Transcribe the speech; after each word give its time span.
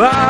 Fala, 0.00 0.29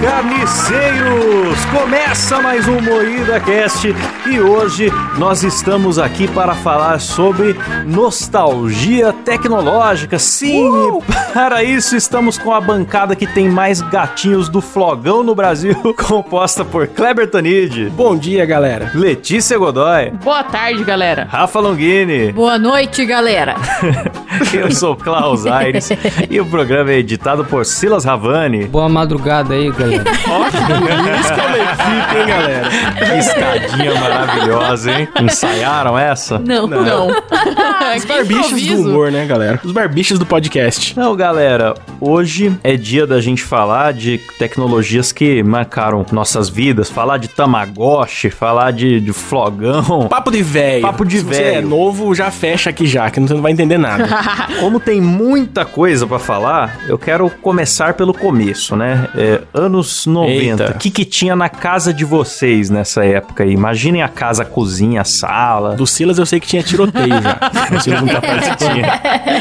carniceiros! 0.00 1.64
Começa 1.66 2.40
mais 2.40 2.66
um 2.66 2.80
Moída 2.80 3.38
Cast 3.38 3.94
e 4.26 4.40
hoje 4.40 4.90
nós 5.18 5.42
estamos 5.42 5.98
aqui 5.98 6.26
para 6.26 6.54
falar 6.54 6.98
sobre 7.00 7.54
nostalgia 7.86 9.12
tecnológica. 9.12 10.18
Sim, 10.18 10.68
uh! 10.68 11.02
para 11.34 11.62
isso 11.62 11.94
estamos 11.94 12.38
com 12.38 12.52
a 12.52 12.60
bancada 12.60 13.14
que 13.14 13.26
tem 13.26 13.48
mais 13.48 13.82
gatinhos 13.82 14.48
do 14.48 14.62
Flogão 14.62 15.22
no 15.22 15.34
Brasil, 15.34 15.76
composta 16.08 16.64
por 16.64 16.86
Kleber 16.86 17.28
Tanid. 17.28 17.90
Bom 17.90 18.16
dia, 18.16 18.46
galera. 18.46 18.90
Letícia 18.94 19.58
Godoy. 19.58 20.12
Boa 20.24 20.42
tarde, 20.44 20.82
galera. 20.82 21.28
Rafa 21.30 21.60
Longini. 21.60 22.32
Boa 22.32 22.58
noite, 22.58 23.04
galera. 23.04 23.56
Eu 24.52 24.70
sou 24.72 24.96
Klaus 24.96 25.46
Aires 25.46 25.90
e 26.30 26.40
o 26.40 26.46
programa 26.46 26.90
é 26.90 26.98
editado 26.98 27.44
por 27.44 27.66
Silas 27.66 28.04
Ravani. 28.04 28.64
Boa 28.64 28.88
madrugada 28.88 29.54
aí, 29.54 29.70
galera. 29.70 29.89
Ó, 30.28 30.44
que 30.44 31.20
isso 31.20 31.34
que 31.34 31.40
é 31.40 31.46
uma 31.46 31.58
equipe, 31.58 32.16
hein, 32.18 32.26
galera? 32.26 32.68
Que 32.98 33.18
escadinha 33.18 33.94
maravilhosa, 34.00 34.92
hein? 34.92 35.08
Ensaiaram 35.20 35.98
essa? 35.98 36.38
Não, 36.38 36.66
não. 36.66 37.08
Os 37.96 38.04
barbichos 38.04 38.62
do 38.62 38.80
humor, 38.80 39.10
né, 39.10 39.26
galera? 39.26 39.60
Os 39.64 39.72
barbichos 39.72 40.18
do 40.18 40.26
podcast. 40.26 40.98
Não, 40.98 41.14
galera, 41.16 41.74
hoje 42.00 42.56
é 42.62 42.76
dia 42.76 43.06
da 43.06 43.20
gente 43.20 43.42
falar 43.42 43.92
de 43.92 44.18
tecnologias 44.38 45.12
que 45.12 45.42
marcaram 45.42 46.04
nossas 46.12 46.48
vidas, 46.48 46.88
falar 46.90 47.18
de 47.18 47.28
Tamagotchi, 47.28 48.30
falar 48.30 48.70
de, 48.72 49.00
de 49.00 49.12
flogão. 49.12 50.08
Papo 50.08 50.30
de 50.30 50.42
velho. 50.42 50.82
Papo 50.82 51.04
de 51.04 51.18
Se 51.18 51.24
você 51.24 51.42
velho. 51.42 51.58
é 51.58 51.60
novo, 51.60 52.14
já 52.14 52.30
fecha 52.30 52.70
aqui 52.70 52.86
já, 52.86 53.10
que 53.10 53.20
você 53.20 53.34
não 53.34 53.42
vai 53.42 53.52
entender 53.52 53.78
nada. 53.78 54.08
Como 54.60 54.78
tem 54.80 55.00
muita 55.00 55.64
coisa 55.64 56.06
pra 56.06 56.18
falar, 56.18 56.80
eu 56.88 56.98
quero 56.98 57.28
começar 57.42 57.94
pelo 57.94 58.14
começo, 58.14 58.76
né? 58.76 59.08
É, 59.16 59.40
anos 59.52 60.06
90. 60.06 60.62
Eita. 60.62 60.74
O 60.76 60.78
que, 60.78 60.90
que 60.90 61.04
tinha 61.04 61.34
na 61.34 61.48
casa 61.48 61.92
de 61.92 62.04
vocês 62.04 62.70
nessa 62.70 63.04
época 63.04 63.44
aí? 63.44 63.52
Imaginem 63.52 64.02
a 64.02 64.08
casa, 64.08 64.42
a 64.42 64.46
cozinha, 64.46 65.00
a 65.00 65.04
sala. 65.04 65.74
Do 65.74 65.86
Silas 65.86 66.18
eu 66.18 66.26
sei 66.26 66.38
que 66.40 66.46
tinha 66.46 66.62
tiroteio 66.62 67.20
já. 67.22 67.38
Não 67.86 68.06
tá. 68.06 68.20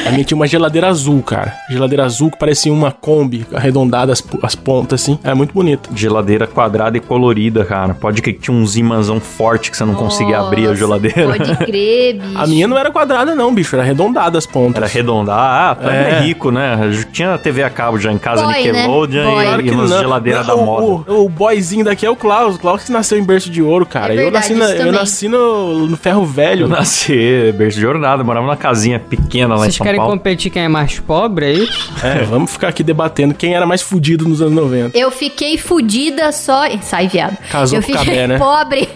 A 0.08 0.12
minha 0.12 0.24
tinha 0.24 0.36
uma 0.36 0.48
geladeira 0.48 0.88
azul, 0.88 1.22
cara. 1.22 1.54
Geladeira 1.70 2.06
azul 2.06 2.32
que 2.32 2.38
parecia 2.38 2.72
uma 2.72 2.92
Kombi, 2.92 3.46
arredondada 3.54 4.12
as, 4.12 4.24
as 4.44 4.56
pontas, 4.56 5.02
assim. 5.02 5.18
É 5.24 5.34
muito 5.34 5.54
bonito. 5.54 5.90
Geladeira 5.96 6.48
quadrada 6.48 6.98
e 6.98 7.00
colorida, 7.02 7.64
cara. 7.66 7.94
Pode 7.94 8.22
que 8.22 8.34
tinha 8.34 8.56
uns 8.56 8.76
imãzão 8.78 9.20
forte 9.20 9.72
que 9.72 9.78
você 9.78 9.86
não 9.86 9.96
conseguia 9.96 10.40
abrir 10.40 10.66
a 10.66 10.70
Nossa, 10.70 10.76
geladeira. 10.80 11.26
Pode 11.28 11.56
crer, 11.66 12.14
bicho. 12.20 12.38
A 12.38 12.48
minha 12.48 12.68
não 12.68 12.78
era 12.78 12.92
quadrada, 12.92 13.36
não, 13.36 13.54
bicho. 13.54 13.76
Era 13.76 13.84
arredondada 13.84 14.38
as 14.38 14.46
pontas. 14.46 14.78
Era 14.78 14.86
arredondar. 14.86 15.38
Ah, 15.40 15.78
é. 15.90 16.10
É. 16.10 16.20
rico, 16.22 16.52
né? 16.52 16.78
Tinha 17.12 17.38
TV 17.38 17.64
a 17.64 17.70
cabo 17.70 17.98
já 18.00 18.12
em 18.12 18.18
casa, 18.18 18.44
Boy, 18.44 18.54
né? 18.54 18.72
Nickelodeon 18.72 19.24
Boy. 19.32 19.44
e, 19.44 19.48
Claro 19.48 19.66
e 19.66 19.72
umas 19.72 19.90
geladeiras 19.90 20.46
da 20.48 20.56
moda. 20.56 21.12
O, 21.12 21.26
o 21.26 21.30
boyzinho 21.30 21.84
daqui 21.86 22.06
é 22.06 22.10
o 22.10 22.16
Klaus. 22.16 22.56
O 22.56 22.60
Klaus 22.60 22.84
que 22.84 22.92
nasceu 22.92 23.18
em 23.18 23.24
berço 23.24 23.50
de 23.50 23.62
ouro, 23.62 23.86
cara. 23.86 24.14
É 24.14 24.18
eu 24.18 24.24
verdade, 24.24 24.54
nasci, 24.54 24.74
na- 24.78 24.84
eu 24.86 24.92
nasci 24.92 25.28
no, 25.28 25.88
no 25.88 25.98
ferro 25.98 26.26
velho. 26.26 26.66
Eu 26.66 26.68
nasci 26.70 27.54
berço 27.58 27.78
de 27.80 27.86
ouro 27.86 28.00
nada, 28.00 28.24
morava 28.30 28.46
numa 28.46 28.56
casinha 28.58 29.00
pequena 29.00 29.56
lá 29.56 29.62
Vocês 29.62 29.74
em 29.74 29.78
São 29.78 29.86
querem 29.86 30.00
Paulo. 30.00 30.14
competir 30.14 30.52
quem 30.52 30.64
é 30.64 30.68
mais 30.68 31.00
pobre 31.00 31.46
aí? 31.46 31.70
É, 32.04 32.24
vamos 32.24 32.52
ficar 32.52 32.68
aqui 32.70 32.84
debatendo 32.84 33.34
quem 33.34 33.56
era 33.56 33.66
mais 33.66 33.82
fudido 33.82 34.28
nos 34.28 34.42
anos 34.42 34.54
90. 34.56 34.98
Eu 34.98 35.10
fiquei 35.12 35.58
fudida 35.58 36.32
só. 36.32 36.64
Sai, 36.82 37.08
viado. 37.08 37.38
Casou 37.52 37.80
eu 37.80 37.82
fiquei 37.84 38.06
Cabé, 38.06 38.28
né? 38.28 38.38
pobre. 38.38 38.88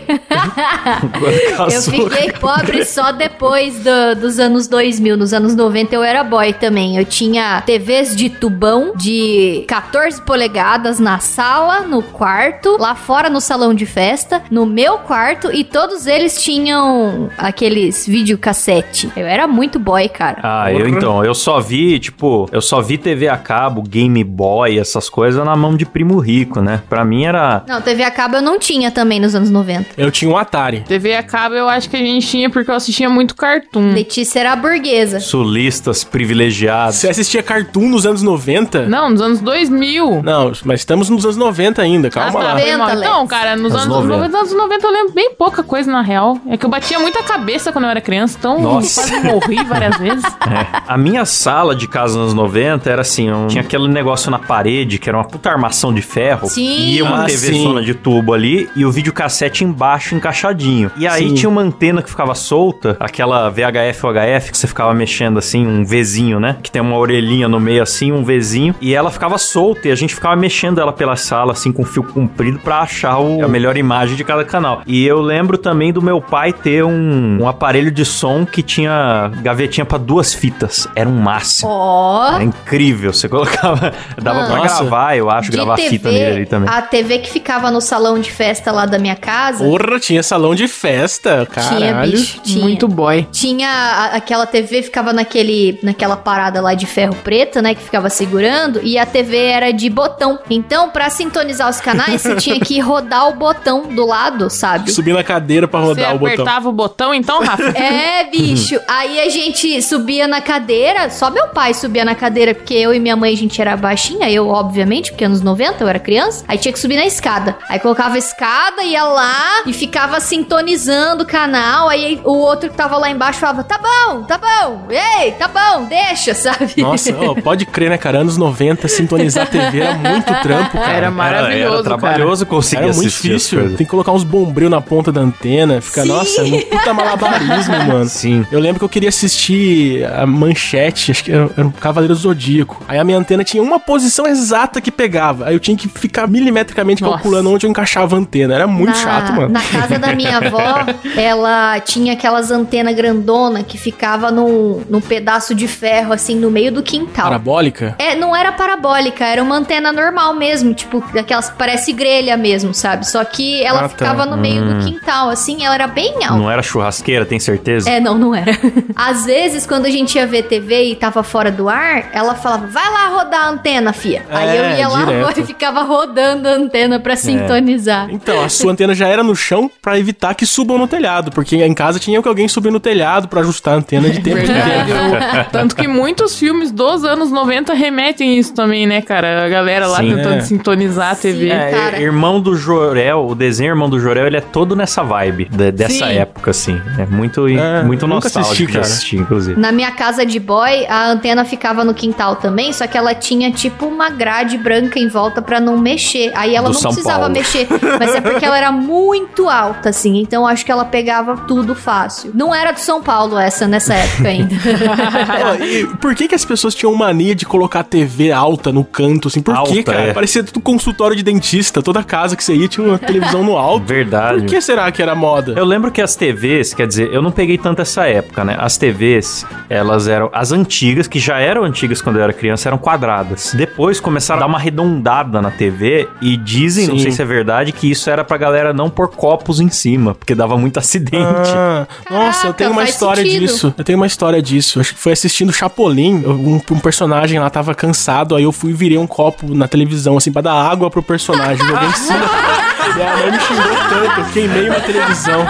eu 1.71 1.81
fiquei 1.81 2.31
pobre 2.33 2.85
só 2.85 3.11
depois 3.11 3.75
do- 3.79 4.15
dos 4.19 4.39
anos 4.39 4.67
2000. 4.67 5.17
Nos 5.17 5.33
anos 5.33 5.55
90 5.55 5.95
eu 5.95 6.03
era 6.03 6.23
boy 6.23 6.53
também. 6.53 6.97
Eu 6.97 7.05
tinha 7.05 7.61
TVs 7.65 8.15
de 8.15 8.29
tubão 8.29 8.93
de 8.95 9.65
14 9.67 10.21
polegadas 10.21 10.99
na 10.99 11.19
sala, 11.19 11.81
no 11.81 12.01
quarto, 12.03 12.77
lá 12.79 12.95
fora 12.95 13.29
no 13.29 13.41
salão 13.41 13.73
de 13.73 13.85
festa, 13.85 14.41
no 14.51 14.65
meu 14.65 14.99
quarto 14.99 15.51
e 15.53 15.63
todos 15.63 16.05
eles 16.07 16.41
tinham 16.41 17.29
aqueles 17.37 18.05
videocassete. 18.07 19.11
Eu 19.23 19.29
era 19.29 19.47
muito 19.47 19.79
boy, 19.79 20.07
cara. 20.09 20.37
Ah, 20.43 20.71
eu 20.71 20.87
então, 20.87 21.23
eu 21.23 21.33
só 21.33 21.59
vi, 21.59 21.99
tipo, 21.99 22.47
eu 22.51 22.61
só 22.61 22.81
vi 22.81 22.97
TV 22.97 23.27
a 23.27 23.37
cabo, 23.37 23.81
Game 23.81 24.23
Boy, 24.23 24.77
essas 24.79 25.09
coisas 25.09 25.43
na 25.45 25.55
mão 25.55 25.75
de 25.75 25.85
primo 25.85 26.19
rico, 26.19 26.61
né? 26.61 26.81
Pra 26.89 27.03
mim 27.05 27.25
era 27.25 27.63
Não, 27.67 27.81
TV 27.81 28.03
a 28.03 28.11
cabo 28.11 28.35
eu 28.37 28.41
não 28.41 28.59
tinha 28.59 28.91
também 28.91 29.19
nos 29.19 29.35
anos 29.35 29.49
90. 29.49 29.85
Eu 29.97 30.11
tinha 30.11 30.29
um 30.31 30.37
Atari. 30.37 30.81
TV 30.81 31.15
a 31.15 31.23
cabo 31.23 31.55
eu 31.55 31.67
acho 31.69 31.89
que 31.89 31.95
a 31.95 31.99
gente 31.99 32.27
tinha 32.27 32.49
porque 32.49 32.69
eu 32.69 32.75
assistia 32.75 33.09
muito 33.09 33.35
cartoon. 33.35 33.93
Letícia 33.93 34.39
era 34.39 34.55
burguesa. 34.55 35.19
sulistas 35.19 36.03
privilegiados. 36.03 36.95
Você 36.97 37.09
assistia 37.09 37.41
Cartoon 37.43 37.89
nos 37.89 38.05
anos 38.05 38.21
90? 38.21 38.87
Não, 38.87 39.09
nos 39.09 39.21
anos 39.21 39.39
2000. 39.41 40.21
Não, 40.23 40.51
mas 40.65 40.81
estamos 40.81 41.09
nos 41.09 41.23
anos 41.25 41.37
90 41.37 41.81
ainda, 41.81 42.09
calma 42.09 42.29
Ah, 42.29 42.33
tá 42.33 42.39
lá. 42.49 42.55
bem, 42.55 42.75
Lex. 42.77 42.99
Não, 43.01 43.27
cara, 43.27 43.55
nos 43.55 43.73
Anos 43.73 43.85
anos 43.85 44.07
90. 44.07 44.13
90. 44.17 44.37
anos 44.37 44.53
90 44.53 44.87
eu 44.87 44.91
lembro 44.91 45.13
bem 45.13 45.31
pouca 45.37 45.63
coisa 45.63 45.91
na 45.91 46.01
real. 46.01 46.37
É 46.49 46.57
que 46.57 46.65
eu 46.65 46.69
batia 46.69 46.99
muita 46.99 47.21
cabeça 47.23 47.71
quando 47.71 47.85
eu 47.85 47.91
era 47.91 48.01
criança, 48.01 48.35
então 48.39 48.59
Nossa. 48.61 49.02
Quase 49.09 49.27
morri 49.27 49.63
várias 49.65 49.97
vezes. 49.97 50.23
É. 50.43 50.81
A 50.87 50.97
minha 50.97 51.25
sala 51.25 51.73
de 51.75 51.87
casa 51.87 52.17
nos 52.19 52.33
90 52.33 52.89
era 52.89 53.01
assim, 53.01 53.31
um- 53.31 53.47
tinha 53.47 53.61
aquele 53.61 53.87
negócio 53.87 54.29
na 54.29 54.37
parede 54.37 54.99
que 54.99 55.07
era 55.09 55.17
uma 55.17 55.23
puta 55.23 55.49
armação 55.49 55.93
de 55.93 56.01
ferro. 56.01 56.47
Sim. 56.49 56.89
E 56.89 57.01
uma 57.01 57.23
Ah, 57.23 57.25
TV 57.25 57.37
sim. 57.53 57.63
zona 57.63 57.81
de 57.81 57.93
tubo 57.93 58.33
ali 58.33 58.69
e 58.75 58.85
o 58.85 58.91
videocassete 58.91 59.63
embaixo 59.63 60.13
encaixadinho. 60.15 60.91
E 60.97 61.07
aí 61.07 61.29
Sim. 61.29 61.33
tinha 61.33 61.49
uma 61.49 61.61
antena 61.61 62.01
que 62.03 62.09
ficava 62.09 62.35
solta, 62.35 62.97
aquela 62.99 63.49
VHF 63.49 64.05
ou 64.05 64.11
HF 64.13 64.51
que 64.51 64.57
você 64.57 64.67
ficava 64.67 64.93
mexendo 64.93 65.39
assim, 65.39 65.65
um 65.65 65.83
Vzinho, 65.85 66.39
né? 66.39 66.57
Que 66.61 66.69
tem 66.69 66.81
uma 66.81 66.97
orelhinha 66.97 67.47
no 67.47 67.59
meio 67.59 67.81
assim, 67.81 68.11
um 68.11 68.23
Vzinho. 68.23 68.75
E 68.81 68.93
ela 68.93 69.09
ficava 69.09 69.37
solta 69.37 69.87
e 69.87 69.91
a 69.91 69.95
gente 69.95 70.13
ficava 70.13 70.35
mexendo 70.35 70.79
ela 70.81 70.91
pela 70.91 71.15
sala 71.15 71.53
assim 71.53 71.71
com 71.71 71.83
fio 71.85 72.03
comprido 72.03 72.59
pra 72.59 72.79
achar 72.81 73.17
o- 73.19 73.43
a 73.43 73.47
melhor 73.47 73.77
imagem 73.77 74.15
de 74.15 74.23
cada 74.23 74.43
canal. 74.43 74.81
E 74.85 75.05
eu 75.05 75.21
lembro 75.21 75.57
também 75.57 75.91
do 75.93 76.01
meu 76.01 76.21
pai 76.21 76.51
ter 76.53 76.83
um, 76.83 77.39
um 77.41 77.47
aparelho 77.47 77.89
de 77.91 78.03
som 78.05 78.45
que 78.45 78.61
tinha 78.61 78.92
gavetinha 79.41 79.85
pra 79.85 79.97
duas 79.97 80.33
fitas. 80.33 80.87
Era 80.95 81.09
um 81.09 81.17
máximo. 81.19 81.69
Ó. 81.71 82.37
É 82.39 82.43
incrível, 82.43 83.13
você 83.13 83.27
colocava. 83.29 83.93
Dava 84.21 84.43
Ah. 84.43 84.45
pra 84.47 84.55
Nossa. 84.57 84.81
gravar, 84.81 85.17
eu 85.17 85.29
acho, 85.29 85.49
de 85.51 85.57
gravar 85.57 85.75
TV, 85.75 85.89
fita 85.89 86.11
nele 86.11 86.25
ali 86.25 86.45
também. 86.45 86.69
A 86.69 86.81
TV 86.81 87.19
que 87.19 87.29
ficava 87.29 87.69
no 87.71 87.81
salão 87.81 88.19
de 88.19 88.31
festa 88.31 88.71
lá 88.71 88.85
da 88.85 88.97
minha 88.99 89.15
casa. 89.15 89.63
Porra, 89.63 89.99
tinha 89.99 90.21
salão 90.23 90.53
de 90.55 90.67
festa, 90.67 91.47
caralho. 91.51 91.77
Tinha, 91.77 91.93
bicho. 92.17 92.39
Tinha. 92.41 92.61
Muito 92.63 92.87
boy. 92.87 93.27
Tinha 93.31 93.69
a- 93.69 94.15
aquela 94.15 94.45
TV 94.45 94.81
ficava 94.83 95.13
naquele, 95.13 95.79
naquela 95.83 96.15
parada 96.17 96.61
lá 96.61 96.73
de 96.73 96.85
ferro 96.85 97.15
preto, 97.23 97.61
né, 97.61 97.73
que 97.75 97.81
ficava 97.83 98.09
segurando, 98.09 98.79
e 98.83 98.97
a 98.97 99.05
TV 99.05 99.37
era 99.37 99.71
de 99.71 99.89
botão. 99.89 100.39
Então, 100.49 100.89
pra 100.89 101.09
sintonizar 101.09 101.69
os 101.69 101.79
canais, 101.81 102.21
você 102.21 102.35
tinha 102.35 102.59
que 102.59 102.79
rodar 102.79 103.27
o 103.29 103.33
botão 103.35 103.83
do 103.87 104.05
lado, 104.05 104.49
sabe? 104.49 104.91
Subir 104.91 105.13
na 105.13 105.23
cadeira 105.23 105.67
pra 105.67 105.79
Você 105.79 105.87
rodar 106.01 106.15
o 106.15 106.19
botão. 106.19 106.33
apertava 106.33 106.69
o 106.69 106.71
botão 106.71 107.13
então, 107.13 107.41
Rafa? 107.43 107.63
É, 107.77 108.23
bicho. 108.29 108.79
Aí 108.87 109.19
a 109.19 109.29
gente 109.29 109.81
subia 109.81 110.27
na 110.27 110.41
cadeira, 110.41 111.09
só 111.09 111.29
meu 111.29 111.47
pai 111.49 111.73
subia 111.73 112.05
na 112.05 112.15
cadeira, 112.15 112.53
porque 112.53 112.73
eu 112.73 112.93
e 112.93 112.99
minha 112.99 113.15
mãe 113.15 113.33
a 113.33 113.37
gente 113.37 113.61
era 113.61 113.75
baixinha, 113.75 114.29
eu, 114.29 114.47
obviamente, 114.47 115.11
porque 115.11 115.25
anos 115.25 115.41
90 115.41 115.83
eu 115.83 115.87
era 115.87 115.99
criança. 115.99 116.43
Aí 116.47 116.57
tinha 116.57 116.71
que 116.71 116.79
subir 116.79 116.95
na 116.95 117.05
escada. 117.05 117.55
Aí 117.69 117.79
colocava 117.79 118.15
a 118.15 118.17
escada, 118.17 118.83
ia 118.83 119.03
lá 119.03 119.63
e 119.65 119.73
ficava 119.73 120.19
sintonizando 120.19 121.23
o 121.23 121.25
canal. 121.25 121.89
Aí 121.89 122.19
o 122.23 122.37
outro 122.37 122.69
que 122.69 122.75
tava 122.75 122.97
lá 122.97 123.09
embaixo 123.09 123.39
falava: 123.39 123.63
tá 123.63 123.77
bom, 123.77 124.23
tá 124.23 124.37
bom, 124.37 124.87
ei, 124.89 125.31
tá 125.33 125.47
bom, 125.47 125.85
deixa, 125.85 126.33
sabe? 126.35 126.73
Nossa, 126.77 127.15
ó, 127.17 127.35
pode 127.35 127.65
crer, 127.65 127.89
né, 127.89 127.97
cara? 127.97 128.19
Anos 128.19 128.37
90, 128.37 128.87
sintonizar 128.87 129.49
TV 129.49 129.81
era 129.81 129.95
muito 129.95 130.33
trampo, 130.41 130.77
cara. 130.77 130.93
Era 130.93 131.11
maravilhoso, 131.11 131.73
era 131.75 131.83
trabalhoso 131.83 132.45
conseguir 132.45 132.83
Era 132.83 132.93
muito 132.93 133.09
difícil. 133.09 133.69
Tem 133.69 133.77
que 133.77 133.85
colocar 133.85 134.11
uns 134.11 134.23
bombril 134.23 134.69
na 134.69 134.81
ponta 134.81 135.11
da 135.11 135.21
antena. 135.21 135.81
Fica, 135.81 136.03
Sim. 136.03 136.07
nossa, 136.07 136.41
é 136.41 136.43
um 136.43 136.61
puta 136.61 136.93
malabarismo, 136.93 137.77
mano. 137.87 138.05
Sim. 138.05 138.45
Eu 138.51 138.59
lembro 138.59 138.72
que 138.79 138.85
eu 138.85 138.89
queria 138.89 139.09
assistir 139.09 140.05
a 140.05 140.25
manchete, 140.25 141.11
acho 141.11 141.23
que 141.23 141.31
era, 141.31 141.49
era 141.57 141.67
um 141.67 141.71
Cavaleiro 141.71 142.13
Zodíaco. 142.15 142.83
Aí 142.87 142.97
a 142.97 143.03
minha 143.03 143.17
antena 143.17 143.43
tinha 143.43 143.61
uma 143.61 143.79
posição 143.79 144.25
exata 144.27 144.79
que 144.81 144.91
pegava. 144.91 145.45
Aí 145.47 145.55
eu 145.55 145.59
tinha 145.59 145.75
que 145.77 145.87
ficar 145.87 146.27
milimetricamente 146.27 147.01
Nossa. 147.01 147.15
calculando 147.15 147.51
onde 147.51 147.65
eu 147.65 147.69
encaixava 147.69 148.15
a 148.15 148.19
antena. 148.19 148.53
Era 148.55 148.67
muito 148.67 148.89
na, 148.89 148.95
chato, 148.95 149.33
mano. 149.33 149.49
Na 149.49 149.61
casa 149.63 149.97
da 149.99 150.13
minha 150.15 150.37
avó, 150.37 150.85
ela 151.17 151.79
tinha 151.79 152.13
aquelas 152.13 152.51
antenas 152.51 152.95
grandona 152.95 153.63
que 153.63 153.77
ficava 153.77 154.31
num, 154.31 154.81
num 154.89 155.01
pedaço 155.01 155.53
de 155.55 155.67
ferro, 155.67 156.13
assim, 156.13 156.35
no 156.35 156.49
meio 156.51 156.71
do 156.71 156.83
quintal. 156.83 157.25
Parabólica? 157.25 157.95
É, 157.99 158.15
não 158.15 158.35
era 158.35 158.51
parabólica, 158.51 159.25
era 159.25 159.41
uma 159.41 159.55
antena 159.55 159.91
normal 159.91 160.33
mesmo, 160.35 160.73
tipo, 160.73 161.03
daquelas 161.13 161.49
parece 161.49 161.91
grelha 161.93 162.35
mesmo, 162.37 162.73
sabe? 162.73 163.07
Só 163.07 163.23
que 163.23 163.61
ela 163.63 163.79
Ah, 163.79 163.83
tá. 163.83 163.89
ficava 163.89 164.25
no 164.25 164.37
meio 164.37 164.63
do 164.63 164.85
quintal, 164.85 165.29
assim, 165.29 165.63
ela 165.65 165.75
era 165.75 165.87
bem 165.87 166.13
alta. 166.23 166.35
Não 166.37 166.49
era 166.49 166.61
churrasqueira, 166.61 167.25
tem 167.25 167.39
certeza? 167.39 167.89
É, 167.89 167.99
não, 167.99 168.17
não 168.17 168.33
era. 168.35 168.51
Às 168.95 169.25
vezes, 169.25 169.65
quando 169.65 169.85
a 169.85 169.89
gente 169.89 170.15
ia 170.15 170.25
ver 170.27 170.43
TV 170.43 170.91
e 170.91 170.95
tava 170.95 171.23
fora 171.23 171.51
do 171.51 171.67
ar, 171.69 172.09
ela 172.13 172.35
falava, 172.35 172.67
vai 172.67 172.89
lá 172.91 173.07
rodar 173.09 173.45
a 173.45 173.49
antena, 173.49 173.93
fia. 173.93 174.23
Aí 174.29 174.57
eu 174.57 174.63
É, 174.63 174.79
ia 174.79 174.87
lá 174.87 175.03
direto. 175.05 175.39
e 175.41 175.45
ficava 175.45 175.81
rodando 175.83 176.47
a 176.47 176.51
antena 176.51 176.99
pra 176.99 177.15
sintonizar. 177.15 178.07
Então, 178.09 178.41
a 178.41 178.49
sua 178.49 178.71
antena 178.71 178.93
já 178.93 179.07
era 179.07 179.23
no 179.23 179.35
chão 179.35 179.69
pra 179.81 179.97
evitar 179.99 180.33
que 180.35 180.45
subam 180.45 180.77
no 180.77 180.87
telhado, 180.87 181.31
porque 181.31 181.55
em 181.57 181.73
casa 181.73 181.99
tinha 181.99 182.21
que 182.21 182.27
alguém 182.27 182.47
subir 182.47 182.71
no 182.71 182.79
telhado 182.79 183.27
pra 183.27 183.41
ajustar 183.41 183.75
a 183.75 183.77
antena 183.77 184.09
de 184.09 184.19
tempo 184.21 184.37
em 184.39 184.45
Verdade. 184.45 184.91
tempo. 184.91 185.15
eu- 185.37 185.45
Tanto 185.51 185.75
que 185.75 185.87
muitos 185.87 186.37
filmes 186.37 186.71
dos 186.71 187.03
anos 187.03 187.31
90 187.31 187.73
remetem 187.73 188.37
isso 188.37 188.53
também, 188.53 188.85
né, 188.87 189.01
cara? 189.01 189.45
A 189.45 189.49
galera 189.49 189.87
lá 189.87 189.97
Sim. 189.97 190.15
tentando 190.15 190.35
É. 190.35 190.41
sintonizar 190.41 191.11
a 191.11 191.15
TV. 191.15 191.45
Sim. 191.49 191.51
É, 191.51 191.71
cara. 191.71 191.99
Irmão 192.01 192.39
do 192.39 192.55
Jorel, 192.55 193.27
o 193.27 193.35
desenho 193.35 193.69
Irmão 193.71 193.89
do 193.89 193.99
Jorel, 193.99 194.27
ele 194.27 194.37
é 194.37 194.41
todo 194.41 194.75
nessa 194.75 195.03
vibe 195.03 195.45
de- 195.49 195.71
dessa 195.71 196.07
Sim. 196.07 196.13
época, 196.17 196.51
assim. 196.51 196.81
É 196.97 197.05
muito, 197.05 197.47
É, 197.47 197.83
muito 197.83 198.07
nunca 198.07 198.29
nostálgico 198.53 198.71
de 198.71 198.77
assistir, 198.79 199.15
inclusive. 199.17 199.59
Na 199.59 199.71
minha 199.71 199.91
casa 199.91 200.25
de 200.25 200.39
boy, 200.39 200.85
a 200.87 201.09
antena 201.11 201.43
ficava 201.45 201.83
no 201.83 201.93
quintal 201.93 202.35
também, 202.35 202.71
só 202.73 202.87
que 202.87 202.97
ela 202.97 203.13
tinha 203.15 203.51
tipo 203.51 203.85
uma 203.85 204.09
grade 204.09 204.57
branca 204.57 204.99
em 204.99 205.07
volta 205.07 205.41
pra 205.41 205.59
não 205.59 205.77
mexer. 205.77 206.31
Aí 206.35 206.55
ela 206.55 206.67
Do 206.69 206.73
não 206.73 206.79
São 206.81 206.91
precisava 206.91 207.19
Paulo. 207.21 207.33
mexer, 207.33 207.67
mas 207.99 208.15
é 208.15 208.21
porque 208.21 208.45
ela 208.45 208.57
era 208.57 208.71
muito 208.73 209.49
alta, 209.49 209.89
assim. 209.89 210.19
Então 210.19 210.45
acho 210.47 210.65
que 210.65 210.71
ela 210.71 210.85
pegava 210.85 211.35
tudo 211.47 211.75
fácil. 211.75 212.31
Não 212.33 212.53
era 212.53 212.71
do 212.71 212.79
São 212.79 213.01
Paulo 213.01 213.37
essa 213.37 213.67
nessa 213.67 213.93
época 213.93 214.27
ainda. 214.29 214.53
E 215.63 215.85
por 215.97 216.15
que 216.15 216.27
que 216.27 216.35
as 216.35 216.45
pessoas 216.45 216.73
tinham 216.75 216.93
mania 216.95 217.35
de 217.35 217.45
colocar 217.45 217.81
a 217.81 217.83
TV 217.83 218.31
alta 218.31 218.71
no 218.71 218.83
canto, 218.83 219.27
assim? 219.27 219.41
Por 219.41 219.61
que, 219.63 219.83
cara? 219.83 220.01
é. 220.01 220.13
Parecia 220.13 220.43
tudo 220.43 220.59
consultório 220.61 221.15
de 221.15 221.23
dentista. 221.23 221.81
Toda 221.81 222.03
casa 222.03 222.35
que 222.35 222.43
você 222.43 222.53
ia 222.55 222.67
tinha 222.67 222.85
uma 222.87 222.97
televisão 222.97 223.43
no 223.43 223.57
alto. 223.57 223.85
Verdade. 223.85 224.39
Por 224.41 224.49
que 224.49 224.61
será 224.61 224.91
que 224.91 225.01
era 225.01 225.15
moda? 225.15 225.53
Eu 225.55 225.65
lembro 225.65 225.91
que 225.91 226.01
as 226.01 226.15
TVs, 226.15 226.73
quer 226.73 226.87
dizer, 226.87 227.11
eu 227.13 227.21
não 227.21 227.31
peguei 227.31 227.57
tanto 227.57 227.81
essa 227.81 228.05
época, 228.07 228.42
né? 228.43 228.55
As 228.59 228.77
TVs, 228.77 229.45
elas 229.69 230.07
eram. 230.07 230.29
As 230.33 230.51
antigas, 230.51 231.07
que 231.07 231.19
já 231.19 231.39
eram 231.39 231.63
antigas 231.63 232.01
quando 232.01 232.17
eu 232.17 232.23
era 232.23 232.33
criança, 232.33 232.69
eram 232.69 232.77
quadradas. 232.77 233.53
Depois 233.55 233.99
começaram 233.99 234.39
a 234.39 234.41
dar 234.41 234.47
uma 234.47 234.57
arredondada 234.57 235.41
na 235.41 235.51
TV 235.51 236.07
e 236.21 236.37
dizem, 236.37 236.87
não 236.87 236.97
Sim. 236.97 237.03
sei 237.03 237.11
se 237.11 237.21
é 237.21 237.25
verdade, 237.25 237.71
que 237.71 237.89
isso 237.89 238.09
era 238.09 238.23
pra 238.23 238.37
galera 238.37 238.73
não 238.73 238.89
pôr 238.89 239.09
copos 239.09 239.59
em 239.59 239.69
cima, 239.69 240.15
porque 240.15 240.35
dava 240.35 240.57
muito 240.57 240.77
acidente. 240.79 241.51
Ah, 241.55 241.87
nossa, 242.09 242.47
eu 242.47 242.53
tenho 242.53 242.71
uma 242.71 242.83
história 242.83 243.23
sentido. 243.23 243.39
disso. 243.39 243.73
Eu 243.77 243.83
tenho 243.83 243.97
uma 243.97 244.07
história 244.07 244.41
disso. 244.41 244.79
Acho 244.79 244.93
que 244.93 244.99
foi 244.99 245.13
assistindo 245.13 245.51
Chapolin. 245.51 246.23
Um, 246.25 246.61
um 246.71 246.79
personagem 246.79 247.39
lá 247.39 247.49
tava 247.49 247.73
cansado. 247.73 248.35
Aí 248.35 248.43
eu 248.43 248.51
fui 248.51 248.71
e 248.71 248.73
virei 248.73 248.97
um 248.97 249.07
copo 249.07 249.53
na 249.53 249.67
televisão, 249.67 250.17
assim, 250.17 250.31
pra 250.31 250.41
dar 250.41 250.53
água 250.53 250.89
pro 250.89 251.01
personagem. 251.03 251.65
Joguei 251.65 251.87
em 251.87 251.93
cima. 251.93 252.19
e 252.97 253.01
a 253.01 253.17
mãe 253.17 253.31
me 253.31 253.39
xingou 253.39 253.75
tanto. 253.89 254.19
Eu 254.19 254.25
queimei 254.33 254.69
uma 254.69 254.79
televisão. 254.79 255.45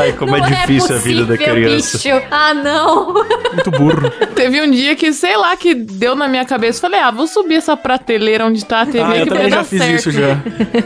Ai, 0.00 0.12
como 0.12 0.36
é 0.36 0.40
Não 0.40 0.46
difícil 0.46 0.96
a 0.96 0.98
vida 0.98 1.24
da 1.24 1.36
possível, 1.36 1.54
criança. 1.54 1.98
bicho. 1.98 2.22
Ah, 2.30 2.54
não. 2.54 3.12
Muito 3.14 3.70
burro. 3.70 4.10
Teve 4.34 4.60
um 4.62 4.70
dia 4.70 4.94
que, 4.96 5.12
sei 5.12 5.36
lá, 5.36 5.56
que 5.56 5.74
deu 5.74 6.14
na 6.16 6.28
minha 6.28 6.44
cabeça. 6.44 6.80
Falei, 6.80 7.00
ah, 7.00 7.10
vou 7.10 7.26
subir 7.26 7.54
essa 7.56 7.76
prateleira 7.76 8.44
onde 8.46 8.64
tá 8.64 8.82
a 8.82 8.86
TV 8.86 9.00
Ah, 9.00 9.16
eu 9.18 9.24
que 9.24 9.30
também 9.32 9.50
já 9.50 9.64
fiz 9.64 9.78
certo. 9.82 9.94
isso 9.94 10.10
já. 10.10 10.38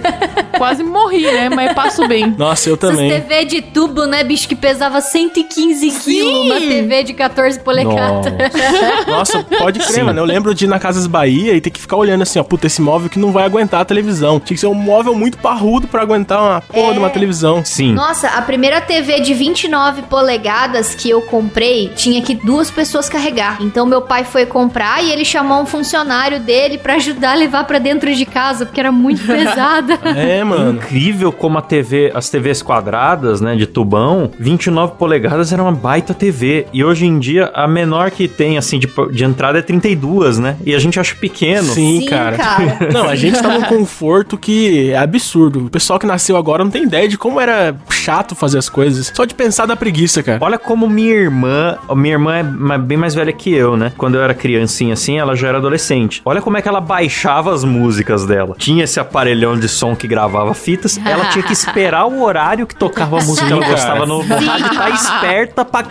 Quase 0.59 0.83
morri, 0.83 1.23
né? 1.23 1.49
Mas 1.49 1.73
passo 1.73 2.07
bem. 2.07 2.35
Nossa, 2.37 2.69
eu 2.69 2.75
Essas 2.75 2.91
também. 2.91 3.11
TV 3.11 3.45
de 3.47 3.63
tubo, 3.63 4.05
né, 4.07 4.23
bicho, 4.23 4.47
que 4.47 4.55
pesava 4.55 5.01
115 5.01 5.91
quilos 5.91 6.49
na 6.49 6.57
TV 6.59 7.03
de 7.05 7.15
14 7.15 7.59
polegadas. 7.61 8.33
Nossa, 9.07 9.43
pode 9.59 9.79
crer, 9.81 9.93
Sim. 9.95 10.03
mano. 10.03 10.21
Eu 10.21 10.25
lembro 10.25 10.55
de 10.55 10.65
ir 10.67 10.69
na 10.69 10.79
Casas 10.79 11.07
Bahia 11.07 11.55
e 11.55 11.61
ter 11.61 11.71
que 11.71 11.81
ficar 11.81 11.97
olhando 11.97 12.23
assim, 12.23 12.39
ó, 12.39 12.43
puta, 12.43 12.67
esse 12.67 12.81
móvel 12.83 13.09
que 13.09 13.19
não 13.19 13.33
vai 13.33 13.45
aguentar 13.45 13.81
a 13.81 13.85
televisão. 13.85 14.39
Tinha 14.39 14.55
que 14.55 14.61
ser 14.61 14.67
um 14.67 14.75
móvel 14.75 15.15
muito 15.15 15.39
parrudo 15.39 15.87
pra 15.89 16.03
aguentar 16.03 16.41
uma 16.43 16.61
porra 16.61 16.93
de 16.93 16.99
uma 16.99 17.11
televisão. 17.11 17.65
Sim. 17.65 17.93
Nossa, 17.95 18.29
a 18.29 18.43
primeira 18.51 18.81
TV 18.81 19.21
de 19.21 19.33
29 19.33 20.03
polegadas 20.03 20.93
que 20.93 21.09
eu 21.09 21.23
comprei 21.23 21.93
tinha 21.95 22.21
que 22.21 22.35
duas 22.35 22.69
pessoas 22.69 23.09
carregar. 23.09 23.59
Então 23.61 23.87
meu 23.87 24.03
pai 24.03 24.25
foi 24.25 24.45
comprar 24.45 25.05
e 25.05 25.13
ele 25.13 25.25
chamou 25.25 25.63
um 25.63 25.67
funcionário 25.67 26.41
dele 26.41 26.77
pra 26.77 26.95
ajudar 26.95 27.31
a 27.31 27.35
levar 27.37 27.63
pra 27.63 27.79
dentro 27.79 28.13
de 28.13 28.27
casa, 28.27 28.67
porque 28.67 28.81
era 28.81 28.91
muito 28.91 29.23
pesada. 29.25 30.01
É, 30.05 30.43
mano. 30.43 30.79
Incrível 30.79 31.31
como 31.31 31.59
a 31.59 31.63
TV, 31.63 32.11
as 32.13 32.29
TVs 32.29 32.61
quadradas, 32.61 33.41
né, 33.41 33.55
de 33.55 33.69
tubão, 33.69 34.33
29 34.37 34.95
polegadas 34.99 35.53
era 35.53 35.63
uma 35.63 35.71
baita 35.71 36.13
TV. 36.13 36.67
E 36.73 36.83
hoje 36.83 37.07
em 37.07 37.21
dia, 37.21 37.53
a 37.55 37.69
menor 37.69 38.11
que 38.11 38.27
tem, 38.27 38.59
assim, 38.59 38.81
de, 38.81 38.89
de 39.13 39.25
entrada 39.25 39.61
é 39.61 39.63
32, 39.63 40.41
né? 40.41 40.57
E 40.67 40.75
a 40.75 40.79
gente 40.81 40.99
acha 40.99 41.15
pequeno. 41.15 41.73
Sim, 41.73 42.01
Sim, 42.01 42.07
cara. 42.07 42.37
cara. 42.37 42.79
Não, 42.93 43.09
a 43.09 43.15
gente 43.15 43.41
tá 43.41 43.57
num 43.57 43.63
conforto 43.63 44.37
que 44.37 44.91
é 44.91 44.99
absurdo. 44.99 45.67
O 45.67 45.71
pessoal 45.71 46.01
que 46.01 46.07
nasceu 46.07 46.37
agora 46.37 46.65
não 46.65 46.71
tem 46.73 46.83
ideia 46.83 47.07
de 47.07 47.17
como 47.17 47.41
era 47.41 47.77
chato 47.91 48.30
fazer 48.35 48.59
as 48.59 48.69
coisas. 48.69 49.13
Só 49.15 49.25
de 49.25 49.35
pensar 49.35 49.67
da 49.67 49.77
preguiça, 49.77 50.23
cara. 50.23 50.39
Olha 50.41 50.59
como 50.59 50.89
minha 50.89 51.15
irmã, 51.15 51.79
minha 51.95 52.15
irmã 52.15 52.37
é 52.37 52.79
bem 52.79 52.99
mais 52.99 53.15
velha 53.15 53.33
que 53.33 53.53
eu, 53.53 53.77
né? 53.77 53.93
Quando 53.97 54.17
eu 54.17 54.23
era 54.23 54.35
criancinha 54.35 54.95
assim, 54.95 55.19
ela 55.19 55.35
já 55.35 55.49
era 55.49 55.59
adolescente. 55.59 56.23
Olha 56.25 56.41
como 56.41 56.57
é 56.57 56.63
que 56.63 56.69
ela 56.69 56.81
baixava 56.81 57.53
as 57.53 57.65
músicas 57.65 58.27
dela. 58.27 58.55
Tinha 58.59 58.85
esse 58.85 58.99
aparelhão 59.01 59.59
de 59.59 59.69
som 59.69 59.95
que 59.95 60.07
gravava 60.07 60.55
fitas, 60.55 60.99
ela 61.05 61.27
tinha 61.27 61.43
que 61.43 61.53
esperar 61.53 62.07
o 62.07 62.23
horário 62.23 62.67
que 62.67 62.75
tocava 62.75 63.19
a 63.19 63.23
música 63.23 63.47
que 63.47 63.53
ela 63.53 63.67
gostava 63.67 64.07
no, 64.07 64.23
no 64.23 64.37
rádio, 64.37 64.77
tá 64.77 64.91
esperta 64.91 65.65
pra, 65.65 65.85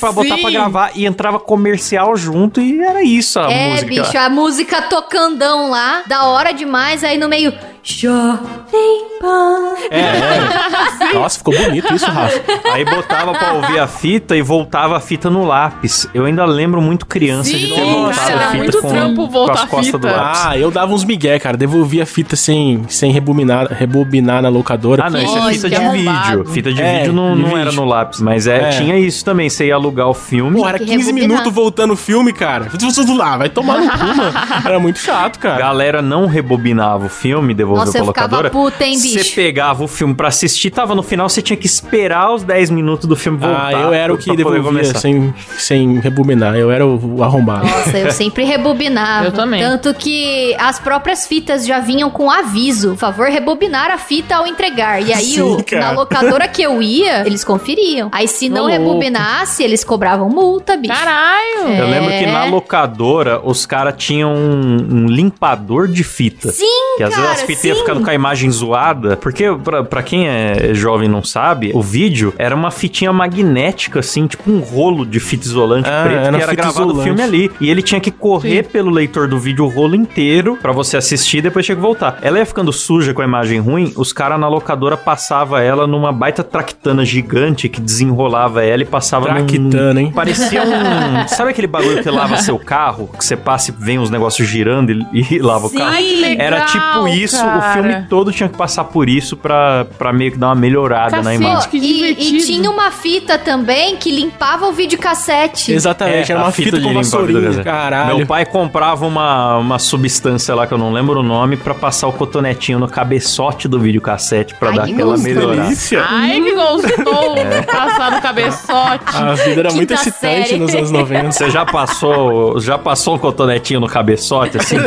pra 0.00 0.12
botar 0.12 0.36
Sim. 0.36 0.42
pra 0.42 0.50
gravar 0.50 0.90
e 0.94 1.06
entrava 1.06 1.38
comercial 1.38 2.16
junto 2.16 2.60
e 2.60 2.80
era 2.80 3.02
isso 3.02 3.38
a 3.38 3.50
é, 3.50 3.70
música. 3.70 3.88
bicho, 3.88 4.18
a 4.18 4.28
música 4.28 4.82
tocandão 4.82 5.70
lá, 5.70 6.02
da 6.06 6.24
hora 6.26 6.52
demais, 6.52 7.04
aí 7.04 7.18
no 7.18 7.28
meio. 7.28 7.52
Jovem 7.84 9.04
Pan. 9.20 9.74
É, 9.90 10.00
é. 10.00 11.14
Nossa, 11.14 11.36
ficou 11.38 11.54
bonito 11.54 11.92
isso, 11.94 12.06
Rafa. 12.06 12.40
Aí 12.72 12.82
botava 12.84 13.32
pra 13.32 13.52
ouvir 13.52 13.78
a 13.78 13.86
fita 13.86 14.34
e 14.34 14.40
voltava 14.40 14.96
a 14.96 15.00
fita 15.00 15.28
no 15.28 15.44
lápis. 15.44 16.08
Eu 16.14 16.24
ainda 16.24 16.46
lembro 16.46 16.80
muito 16.80 17.04
criança 17.04 17.50
de 17.56 17.68
ter 17.68 17.74
Sim, 17.74 17.92
voltado 17.92 18.16
cara, 18.16 18.30
a 18.32 18.32
era 18.40 18.46
fita 18.48 18.56
muito 18.62 18.80
com, 18.82 18.88
trampo 18.88 19.16
com 19.26 19.30
voltar 19.30 19.52
as 19.52 19.62
a 19.64 19.66
costas 19.66 19.92
do 20.00 20.08
fita. 20.08 20.16
lápis. 20.20 20.40
Ah, 20.46 20.58
eu 20.58 20.70
dava 20.70 20.94
uns 20.94 21.04
migué, 21.04 21.38
cara. 21.38 21.58
Devolvia 21.58 22.04
a 22.04 22.06
fita 22.06 22.36
sem, 22.36 22.84
sem 22.88 23.12
rebobinar, 23.12 23.66
rebobinar 23.70 24.40
na 24.40 24.48
locadora. 24.48 25.04
Ah, 25.04 25.10
não, 25.10 25.20
isso 25.22 25.36
é 25.38 25.52
fita 25.52 25.68
de 25.70 25.88
vídeo. 25.90 26.44
Fita 26.46 26.72
de 26.72 26.82
É, 26.82 26.98
vídeo 27.00 27.12
não, 27.12 27.36
de 27.36 27.42
não 27.42 27.56
era 27.56 27.70
vídeo. 27.70 27.82
no 27.82 27.88
lápis, 27.88 28.20
mas 28.20 28.46
é, 28.46 28.62
É. 28.62 28.68
tinha 28.70 28.98
isso 28.98 29.22
também. 29.24 29.50
Você 29.50 29.66
ia 29.66 29.74
alugar 29.74 30.08
o 30.08 30.14
filme. 30.14 30.58
Pô, 30.58 30.66
era 30.66 30.78
que 30.78 30.86
15 30.86 30.98
rebobinar. 31.06 31.28
minutos 31.28 31.52
voltando 31.52 31.92
o 31.92 31.96
filme, 31.96 32.32
cara. 32.32 32.66
Tudo 32.94 33.14
lá, 33.14 33.36
vai 33.36 33.50
tomar 33.50 33.78
no 33.78 33.90
cu, 33.90 33.98
mano. 34.16 34.32
Era 34.64 34.78
muito 34.80 34.98
chato, 34.98 35.36
A 35.36 35.40
cara. 35.40 35.58
galera 35.58 36.00
não 36.02 36.26
rebobinava 36.26 37.06
o 37.06 37.08
filme, 37.10 37.52
devolvia 37.52 37.73
Nossa, 37.76 37.92
pra 37.92 38.00
eu 38.00 38.06
ficava 38.06 38.50
puta, 38.50 38.84
hein, 38.84 38.96
Você 38.98 39.18
bicho? 39.18 39.34
pegava 39.34 39.84
o 39.84 39.88
filme 39.88 40.14
pra 40.14 40.28
assistir, 40.28 40.70
tava 40.70 40.94
no 40.94 41.02
final, 41.02 41.28
você 41.28 41.42
tinha 41.42 41.56
que 41.56 41.66
esperar 41.66 42.32
os 42.34 42.42
10 42.42 42.70
minutos 42.70 43.06
do 43.06 43.16
filme 43.16 43.38
voltar. 43.38 43.66
Ah, 43.66 43.72
eu 43.72 43.92
era 43.92 44.12
o 44.12 44.18
que 44.18 44.34
devolvia 44.36 44.84
sem, 44.94 45.34
sem 45.58 45.98
rebobinar. 46.00 46.54
Eu 46.56 46.70
era 46.70 46.86
o, 46.86 47.16
o 47.18 47.22
arrombado. 47.24 47.66
Nossa, 47.66 47.98
eu 47.98 48.10
sempre 48.12 48.44
rebobinava. 48.44 49.26
Eu 49.26 49.32
também. 49.32 49.60
Tanto 49.62 49.92
que 49.94 50.54
as 50.58 50.78
próprias 50.78 51.26
fitas 51.26 51.66
já 51.66 51.80
vinham 51.80 52.10
com 52.10 52.30
aviso. 52.30 52.90
Por 52.90 52.98
favor, 52.98 53.28
rebobinar 53.28 53.90
a 53.90 53.98
fita 53.98 54.36
ao 54.36 54.46
entregar. 54.46 55.00
E 55.02 55.12
aí, 55.12 55.24
Sim, 55.34 55.40
o- 55.42 55.64
na 55.72 55.90
locadora 55.92 56.46
que 56.48 56.62
eu 56.62 56.82
ia, 56.82 57.26
eles 57.26 57.44
conferiam. 57.44 58.08
Aí, 58.12 58.28
se 58.28 58.48
não 58.48 58.62
louco. 58.62 58.72
rebobinasse, 58.72 59.62
eles 59.62 59.82
cobravam 59.84 60.28
multa, 60.28 60.76
bicho. 60.76 60.92
Caralho! 60.94 61.68
Eu 61.76 61.86
lembro 61.88 62.08
que 62.10 62.24
É. 62.24 62.30
na 62.32 62.44
locadora 62.44 63.40
os 63.44 63.66
caras 63.66 63.94
tinham 63.96 64.32
um, 64.34 64.76
um 64.90 65.06
limpador 65.06 65.88
de 65.88 66.04
fita. 66.04 66.50
Sim, 66.50 66.96
Que 66.96 67.02
às 67.02 67.14
vezes 67.14 67.30
as 67.30 67.42
fitas 67.42 67.63
sim. 67.72 67.80
ficando 67.80 68.02
com 68.02 68.10
a 68.10 68.14
imagem 68.14 68.50
zoada. 68.50 69.16
Porque, 69.16 69.44
pra, 69.62 69.82
pra 69.84 70.02
quem 70.02 70.26
é 70.28 70.70
jovem 70.74 71.08
e 71.08 71.10
não 71.10 71.22
sabe, 71.22 71.70
o 71.74 71.80
vídeo 71.80 72.34
era 72.38 72.54
uma 72.54 72.70
fitinha 72.70 73.12
magnética, 73.12 74.00
assim, 74.00 74.26
tipo 74.26 74.50
um 74.50 74.58
rolo 74.60 75.06
de 75.06 75.18
fita 75.20 75.46
isolante 75.46 75.88
Ah, 75.88 76.02
preto, 76.04 76.18
era 76.26 76.36
que 76.36 76.42
era 76.42 76.54
gravado 76.54 76.78
o 76.80 76.90
isolante. 76.90 77.04
filme 77.04 77.22
ali. 77.22 77.50
E 77.60 77.70
ele 77.70 77.82
tinha 77.82 78.00
que 78.00 78.10
correr 78.10 78.64
pelo 78.64 78.90
leitor 78.90 79.28
do 79.28 79.38
vídeo 79.38 79.64
o 79.64 79.68
rolo 79.68 79.94
inteiro 79.94 80.58
pra 80.60 80.72
você 80.72 80.96
assistir 80.96 81.38
e 81.38 81.42
depois 81.42 81.64
tinha 81.64 81.76
que 81.76 81.82
voltar. 81.82 82.18
Ela 82.22 82.38
ia 82.38 82.46
ficando 82.46 82.72
suja 82.72 83.14
com 83.14 83.22
a 83.22 83.24
imagem 83.24 83.60
ruim, 83.60 83.92
os 83.96 84.12
caras 84.12 84.38
na 84.38 84.48
locadora 84.48 84.96
passava 84.96 85.62
ela 85.62 85.86
numa 85.86 86.12
baita 86.12 86.42
tractana 86.42 87.04
gigante 87.04 87.68
que 87.68 87.80
desenrolava 87.80 88.64
ela 88.64 88.82
e 88.82 88.86
passava 88.86 89.28
num- 89.28 89.34
Traquitana, 89.46 90.00
hein? 90.00 90.12
Parecia 90.14 90.62
um. 90.62 91.28
Sabe 91.28 91.50
aquele 91.50 91.66
bagulho 91.66 92.02
que 92.02 92.10
lava 92.10 92.36
seu 92.38 92.58
carro? 92.58 93.08
Que 93.18 93.24
você 93.24 93.36
passa 93.36 93.70
e 93.70 93.74
vem 93.76 93.98
os 93.98 94.10
negócios 94.10 94.46
girando 94.48 94.90
e, 95.12 95.26
e 95.34 95.38
lava 95.38 95.68
Sim. 95.68 95.76
o 95.76 95.78
carro? 95.78 95.94
Legal, 95.94 96.46
Era 96.46 96.60
tipo 96.66 97.08
isso, 97.08 97.36
cara. 97.36 97.53
O 97.58 97.72
filme 97.72 98.06
todo 98.08 98.32
tinha 98.32 98.48
que 98.48 98.56
passar 98.56 98.84
por 98.84 99.08
isso 99.08 99.36
pra, 99.36 99.86
pra 99.98 100.12
meio 100.12 100.32
que 100.32 100.38
dar 100.38 100.48
uma 100.48 100.54
melhorada 100.54 101.16
na 101.18 101.22
Cacete. 101.32 101.42
imagem. 101.42 101.70
que 101.70 101.76
e, 101.78 102.10
e 102.36 102.38
tinha 102.44 102.70
uma 102.70 102.90
fita 102.90 103.38
também 103.38 103.96
que 103.96 104.10
limpava 104.10 104.66
o 104.66 104.72
videocassete. 104.72 105.72
Exatamente, 105.72 106.30
era 106.32 106.40
É, 106.40 106.42
a 106.42 106.46
uma 106.46 106.52
fita, 106.52 106.78
de 106.78 106.84
com 106.84 106.94
vassourinha. 106.94 107.62
Caralho. 107.64 108.16
Meu 108.18 108.26
pai 108.26 108.44
comprava 108.44 109.06
uma, 109.06 109.56
uma 109.58 109.78
substância 109.78 110.54
lá 110.54 110.66
que 110.66 110.74
eu 110.74 110.78
não 110.78 110.92
lembro 110.92 111.20
o 111.20 111.22
nome 111.22 111.56
pra 111.56 111.74
passar 111.74 112.08
o 112.08 112.12
cotonetinho 112.12 112.78
no 112.78 112.88
cabeçote 112.88 113.66
do 113.68 113.78
videocassete 113.78 114.54
pra 114.54 114.70
Ai, 114.70 114.76
dar 114.76 114.84
que 114.86 114.92
aquela 114.92 115.12
gostoso. 115.12 115.28
melhorada. 115.34 115.62
delícia. 115.62 116.04
Ai, 116.08 116.40
que 116.40 116.54
gostou 116.54 117.34
passar 117.70 118.10
no 118.12 118.20
cabeçote. 118.22 119.16
A 119.16 119.34
vida 119.34 119.60
era 119.60 119.72
muito 119.72 119.88
Quinta 119.88 119.94
excitante 119.94 120.48
série. 120.48 120.58
nos 120.60 120.74
anos 120.74 120.90
90. 120.90 121.32
Você 121.32 121.50
já 121.50 121.64
passou, 121.64 122.58
já 122.60 122.78
passou 122.78 123.14
um 123.14 123.18
cotonetinho 123.18 123.80
no 123.80 123.86
cabeçote 123.88 124.58
assim? 124.58 124.76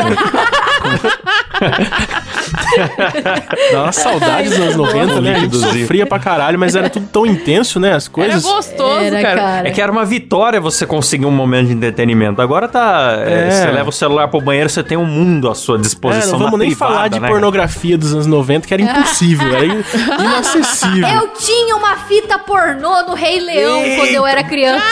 Dá 3.71 3.83
uma 3.83 3.91
saudade 3.91 4.49
dos 4.49 4.59
anos 4.59 4.75
90, 4.75 5.21
né? 5.21 5.29
A 5.31 5.33
gente 5.35 5.43
Líquidozinho. 5.45 5.81
sofria 5.81 6.05
pra 6.05 6.19
caralho, 6.19 6.57
mas 6.59 6.75
era 6.75 6.89
tudo 6.89 7.07
tão 7.11 7.25
intenso, 7.25 7.79
né? 7.79 7.93
As 7.93 8.05
Era 8.05 8.11
coisas. 8.13 8.43
gostoso, 8.43 8.99
Era, 9.03 9.21
cara. 9.21 9.41
cara. 9.41 9.67
É 9.67 9.71
que 9.71 9.81
era 9.81 9.91
uma 9.91 10.05
vitória 10.05 10.59
você 10.59 10.85
conseguir 10.85 11.25
um 11.25 11.31
momento 11.31 11.67
de 11.67 11.73
entretenimento. 11.73 12.41
Agora 12.41 12.67
tá. 12.67 13.17
é, 13.25 13.47
É. 13.47 13.51
Você 13.51 13.71
leva 13.71 13.89
o 13.89 13.93
celular 13.93 14.27
pro 14.27 14.41
banheiro, 14.41 14.69
você 14.69 14.83
tem 14.83 14.97
um 14.97 15.05
mundo 15.05 15.49
à 15.49 15.55
sua 15.55 15.77
É, 15.77 15.81
disposição. 15.81 16.33
não 16.33 16.39
vamos 16.45 16.59
nem 16.59 16.69
privada, 16.69 16.93
falar 16.93 17.07
de 17.07 17.19
né, 17.19 17.27
pornografia 17.27 17.97
dos 17.97 18.13
anos 18.13 18.25
90, 18.27 18.67
que 18.67 18.73
era 18.73 18.81
impossível, 18.83 19.47
era 19.55 19.65
in- 19.65 19.83
inacessível. 20.19 21.07
Eu 21.07 21.27
tinha 21.29 21.75
uma 21.75 21.95
fita 21.97 22.37
pornô 22.39 23.01
no 23.03 23.13
Rei 23.13 23.39
Leão 23.39 23.79
Eita. 23.81 23.95
quando 24.01 24.13
eu 24.13 24.25
era 24.25 24.43
criança. 24.43 24.83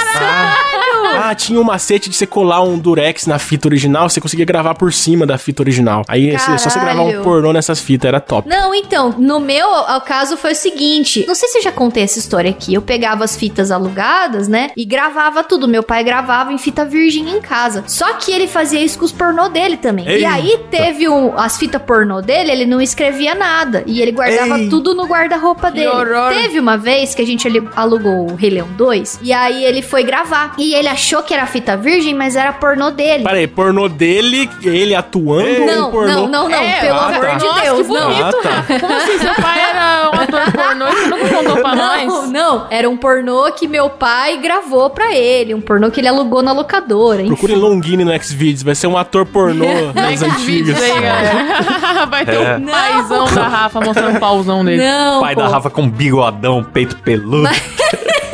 Ah, 1.17 1.33
tinha 1.35 1.59
um 1.59 1.63
macete 1.63 2.09
de 2.09 2.15
você 2.15 2.25
colar 2.25 2.61
um 2.63 2.77
durex 2.77 3.25
na 3.25 3.39
fita 3.39 3.67
original, 3.67 4.09
você 4.09 4.19
conseguia 4.19 4.45
gravar 4.45 4.75
por 4.75 4.91
cima 4.91 5.25
da 5.25 5.37
fita 5.37 5.61
original. 5.61 6.03
Aí 6.07 6.31
é 6.31 6.37
só 6.37 6.57
você 6.57 6.79
gravar 6.79 7.01
um 7.01 7.05
Caralho. 7.07 7.23
pornô 7.23 7.53
nessas 7.75 7.79
fitas, 7.81 8.07
era 8.07 8.19
top. 8.19 8.47
Não, 8.47 8.73
então, 8.73 9.13
no 9.17 9.39
meu 9.39 9.67
o 9.67 10.01
caso 10.01 10.37
foi 10.37 10.53
o 10.53 10.55
seguinte. 10.55 11.25
Não 11.27 11.35
sei 11.35 11.49
se 11.49 11.57
eu 11.57 11.61
já 11.63 11.71
contei 11.71 12.03
essa 12.03 12.17
história 12.17 12.49
aqui. 12.49 12.73
Eu 12.73 12.81
pegava 12.81 13.23
as 13.23 13.35
fitas 13.35 13.71
alugadas, 13.71 14.47
né? 14.47 14.71
E 14.75 14.85
gravava 14.85 15.43
tudo. 15.43 15.67
Meu 15.67 15.83
pai 15.83 16.03
gravava 16.03 16.53
em 16.53 16.57
fita 16.57 16.85
virgem 16.85 17.29
em 17.29 17.41
casa. 17.41 17.83
Só 17.87 18.13
que 18.13 18.31
ele 18.31 18.47
fazia 18.47 18.79
isso 18.81 18.97
com 18.97 19.05
os 19.05 19.11
pornô 19.11 19.49
dele 19.49 19.77
também. 19.77 20.05
E 20.07 20.11
Eita. 20.15 20.29
aí 20.29 20.59
teve 20.71 21.09
um, 21.09 21.37
as 21.37 21.57
fitas 21.57 21.81
pornô 21.81 22.21
dele, 22.21 22.51
ele 22.51 22.65
não 22.65 22.81
escrevia 22.81 23.35
nada. 23.35 23.83
E 23.85 24.01
ele 24.01 24.11
guardava 24.11 24.59
Ei. 24.59 24.69
tudo 24.69 24.93
no 24.93 25.05
guarda-roupa 25.05 25.69
dele. 25.69 25.87
horror. 25.87 26.33
Teve 26.33 26.59
uma 26.59 26.77
vez 26.77 27.13
que 27.13 27.21
a 27.21 27.25
gente 27.25 27.47
ali- 27.47 27.67
alugou 27.75 28.31
o 28.31 28.35
Rei 28.35 28.49
Leão 28.49 28.67
2. 28.77 29.19
E 29.21 29.33
aí 29.33 29.63
ele 29.63 29.81
foi 29.81 30.03
gravar. 30.03 30.53
E 30.57 30.73
ele 30.73 30.87
achou 30.87 31.21
que 31.23 31.33
era 31.33 31.45
fita 31.45 31.75
virgem, 31.75 32.13
mas 32.13 32.35
era 32.35 32.53
pornô 32.53 32.91
dele. 32.91 33.23
Pera 33.23 33.37
aí, 33.37 33.47
pornô 33.47 33.87
dele, 33.89 34.49
ele 34.63 34.95
atuando 34.95 35.61
ou 35.61 35.65
Não, 35.67 35.87
um 35.87 35.91
pornô? 35.91 36.07
não, 36.13 36.27
não, 36.27 36.49
não. 36.49 36.55
É, 36.63 36.79
pelo 36.81 36.99
ah, 36.99 37.07
amor 37.07 37.25
tá. 37.25 37.37
Deus, 37.65 37.87
que 37.87 37.93
não. 37.93 38.07
bonito, 38.07 38.23
Ah, 38.23 38.41
tá. 38.43 38.49
Rafa. 38.49 38.79
Como 38.79 38.93
assim? 38.93 39.17
Seu 39.19 39.33
pai 39.35 39.59
era 39.59 40.09
um 40.11 40.19
ator 40.21 40.51
pornô 40.51 40.87
e 40.87 40.91
você 40.95 41.07
nunca 41.07 41.27
contou 41.29 41.57
pra 41.57 41.75
Não, 41.75 42.05
nós? 42.07 42.29
não. 42.31 42.67
Era 42.69 42.89
um 42.89 42.97
pornô 42.97 43.51
que 43.51 43.67
meu 43.67 43.89
pai 43.89 44.37
gravou 44.37 44.89
pra 44.89 45.13
ele. 45.13 45.53
Um 45.53 45.61
pornô 45.61 45.89
que 45.91 45.99
ele 46.01 46.07
alugou 46.07 46.41
na 46.41 46.51
locadora. 46.51 47.21
enfim. 47.21 47.29
Procure 47.29 47.55
Longini 47.55 48.03
no 48.05 48.11
Xvideos, 48.23 48.63
vai 48.63 48.75
ser 48.75 48.87
um 48.87 48.97
ator 48.97 49.25
pornô 49.25 49.65
das 49.93 50.21
antigas. 50.21 50.81
Aí. 50.81 50.91
Vai 52.09 52.25
ter 52.25 52.35
É. 52.35 52.57
um 52.57 52.65
paizão 52.65 53.25
da 53.33 53.47
Rafa 53.47 53.81
mostrando 53.81 54.15
o 54.17 54.19
pauzão 54.19 54.63
dele. 54.63 54.83
Não, 54.83 55.21
Pai 55.21 55.33
pô. 55.33 55.41
da 55.41 55.47
Rafa 55.47 55.69
com 55.69 55.89
bigodão, 55.89 56.63
peito 56.63 56.95
peludo. 56.97 57.43
Não, 57.43 57.51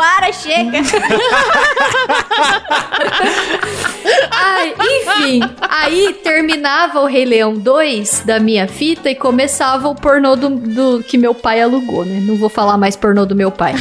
para, 0.00 0.32
chega. 0.32 0.78
Ai, 4.30 4.74
enfim, 4.80 5.40
aí 5.68 6.14
terminava 6.24 7.00
o 7.00 7.06
Rei 7.06 7.24
Leão 7.24 7.54
2 7.54 8.22
da 8.24 8.38
minha 8.38 8.66
fita 8.66 9.10
e 9.10 9.14
começava 9.14 9.88
o 9.88 9.94
pornô 9.94 10.34
do, 10.36 10.48
do- 10.50 11.02
que 11.04 11.18
meu 11.18 11.34
pai 11.34 11.60
alugou, 11.60 12.04
né? 12.04 12.20
Não 12.22 12.36
vou 12.36 12.48
falar 12.48 12.78
mais 12.78 12.96
pornô 12.96 13.26
do 13.26 13.34
meu 13.34 13.50
pai. 13.50 13.74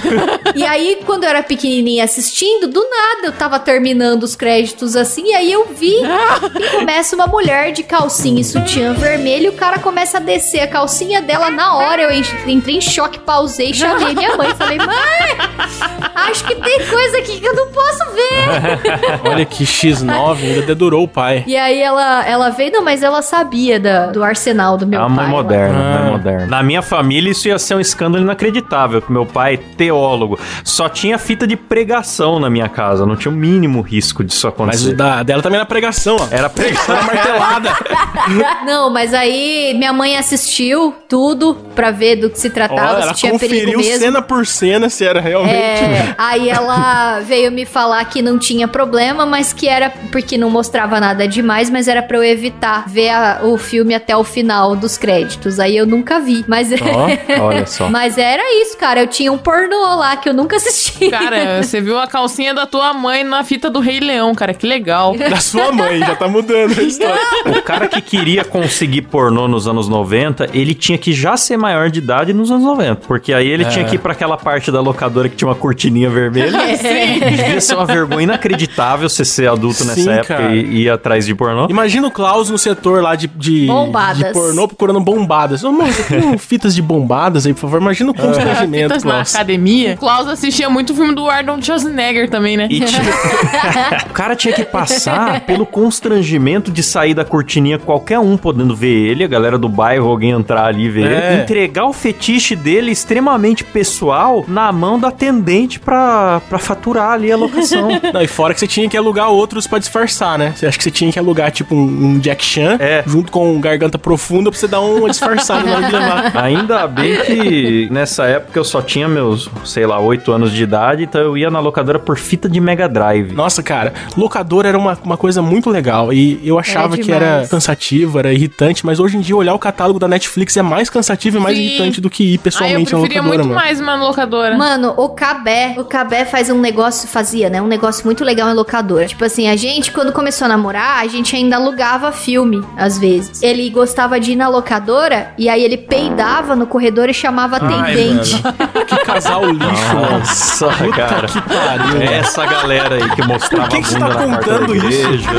e 0.56 0.66
aí, 0.66 1.00
quando 1.06 1.24
eu 1.24 1.30
era 1.30 1.42
pequenininha 1.44 2.04
assistindo, 2.04 2.68
do 2.68 2.82
nada 2.82 3.28
eu 3.28 3.32
tava 3.32 3.58
terminando 3.60 4.24
os 4.24 4.36
créditos 4.36 4.96
assim, 4.96 5.28
e 5.28 5.34
aí 5.36 5.52
eu 5.52 5.66
vi 5.68 5.94
e 5.96 6.70
começa 6.72 7.16
uma 7.16 7.28
mulher 7.28 7.72
de 7.72 7.84
calcinha 7.84 8.42
e 8.42 8.44
sutiã 8.44 8.94
vermelho, 8.94 9.46
e 9.46 9.50
o 9.50 9.54
cara 9.54 9.80
começa 9.80 10.18
a 10.18 10.20
descer 10.22 10.60
a 10.62 10.68
calcinha 10.68 11.22
dela 11.22 11.50
na 11.50 11.76
hora. 11.76 12.02
Eu 12.02 12.12
en- 12.12 12.24
entrei 12.52 12.76
em 12.78 12.82
choque, 12.82 13.20
pausei, 13.20 13.74
chamei 13.74 14.14
minha 14.14 14.36
mãe, 14.36 14.54
falei, 14.56 14.78
mãe, 14.78 16.09
acho 16.16 16.44
que 16.46 16.56
tem 16.56 16.86
coisa 16.88 17.18
aqui 17.20 17.40
que 17.40 17.46
eu 17.48 17.54
não 17.56 17.68
posso 17.68 18.00
ver. 18.14 19.20
Olha 19.30 19.46
que 19.46 19.64
X9, 19.64 20.38
ainda 20.44 20.62
dedurou 20.64 21.04
o 21.04 21.08
pai. 21.08 21.44
E 21.48 21.56
aí 21.56 21.80
ela, 21.82 22.26
ela 22.28 22.50
veio, 22.50 22.72
não, 22.72 22.84
mas 22.84 23.04
ela 23.04 23.22
sabia 23.22 23.80
da- 23.80 24.08
do 24.08 24.24
arsenal 24.24 24.78
do 24.78 24.86
É 24.86 24.88
meu 24.88 25.10
mãe 25.10 25.18
pai. 25.26 25.28
moderna, 25.28 25.80
Ah. 25.80 26.00
mãe 26.02 26.12
moderna. 26.12 26.48
Na 26.48 26.64
minha 26.64 26.82
família, 26.82 27.32
isso 27.32 27.48
ia 27.48 27.58
ser 27.60 27.76
um 27.76 27.80
escândalo 27.80 28.24
inacreditável, 28.24 29.02
que 29.02 29.12
meu 29.12 29.26
pai, 29.26 29.58
teólogo, 29.58 30.40
só 30.64 30.88
tinha 30.90 31.18
fita 31.18 31.46
de 31.48 31.56
pregação 31.56 32.40
na 32.40 32.50
minha 32.50 32.68
casa, 32.70 33.06
não 33.06 33.16
tinha 33.16 33.32
o 33.32 33.36
mínimo 33.36 33.82
risco 33.82 34.24
disso 34.24 34.48
Mas 34.48 34.54
acontecer. 34.54 34.90
o 34.90 34.96
da, 34.96 35.24
dela 35.24 35.42
também 35.42 35.58
era 35.58 35.66
pregação, 35.66 36.18
ó. 36.20 36.28
Era 36.32 36.50
pregação 36.50 36.96
Era 36.96 37.04
martelada. 37.06 37.70
Não, 38.66 38.90
mas 38.90 39.14
aí 39.14 39.74
minha 39.78 39.92
mãe 39.94 40.16
assistiu 40.18 40.94
tudo 41.08 41.56
pra 41.76 41.92
ver 41.92 42.18
do 42.18 42.30
que 42.30 42.40
se 42.40 42.50
tratava, 42.50 43.02
ela 43.02 43.14
se 43.14 43.20
tinha 43.22 43.38
perigo 43.40 43.60
conferiu 43.72 43.80
mesmo. 43.80 44.00
cena 44.06 44.22
por 44.22 44.46
cena 44.46 44.90
se 44.90 45.06
era 45.06 45.20
realmente. 45.20 45.56
É, 45.56 45.99
aí 46.18 46.50
ela 46.50 47.20
veio 47.22 47.52
me 47.52 47.66
falar 47.66 48.04
que 48.06 48.22
não 48.22 48.38
tinha 48.38 48.68
problema, 48.68 49.26
mas 49.26 49.54
que 49.54 49.68
era 49.68 49.90
porque 50.12 50.38
não 50.38 50.50
mostrava 50.50 51.00
nada 51.00 51.28
demais, 51.28 51.70
mas 51.70 51.88
era 51.88 52.02
pra 52.02 52.18
eu 52.18 52.24
evitar 52.24 52.86
ver 52.88 53.10
a- 53.10 53.40
o 53.44 53.58
filme 53.58 53.94
até 53.94 54.16
o 54.16 54.24
final 54.24 54.76
dos 54.76 54.98
créditos. 54.98 55.60
Aí 55.60 55.76
eu 55.78 55.86
nunca 55.86 56.20
vi, 56.20 56.44
mas 56.48 56.70
Ó, 56.72 57.44
Olha 57.46 57.66
só. 57.66 57.88
mas 57.92 58.18
era 58.18 58.44
isso, 58.62 58.78
cara. 58.78 59.02
Eu 59.02 59.08
tinha 59.08 59.32
um 59.32 59.38
pornô 59.38 59.96
lá 59.96 60.16
que 60.18 60.30
eu 60.30 60.34
nunca 60.34 60.56
assisti. 60.56 61.10
Cara, 61.10 61.62
você 61.64 61.82
viu 61.82 61.98
a 62.00 62.08
calcinha 62.08 62.54
da 62.54 62.66
tua 62.66 62.94
mãe 62.94 63.24
na 63.24 63.44
fita 63.44 63.70
do 63.70 63.80
Rei 63.80 64.00
Leão, 64.00 64.34
cara. 64.36 64.54
Que 64.54 64.66
legal. 64.68 65.16
Da 65.18 65.38
sua 65.38 65.72
mãe, 65.72 66.00
já 66.00 66.16
tá 66.16 66.28
mudando 66.28 66.78
a 66.80 66.84
história. 66.84 67.20
O 67.46 67.62
cara 67.62 67.88
que 67.88 68.02
queria 68.02 68.44
conseguir 68.46 69.04
pornô 69.04 69.48
nos 69.48 69.68
anos 69.68 69.88
90, 69.88 70.50
ele 70.54 70.74
tinha 70.74 70.98
que 70.98 71.14
já 71.14 71.36
ser 71.38 71.58
maior 71.58 71.90
de 71.90 72.00
idade 72.00 72.34
nos 72.34 72.52
anos 72.52 72.64
90. 72.64 73.08
Porque 73.08 73.34
aí 73.34 73.48
ele 73.48 73.64
É. 73.64 73.70
tinha 73.70 73.86
que 73.86 73.96
ir 73.96 74.00
pra 74.00 74.14
aquela 74.14 74.38
parte 74.38 74.72
da 74.72 74.82
locadora 74.82 75.28
que 75.30 75.36
tinha 75.36 75.48
uma 75.48 75.56
cortininha 75.90 76.10
vermelha. 76.10 76.58
Devia 76.78 77.62
ser 77.62 77.76
uma 77.76 77.86
vergonha 77.86 78.24
inacreditável 78.24 79.10
você 79.10 79.26
ser 79.26 79.50
adulto 79.50 79.84
nessa 79.84 80.00
Sim, 80.02 80.10
época 80.10 80.36
cara. 80.36 80.56
e 80.56 80.84
ir 80.84 80.90
atrás 80.90 81.26
de 81.26 81.34
pornô. 81.36 81.68
Imagina 81.70 82.08
o 82.08 82.12
Klaus 82.12 82.50
no 82.50 82.58
setor 82.58 83.02
lá 83.02 83.16
de, 83.16 83.28
de, 83.28 83.68
de 83.68 84.32
pornô 84.34 84.68
procurando 84.68 85.00
bombadas. 85.00 85.64
Ô, 85.64 85.72
mano, 85.72 85.92
você 85.92 86.04
tem 86.04 86.38
fitas 86.38 86.76
de 86.76 86.82
bombadas 86.82 87.46
aí, 87.46 87.54
por 87.54 87.62
favor? 87.62 87.82
Imagina 87.82 88.12
o 88.12 88.14
constrangimento, 88.14 88.94
Fitas 88.94 89.04
na 89.04 89.22
academia. 89.22 89.98
Klaus 89.98 90.28
assistia 90.28 90.70
muito 90.70 90.94
o 90.94 90.96
filme 90.96 91.14
do 91.14 91.28
Arnold 91.30 91.66
Schwarzenegger 91.66 92.30
também, 92.30 92.56
né? 92.58 92.68
E 92.70 92.80
tinha- 92.82 93.02
o 94.10 94.14
cara 94.14 94.36
tinha 94.36 94.54
que 94.54 94.64
passar 94.64 95.42
pelo 95.42 95.66
constrangimento 95.66 96.72
de 96.72 96.84
sair 96.84 97.14
da 97.14 97.26
cortininha, 97.26 97.80
qualquer 97.80 98.20
um 98.20 98.38
podendo 98.38 98.76
ver 98.76 99.10
ele, 99.10 99.24
a 99.24 99.28
galera 99.28 99.58
do 99.58 99.68
bairro, 99.68 100.08
alguém 100.10 100.32
entrar 100.32 100.66
ali 100.66 100.86
e 100.86 100.90
ver 100.90 101.06
É. 101.12 101.34
ele, 101.34 101.42
entregar 101.44 101.86
o 101.86 101.94
fetiche 101.94 102.56
dele 102.56 102.92
extremamente 102.92 103.64
pessoal 103.64 104.46
na 104.48 104.72
mão 104.72 105.00
da 105.00 105.10
atendente 105.10 105.69
pra, 105.78 106.42
pra 106.48 106.58
faturar 106.58 107.12
ali 107.12 107.30
a 107.30 107.36
locação. 107.36 107.90
Não, 108.14 108.22
e 108.22 108.28
fora 108.28 108.54
que 108.54 108.62
você 108.62 108.68
tinha 108.68 108.88
que 108.90 108.96
alugar 108.96 109.30
outros 109.30 109.68
pra 109.68 109.78
disfarçar, 109.78 110.40
né? 110.40 110.54
Você 110.56 110.66
acha 110.68 110.78
que 110.78 110.84
você 110.86 110.90
tinha 110.92 111.12
que 111.12 111.20
alugar, 111.20 111.52
tipo, 111.52 111.76
um, 111.76 111.80
um 112.14 112.20
Jack 112.20 112.44
Chan 112.46 112.78
É. 112.80 113.04
junto 113.06 113.30
com 113.30 113.54
um 113.54 113.60
Garganta 113.60 113.98
Profunda 114.00 114.50
pra 114.50 114.58
você 114.58 114.68
dar 114.70 114.80
uma 114.80 115.10
disfarçada 115.10 115.64
na 115.66 115.76
hora 115.76 115.86
de 115.88 115.92
levar. 115.92 116.38
Ainda 116.38 116.88
bem 116.88 117.18
que 117.26 117.90
nessa 117.92 118.24
época 118.26 118.58
eu 118.58 118.64
só 118.64 118.82
tinha 118.82 119.08
meus, 119.10 119.50
sei 119.66 119.86
lá, 119.86 120.00
8 120.00 120.32
anos 120.32 120.52
de 120.54 120.64
idade, 120.64 121.04
então 121.04 121.20
eu 121.20 121.38
ia 121.38 121.50
na 121.50 121.60
locadora 121.60 122.00
por 122.00 122.18
fita 122.18 122.48
de 122.48 122.60
Mega 122.62 122.88
Drive. 122.88 123.34
Nossa, 123.34 123.62
cara, 123.62 123.94
locador 124.16 124.66
era 124.66 124.78
uma, 124.78 124.98
uma 125.04 125.18
coisa 125.18 125.42
muito 125.42 125.70
legal. 125.70 126.14
E 126.14 126.40
eu 126.48 126.58
achava 126.58 126.98
que 126.98 127.12
era 127.12 127.46
cansativo, 127.50 128.18
era 128.20 128.32
irritante, 128.32 128.86
mas 128.86 129.00
hoje 129.00 129.18
em 129.18 129.20
dia 129.22 129.36
olhar 129.36 129.54
o 129.54 129.60
catálogo 129.60 130.00
da 130.00 130.08
Netflix 130.08 130.56
é 130.56 130.62
mais 130.62 130.90
cansativo 130.90 131.38
e 131.38 131.40
mais 131.42 131.58
Sim. 131.58 131.64
irritante 131.64 132.00
do 132.00 132.10
que 132.10 132.24
ir 132.24 132.30
Ah, 132.30 132.36
eu 132.36 132.40
pessoalmente 132.40 132.94
na 132.94 133.00
preferia 133.00 133.22
locadora, 133.22 133.38
muito 133.44 133.50
mano. 133.50 133.60
mais 133.62 133.80
uma 133.82 133.96
locadora. 133.96 134.58
Mano, 134.58 134.94
o 134.96 135.10
Cabé, 135.10 135.59
o 135.78 135.84
Cabé 135.86 136.26
faz 136.26 136.50
um 136.50 136.60
negócio, 136.60 137.08
fazia, 137.08 137.50
né? 137.50 137.62
Um 137.62 137.68
negócio 137.68 138.06
muito 138.06 138.24
legal 138.24 138.50
em 138.50 138.54
locadora. 138.54 139.06
Tipo 139.08 139.24
assim, 139.26 139.48
a 139.50 139.56
gente, 139.56 139.92
quando 139.92 140.12
começou 140.12 140.46
a 140.46 140.48
namorar, 140.50 141.00
a 141.02 141.08
gente 141.08 141.36
ainda 141.36 141.56
alugava 141.58 142.12
filme, 142.12 142.64
às 142.78 142.98
vezes. 142.98 143.42
Ele 143.42 143.70
gostava 143.70 144.20
de 144.20 144.32
ir 144.34 144.36
na 144.36 144.48
locadora 144.48 145.34
e 145.38 145.48
aí 145.50 145.64
ele 145.64 145.78
peidava 145.78 146.56
no 146.56 146.66
corredor 146.68 147.10
e 147.10 147.14
chamava 147.14 147.58
atendente. 147.58 148.42
mano. 148.44 148.86
Que 148.86 148.98
casal 149.06 149.46
lixo, 149.46 149.96
mano. 149.96 150.20
Nossa, 150.20 150.68
cara. 150.96 151.28
Que 151.28 151.42
pariu. 151.42 152.02
É 152.02 152.14
essa 152.20 152.46
galera 152.46 152.96
aí 152.96 153.10
que 153.12 153.22
mostrava 153.28 153.68
Por 153.70 153.76
que 153.78 153.82
que 153.84 153.96
a 153.96 154.00
você 154.00 154.00
bunda 154.00 154.16
tá 154.16 154.28
na 154.28 154.38
porta 154.38 154.52
da 154.52 154.60
contando 154.60 154.76
isso? 154.76 155.00
igreja. 155.02 155.30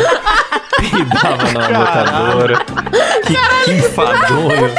Peidava 0.81 1.53
na 1.53 1.79
locadora. 1.79 2.59
Que, 3.27 3.65
que 3.65 3.73
enfadonho. 3.73 4.71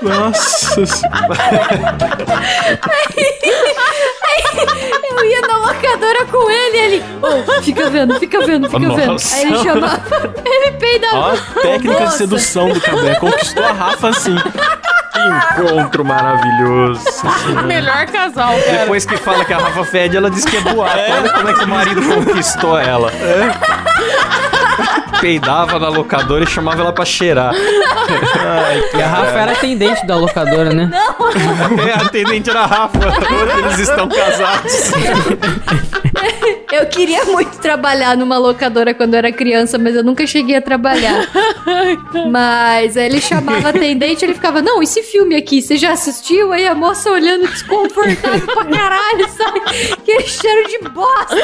Nossa 0.00 0.82
Eu 5.10 5.24
ia 5.24 5.40
na 5.42 5.56
locadora 5.58 6.24
com 6.26 6.50
ele 6.50 6.76
e 6.76 6.80
ele, 6.80 7.04
ô, 7.22 7.62
fica 7.62 7.90
vendo, 7.90 8.18
fica 8.18 8.44
vendo, 8.46 8.68
fica 8.70 8.88
vendo. 8.88 9.06
Nossa. 9.12 9.36
Aí 9.36 9.42
ele 9.46 9.58
chamava, 9.58 10.34
ele 10.44 10.72
peidava. 10.72 11.16
Ó, 11.16 11.30
a 11.32 11.36
técnica 11.62 11.94
de 11.96 12.04
Moça. 12.04 12.16
sedução 12.18 12.68
do 12.70 12.80
Cabé. 12.80 13.14
Conquistou 13.16 13.64
a 13.64 13.72
Rafa 13.72 14.08
assim. 14.08 14.36
Que 15.18 15.62
encontro 15.62 16.04
maravilhoso. 16.04 17.02
Melhor 17.66 18.06
casal, 18.06 18.54
cara. 18.64 18.78
Depois 18.78 19.04
que 19.04 19.16
fala 19.16 19.44
que 19.44 19.52
a 19.52 19.58
Rafa 19.58 19.84
fede, 19.84 20.16
ela 20.16 20.30
diz 20.30 20.44
que 20.44 20.56
é 20.56 20.60
boato. 20.60 20.96
Olha 20.98 21.32
como 21.32 21.48
é 21.48 21.54
que 21.54 21.64
o 21.64 21.68
marido 21.68 22.02
conquistou 22.02 22.78
ela. 22.78 23.10
Peidava 25.20 25.78
na 25.80 25.88
locadora 25.88 26.44
e 26.44 26.46
chamava 26.46 26.80
ela 26.80 26.92
pra 26.92 27.04
cheirar. 27.04 27.52
E 28.94 29.02
a 29.02 29.06
Rafa 29.06 29.38
era 29.38 29.52
atendente 29.52 30.06
da 30.06 30.16
locadora, 30.16 30.72
né? 30.72 30.90
É, 31.88 31.92
a 31.92 32.06
atendente 32.06 32.48
era 32.50 32.60
a 32.60 32.66
Rafa. 32.66 32.98
Hoje 32.98 33.58
eles 33.58 33.78
estão 33.80 34.08
casados. 34.08 34.92
Eu 36.70 36.86
queria 36.86 37.24
muito 37.24 37.58
trabalhar 37.58 38.16
numa 38.16 38.36
locadora 38.36 38.92
quando 38.92 39.14
eu 39.14 39.18
era 39.18 39.32
criança, 39.32 39.78
mas 39.78 39.96
eu 39.96 40.04
nunca 40.04 40.26
cheguei 40.26 40.56
a 40.56 40.60
trabalhar. 40.60 41.26
mas 42.30 42.96
aí 42.96 43.06
ele 43.06 43.20
chamava 43.20 43.70
atendente, 43.70 44.24
ele 44.24 44.34
ficava, 44.34 44.60
não, 44.60 44.82
esse 44.82 45.02
filme 45.02 45.34
aqui, 45.34 45.62
você 45.62 45.76
já 45.76 45.92
assistiu? 45.92 46.52
Aí 46.52 46.66
a 46.66 46.74
moça 46.74 47.10
olhando 47.10 47.48
desconfortável 47.48 48.46
pra 48.46 48.64
caralho, 48.66 49.28
sabe? 49.30 49.60
Aquele 50.08 50.26
cheiro 50.28 50.66
de 50.68 50.88
bosta. 50.88 51.36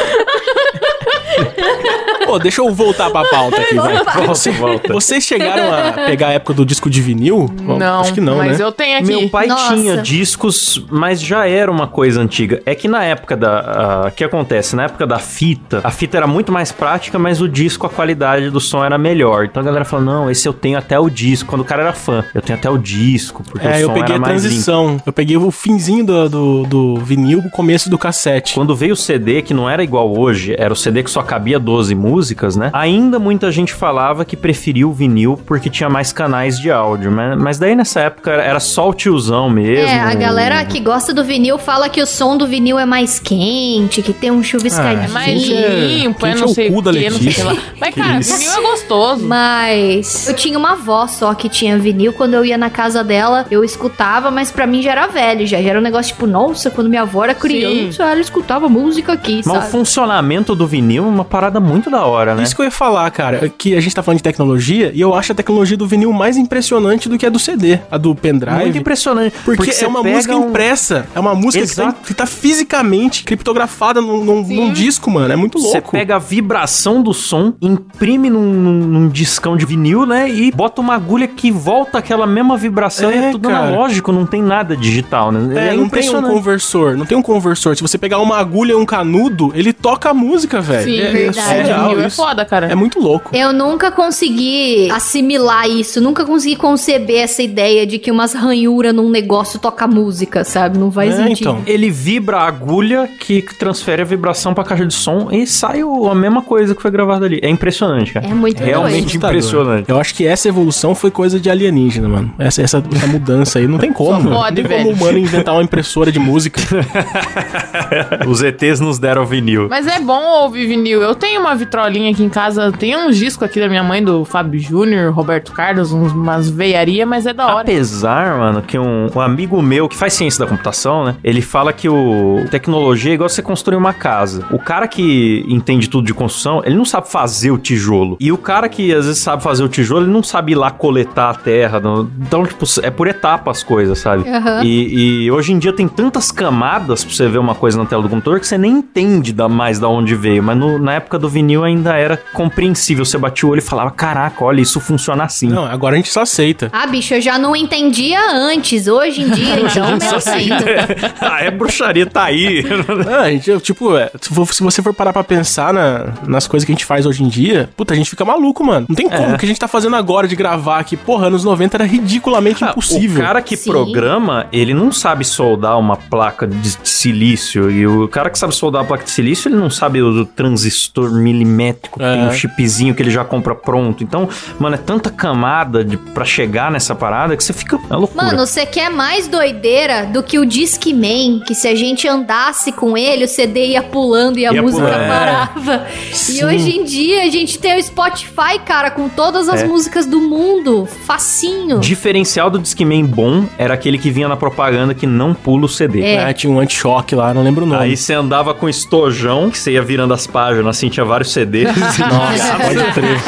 Pô, 2.27 2.39
deixa 2.39 2.63
eu 2.63 2.73
voltar 2.73 3.11
pra 3.11 3.23
pauta 3.29 3.61
aqui, 3.61 3.75
vai. 3.75 3.95
Volta, 3.97 4.23
Você- 4.23 4.51
volta. 4.53 4.93
Vocês 4.93 5.25
chegaram 5.25 5.71
a 5.73 5.93
pegar 6.07 6.29
a 6.29 6.33
época 6.33 6.55
do 6.55 6.65
disco 6.65 6.89
de 6.89 7.03
vinil? 7.03 7.47
Bom, 7.63 7.77
Não, 7.79 8.01
Acho 8.01 8.15
que 8.15 8.21
não, 8.21 8.37
mas 8.37 8.59
né? 8.59 8.65
eu 8.65 8.73
tenho 8.73 8.97
aqui. 8.99 9.07
Meu 9.07 9.29
pai 9.29 9.47
Nossa. 9.49 9.75
tinha 9.75 9.99
discos, 9.99 10.83
mas 10.91 11.21
já 11.21 11.47
era 11.47 11.71
uma 11.71 11.87
coisa 11.87 12.21
antiga. 12.23 12.63
É 12.65 12.75
que 12.75 12.89
na 12.89 13.05
época 13.05 13.37
da. 13.37 14.07
O 14.09 14.11
que 14.13 14.25
acontece? 14.25 14.75
Na 14.75 14.85
época 14.85 15.07
da 15.07 15.19
fita, 15.19 15.81
a 15.85 15.91
fita 15.91 16.17
era 16.17 16.27
muito 16.27 16.51
mais 16.51 16.73
prática, 16.73 17.19
mas 17.19 17.41
o 17.43 17.49
disco, 17.49 17.87
a 17.87 17.91
qualidade 17.91 18.49
do 18.51 18.61
som 18.61 18.83
era 18.85 18.97
melhor. 18.97 19.45
Então 19.45 19.61
a 19.63 19.65
galera 19.65 19.85
falou: 19.85 20.05
não, 20.05 20.31
esse 20.31 20.49
eu 20.49 20.53
tenho 20.55 20.79
até 20.79 20.99
o 20.99 21.11
disco. 21.11 21.51
Quando 21.51 21.61
o 21.61 21.65
cara 21.65 21.83
era 21.83 21.93
fã, 21.93 22.25
eu 22.35 22.41
tenho 22.41 22.59
até 22.59 22.71
o 22.71 22.79
disco, 22.79 23.43
porque 23.45 23.67
o 23.67 23.71
É, 23.71 23.83
eu 23.83 23.89
som 23.89 23.95
peguei 23.95 24.15
era 24.15 24.25
a 24.25 24.27
transição. 24.27 25.01
Eu 25.05 25.13
peguei 25.13 25.37
o 25.37 25.51
finzinho 25.51 26.05
do, 26.05 26.29
do, 26.29 26.63
do 26.65 26.97
vinil, 26.97 27.41
o 27.41 27.51
começo 27.51 27.91
do 27.91 27.99
cassete. 27.99 28.54
Quando 28.55 28.75
veio 28.77 28.93
o 28.93 28.97
CD, 28.97 29.43
que 29.43 29.53
não 29.53 29.69
era 29.69 29.83
igual 29.83 30.17
hoje, 30.17 30.55
era 30.57 30.73
o 30.73 30.77
CD 30.77 31.03
que 31.03 31.11
só 31.11 31.23
cabia 31.23 31.59
12 31.59 31.93
músicas, 31.95 32.55
né? 32.55 32.71
Ainda 32.73 33.19
muita 33.19 33.51
gente 33.51 33.73
falava 33.75 34.25
que 34.25 34.37
preferia 34.37 34.87
o 34.87 34.93
vinil 34.93 35.39
porque 35.45 35.69
tinha 35.69 35.89
mais 35.89 36.13
canais 36.13 36.59
de 36.59 36.71
áudio. 36.71 37.11
Mas, 37.11 37.37
mas 37.37 37.59
daí 37.59 37.75
nessa 37.75 38.01
época 38.01 38.31
era 38.31 38.61
só 38.61 38.89
o 38.89 38.95
tiozão 38.95 39.51
mesmo. 39.51 39.89
É, 39.89 39.99
a 39.99 40.15
galera 40.15 40.65
que 40.65 40.79
gosta 40.79 41.13
do 41.13 41.25
vinil 41.25 41.59
fala 41.59 41.89
que 41.89 42.01
o 42.01 42.07
som 42.07 42.37
do 42.37 42.47
vinil 42.47 42.79
é 42.79 42.87
mais 42.87 43.19
quente, 43.19 44.03
que 44.03 44.13
tem 44.13 44.31
um 44.31 44.43
chuviscadinho. 44.43 45.05
É 45.05 45.09
mais 45.09 45.51
é- 45.51 45.87
limpo, 45.87 46.25
é 46.25 46.35
não 46.35 46.43
é 46.43 46.45
o 46.45 46.49
sei 46.49 46.69
que, 46.69 46.75
não 46.75 46.83
sei 46.93 47.09
o 47.09 47.35
que 47.35 47.43
lá. 47.43 47.57
Mas, 47.81 47.95
Que 47.95 48.01
cara, 48.01 48.21
isso. 48.21 48.39
vinil 48.39 48.53
é 48.53 48.63
gostoso. 48.63 49.27
Mas 49.27 50.29
eu 50.29 50.35
tinha 50.35 50.57
uma 50.57 50.73
avó 50.73 51.09
só 51.09 51.35
que 51.35 51.49
tinha 51.49 51.77
vinil. 51.77 52.13
Quando 52.13 52.35
eu 52.35 52.45
ia 52.45 52.57
na 52.57 52.71
casa 52.71 53.03
dela, 53.03 53.47
eu 53.51 53.65
escutava, 53.65 54.31
mas 54.31 54.53
pra 54.53 54.65
mim 54.67 54.81
já 54.81 54.93
era 54.93 55.09
velho, 55.09 55.45
já, 55.45 55.61
já 55.61 55.71
era 55.71 55.79
um 55.79 55.83
negócio 55.83 56.13
tipo, 56.15 56.27
nossa, 56.27 56.71
quando 56.71 56.89
minha 56.89 57.03
avó 57.03 57.25
era 57.25 57.35
criança, 57.35 58.05
ela 58.05 58.21
escutava 58.21 58.44
música 58.69 59.13
aqui, 59.13 59.37
Mas 59.45 59.47
o 59.47 59.51
sabe? 59.61 59.71
funcionamento 59.71 60.55
do 60.55 60.67
vinil 60.67 61.05
é 61.05 61.09
uma 61.09 61.25
parada 61.25 61.59
muito 61.61 61.91
da 61.91 62.05
hora, 62.05 62.35
né? 62.35 62.43
Isso 62.43 62.55
que 62.55 62.61
eu 62.61 62.65
ia 62.65 62.71
falar, 62.71 63.11
cara, 63.11 63.49
que 63.49 63.75
a 63.77 63.81
gente 63.81 63.95
tá 63.95 64.03
falando 64.03 64.19
de 64.19 64.23
tecnologia 64.23 64.91
e 64.95 65.01
eu 65.01 65.15
acho 65.15 65.33
a 65.33 65.35
tecnologia 65.35 65.77
do 65.77 65.87
vinil 65.87 66.13
mais 66.13 66.37
impressionante 66.37 67.09
do 67.09 67.17
que 67.19 67.27
a 67.27 67.31
do 67.31 67.39
CD, 67.39 67.79
a 67.91 67.97
do 67.99 68.15
pendrive. 68.15 68.57
Muito 68.59 68.79
impressionante. 68.79 69.35
Porque, 69.45 69.73
você 69.73 69.85
é 69.85 69.89
uma 69.89 70.03
música 70.03 70.37
um- 70.37 70.49
impressa. 70.49 71.07
É 71.15 71.21
uma 71.21 71.35
música 71.35 71.67
que 71.67 71.75
tá, 71.77 71.93
que 71.93 72.15
tá 72.15 72.27
fisicamente 72.27 73.25
criptografada 73.25 74.01
num, 74.01 74.25
num- 74.25 74.43
num 74.43 74.73
disco, 74.73 75.11
mano. 75.11 75.33
É 75.33 75.37
muito 75.37 75.59
Você 75.59 75.75
louco. 75.79 75.91
pega 75.93 76.17
a 76.17 76.19
vibração 76.19 77.03
do 77.03 77.13
som, 77.13 77.55
imprime 77.61 78.31
num, 78.31 78.43
num, 78.53 78.73
num 78.87 79.09
discão 79.09 79.57
de 79.57 79.65
vinil, 79.67 80.07
né? 80.07 80.31
E 80.31 80.51
bota 80.53 80.81
uma 80.81 80.95
agulha 80.95 81.27
que 81.27 81.51
volta 81.51 81.99
aquela 81.99 82.27
mesma 82.27 82.57
vibração 82.57 83.11
e 83.11 83.15
É, 83.15 83.29
é 83.29 83.31
tudo 83.33 83.49
cara. 83.49 83.67
analógico, 83.69 84.13
não 84.13 84.27
tem 84.27 84.43
nada 84.43 84.77
digital, 84.77 85.31
né? 85.33 85.71
É, 85.71 85.75
não 85.75 85.89
tem 85.89 86.09
um 86.15 86.23
conversor, 86.23 86.97
não 86.97 87.07
tem 87.07 87.17
um 87.17 87.23
conversor. 87.23 87.77
Se 87.77 87.83
você 87.83 87.99
pegar 87.99 88.19
uma 88.19 88.34
agulha 88.39 88.73
e 88.73 88.75
um 88.75 88.85
canudo, 88.87 89.53
ele 89.55 89.73
toca 89.73 90.11
a 90.11 90.15
música, 90.15 90.61
velho. 90.61 90.85
Sim, 90.85 90.99
é, 91.01 91.11
verdade. 91.11 91.39
é 91.39 91.63
surreal 91.65 92.01
é 92.01 92.07
isso. 92.07 92.17
foda, 92.17 92.45
cara. 92.45 92.67
É 92.71 92.75
muito 92.75 92.99
louco. 93.01 93.31
Eu 93.35 93.53
nunca 93.53 93.91
consegui 93.91 94.91
assimilar 94.91 95.69
isso, 95.69 96.01
nunca 96.01 96.25
consegui 96.25 96.57
conceber 96.57 97.21
essa 97.23 97.43
ideia 97.43 97.87
de 97.87 97.99
que 97.99 98.11
umas 98.11 98.35
ranhuras 98.35 98.95
num 98.95 99.11
negócio 99.11 99.59
toca 99.59 99.87
música, 99.87 100.45
sabe? 100.45 100.79
Não 100.79 100.91
faz 100.91 101.15
É, 101.15 101.25
sentido. 101.25 101.51
então. 101.51 101.63
Ele 101.67 101.91
vibra 101.91 102.39
a 102.39 102.47
agulha 102.47 103.09
que 103.21 103.43
transfere 103.59 104.03
a 104.03 104.05
vibração 104.05 104.55
pra 104.55 104.65
caixa 104.65 104.87
de 104.87 104.95
som 104.95 105.29
e 105.31 105.47
sai 105.47 105.83
o- 105.85 106.09
a 106.09 106.15
mesma 106.15 106.43
coisa 106.43 106.75
que 106.75 106.83
foi 106.83 106.91
gravada 106.91 107.27
ali. 107.27 107.39
É 107.43 107.49
impressionante, 107.49 108.13
cara. 108.13 108.27
É 108.27 108.35
muito 108.35 108.63
Realmente 108.63 109.19
doido. 109.19 109.33
Impressionante. 109.35 109.89
Eu 109.89 109.99
acho 110.01 110.15
que 110.15 110.27
essa 110.27 110.49
evolução 110.49 110.95
foi 110.95 111.11
coisa 111.11 111.39
de 111.41 111.51
alienígena, 111.51 112.09
mano. 112.09 112.35
Essa, 112.39 112.63
essa, 112.63 112.83
essa 112.95 113.07
mudança 113.07 113.59
aí 113.59 113.67
não 113.67 113.79
tem 113.79 113.93
como. 113.93 114.05
Só 114.15 114.19
mano. 114.21 114.37
pode, 114.37 114.63
não 114.63 114.69
tem 114.69 114.79
como 114.79 114.91
o 114.91 114.93
humano 114.95 115.19
inventar 115.19 115.55
uma 115.55 115.63
impressora 115.63 116.11
de 116.13 116.19
música. 116.19 116.61
Os 118.27 118.43
ETs 118.43 118.81
nos 118.81 118.99
deram 118.99 119.25
vinil. 119.27 119.69
Mas 119.69 119.87
é 119.87 120.01
bom 120.01 120.43
ouvir 120.43 120.67
vinil. 120.67 121.01
Eu 121.03 121.15
tenho 121.15 121.41
uma 121.41 121.55
vitrolinha 121.55 122.11
aqui 122.11 122.23
em 122.25 122.29
casa, 122.29 122.73
tem 122.73 122.97
uns 122.97 123.17
discos 123.17 123.45
aqui 123.49 123.61
da 123.61 123.69
minha 123.69 123.83
mãe, 123.83 124.03
do 124.03 124.25
Fábio 124.25 124.59
Júnior, 124.61 125.13
Roberto 125.13 125.53
Carlos, 125.53 125.93
uns, 125.93 126.13
umas 126.13 126.49
veiaria, 126.49 127.05
mas 127.07 127.27
é 127.27 127.33
da 127.33 127.47
hora. 127.47 127.61
Apesar, 127.63 128.39
mano, 128.39 128.63
que 128.63 128.79
um, 128.79 129.09
um 129.15 129.21
amigo 129.21 129.61
meu 129.63 129.89
que 129.89 129.97
faz 129.97 130.13
ciência 130.15 130.45
da 130.45 130.51
computação, 130.51 131.05
né? 131.05 131.17
Ele 131.23 131.43
fala 131.43 131.73
que 131.73 131.89
o 131.89 132.45
tecnologia 132.51 133.13
é 133.13 133.15
igual 133.15 133.29
você 133.29 133.43
construir 133.43 133.77
uma 133.77 133.93
casa. 133.93 134.47
O 134.51 134.59
cara 134.59 134.87
que 134.89 135.45
entende 135.49 135.89
tudo 135.89 136.07
de 136.07 136.15
construção, 136.15 136.63
ele 136.65 136.77
não 136.77 136.85
sabe 136.85 137.11
fazer 137.11 137.51
o 137.51 137.59
tijolo. 137.59 138.17
E 138.21 138.31
o 138.33 138.39
cara 138.39 138.69
que 138.69 138.93
às 138.95 139.07
vezes 139.07 139.21
sabe 139.23 139.43
fazer 139.43 139.63
o 139.65 139.69
tijolo, 139.69 140.05
ele 140.07 140.13
não 140.13 140.23
sabe 140.23 140.53
ir 140.53 140.55
lá 140.55 140.71
coletar 140.71 141.31
a 141.31 141.35
terra. 141.35 141.81
não- 141.81 142.09
Então, 142.21 142.45
tipo, 142.47 142.65
é 142.83 142.91
por 142.91 143.07
etapa 143.07 143.51
as 143.51 143.63
coisas, 143.63 143.99
sabe? 143.99 144.29
Aham. 144.29 144.63
E, 144.65 145.25
e 145.25 145.31
hoje 145.31 145.53
em 145.53 145.59
dia 145.59 145.73
tem 145.73 145.87
tantas 145.89 146.31
camadas 146.31 147.05
pra 147.05 147.15
você 147.15 147.29
ver 147.29 147.39
uma 147.39 147.55
coisa 147.55 147.79
na 147.79 147.85
tela 147.85 148.03
do 148.03 148.09
computador 148.15 148.41
que 148.41 148.47
você 148.47 148.57
nem 148.59 148.73
entende 148.73 149.33
da, 149.33 149.49
mais 149.49 149.79
da 149.79 149.89
onde 149.89 150.15
veio. 150.15 150.43
Mas 150.43 150.57
no- 150.57 150.79
na 150.79 150.95
época 150.95 151.19
do 151.19 151.29
vinil 151.29 151.65
ainda 151.65 151.95
era 151.97 152.17
compreensível. 152.33 153.05
Você 153.05 153.19
batia 153.19 153.49
o 153.49 153.53
olho 153.53 153.59
e 153.59 153.63
falava: 153.63 153.91
Caraca, 153.91 154.45
olha, 154.45 154.61
isso 154.61 154.81
funciona 154.81 155.25
assim. 155.25 155.49
Não, 155.49 155.65
agora 155.65 155.95
a 155.95 155.97
gente 155.97 156.11
só 156.11 156.23
aceita. 156.23 156.71
Ah, 156.73 156.87
bicho, 156.87 157.15
eu 157.15 157.21
já 157.21 157.39
não 157.39 157.55
entendia 157.55 158.19
antes. 158.33 158.87
Hoje 158.87 159.23
em 159.23 159.31
dia, 159.31 159.61
então, 159.61 159.89
eu 160.13 160.21
sinto. 160.21 160.65
ah, 161.21 161.41
é 161.43 161.51
bruxaria, 161.51 162.07
tá 162.07 162.25
aí. 162.25 162.65
Ah, 163.09 163.23
a 163.23 163.31
gente, 163.31 163.51
eu, 163.51 163.61
tipo, 163.61 163.97
é, 163.97 164.11
se 164.21 164.33
vo- 164.33 164.47
se 164.53 164.63
você 164.63 164.83
for 164.83 164.93
parar 164.95 165.13
pra 165.13 165.23
pensar 165.25 165.73
na- 165.73 166.13
nas 166.27 166.47
coisas 166.47 166.65
que 166.65 166.73
a 166.73 166.75
gente 166.75 166.85
faz 166.85 167.07
hoje 167.07 167.23
em 167.23 167.29
dia, 167.29 167.69
puta, 167.77 167.93
a 167.95 167.97
gente 167.97 168.09
fica 168.11 168.25
maluco, 168.25 168.65
mano. 168.65 168.87
Não 168.89 168.97
tem 168.97 169.09
como. 169.09 169.35
O 169.35 169.39
que 169.39 169.45
a 169.45 169.49
gente 169.49 169.59
tá 169.61 169.69
fazendo 169.69 169.97
agora 169.97 170.27
de 170.29 170.35
gravar 170.37 170.79
aqui, 170.79 170.97
porra, 170.97 171.27
anos 171.27 171.45
90 171.45 171.77
era 171.77 171.85
ridiculamente 171.85 172.65
Ah, 172.65 172.71
impossível. 172.71 173.23
O 173.23 173.27
cara 173.27 173.43
que 173.43 173.57
Sim. 173.57 173.71
programa, 173.71 174.47
ele 174.53 174.73
não 174.75 174.91
sabe 174.93 175.25
soldar 175.25 175.79
uma 175.79 175.97
placa 175.97 176.47
de 176.47 176.77
silício. 176.83 177.71
E 177.71 177.87
o 177.87 178.04
cara 178.09 178.31
que 178.31 178.39
sabe 178.39 178.55
soldar 178.55 178.83
a 178.83 178.85
placa 178.85 179.05
de 179.05 179.11
silício, 179.11 179.49
ele 179.49 179.57
não 179.57 179.71
sabe 179.71 180.03
o 180.03 180.25
transistor 180.25 181.11
milimétrico, 181.13 181.99
que 181.99 182.05
É. 182.05 182.13
tem 182.15 182.27
um 182.29 182.33
chipzinho 182.33 182.95
que 182.95 183.03
ele 183.03 183.11
já 183.11 183.25
compra 183.25 183.55
pronto. 183.55 184.03
Então, 184.05 184.29
mano, 184.59 184.75
é 184.75 184.79
tanta 184.79 185.11
camada 185.11 185.85
de, 185.85 185.97
pra 185.97 186.25
chegar 186.25 186.71
nessa 186.71 186.95
parada 186.95 187.37
que 187.37 187.43
você 187.45 187.53
fica. 187.53 187.79
É 187.91 187.95
loucura. 187.97 188.25
Mano, 188.25 188.47
você 188.47 188.65
quer 188.67 188.91
mais 188.91 189.27
doideira 189.29 190.07
do 190.07 190.23
que 190.23 190.39
o 190.39 190.45
Discman, 190.47 191.41
que 191.47 191.55
se 191.55 191.69
a 191.69 191.75
gente 191.75 192.07
andasse 192.09 192.73
com 192.73 192.97
ele, 192.97 193.25
o 193.25 193.29
CD 193.29 193.69
ia 193.69 193.83
pulando 193.83 194.39
e 194.39 194.47
a 194.47 194.53
Ia 194.53 194.63
música 194.63 194.83
pulando. 194.85 194.95
parava. 195.09 195.87
Sim. 196.13 196.39
E 196.41 196.45
hoje 196.45 196.77
em 196.77 196.85
dia 196.85 197.23
a 197.25 197.29
gente 197.31 197.59
tem 197.59 197.79
o 197.79 197.83
Spotify, 197.83 198.59
cara, 198.65 198.91
com 198.91 199.09
todas 199.09 199.49
as 199.49 199.63
É. 199.63 199.67
músicas 199.67 200.07
do 200.07 200.21
mundo. 200.21 200.87
Facinho. 201.07 201.79
Diferencial 201.81 202.51
do 202.51 202.59
Discman 202.59 203.05
bom 203.05 203.45
era 203.59 203.75
aquele 203.75 203.99
que 203.99 204.11
vinha 204.11 204.29
na 204.29 204.37
propaganda 204.37 204.95
que 204.95 205.07
não 205.07 205.35
pula 205.35 205.67
o 205.67 205.69
CD. 205.69 206.03
É. 206.03 206.15
É, 206.31 206.33
tinha 206.33 206.53
um 206.53 206.59
anti-choque 206.59 207.15
lá, 207.15 207.33
não 207.35 207.43
lembro 207.43 207.65
o 207.65 207.69
nome. 207.69 207.83
Aí 207.83 207.94
você 207.97 208.15
andava 208.15 208.55
com 208.55 208.69
estojão, 208.69 209.51
que 209.51 209.59
você 209.59 209.73
ia 209.73 209.83
virando 209.83 210.15
as 210.15 210.27
páginas, 210.27 210.77
assim, 210.77 210.89
tinha 210.89 211.05
vários 211.05 211.33
CDs. 211.33 211.69
Nossa, 211.99 212.55
pode 212.57 212.93
crer. 212.93 213.21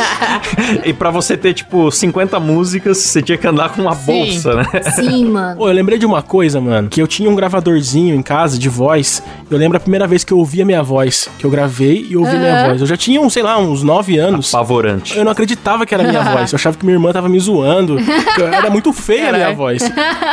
e 0.87 0.92
pra 0.92 1.11
você 1.11 1.37
ter, 1.37 1.55
tipo, 1.55 1.90
50 1.90 2.38
músicas, 2.40 2.98
você 2.98 3.22
tinha 3.22 3.38
que 3.38 3.46
andar 3.46 3.70
com 3.70 3.83
uma 3.83 3.94
Sim. 3.94 4.07
bolsa, 4.07 4.55
né? 4.55 4.66
Sim, 4.94 5.24
mano. 5.31 5.57
Pô, 5.57 5.68
eu 5.68 5.74
lembrei 5.74 5.98
de 5.98 6.07
uma 6.07 6.22
coisa, 6.22 6.61
mano, 6.61 6.88
que 6.88 7.00
eu 7.00 7.07
tinha 7.07 7.29
um 7.31 7.35
gravadorzinho 7.35 8.14
em 8.14 8.22
casa 8.22 8.59
de 8.59 8.68
voz. 8.68 9.22
Eu 9.50 9.59
lembro 9.59 9.76
a 9.76 9.81
primeira 9.81 10.07
vez 10.07 10.24
que 10.24 10.33
eu 10.33 10.38
ouvi 10.38 10.62
a 10.62 10.64
minha 10.64 10.83
voz, 10.83 11.29
que 11.38 11.44
eu 11.44 11.50
gravei 11.50 12.07
e 12.09 12.16
ouvi 12.16 12.37
minha 12.37 12.66
voz. 12.68 12.81
Eu 12.81 12.87
já 12.87 12.96
tinha, 12.96 13.20
um, 13.20 13.31
sei 13.31 13.42
lá, 13.42 13.59
uns 13.59 13.83
9 13.83 14.18
anos. 14.18 14.55
Apavorante. 14.55 15.16
Eu 15.16 15.24
não 15.24 15.33
acreditava 15.33 15.85
que 15.87 15.94
era 15.94 16.02
a 16.05 16.07
minha 16.09 16.22
voz. 16.22 16.52
Eu 16.52 16.57
achava 16.57 16.76
que 16.76 16.85
minha 16.85 16.96
irmã 16.96 17.12
tava 17.12 17.29
me 17.29 17.38
zoando. 17.38 17.96
que 18.35 18.42
Era 18.42 18.70
muito 18.70 18.92
feia 18.92 19.31
a 19.31 19.33
minha 19.33 19.52
voz. 19.55 19.83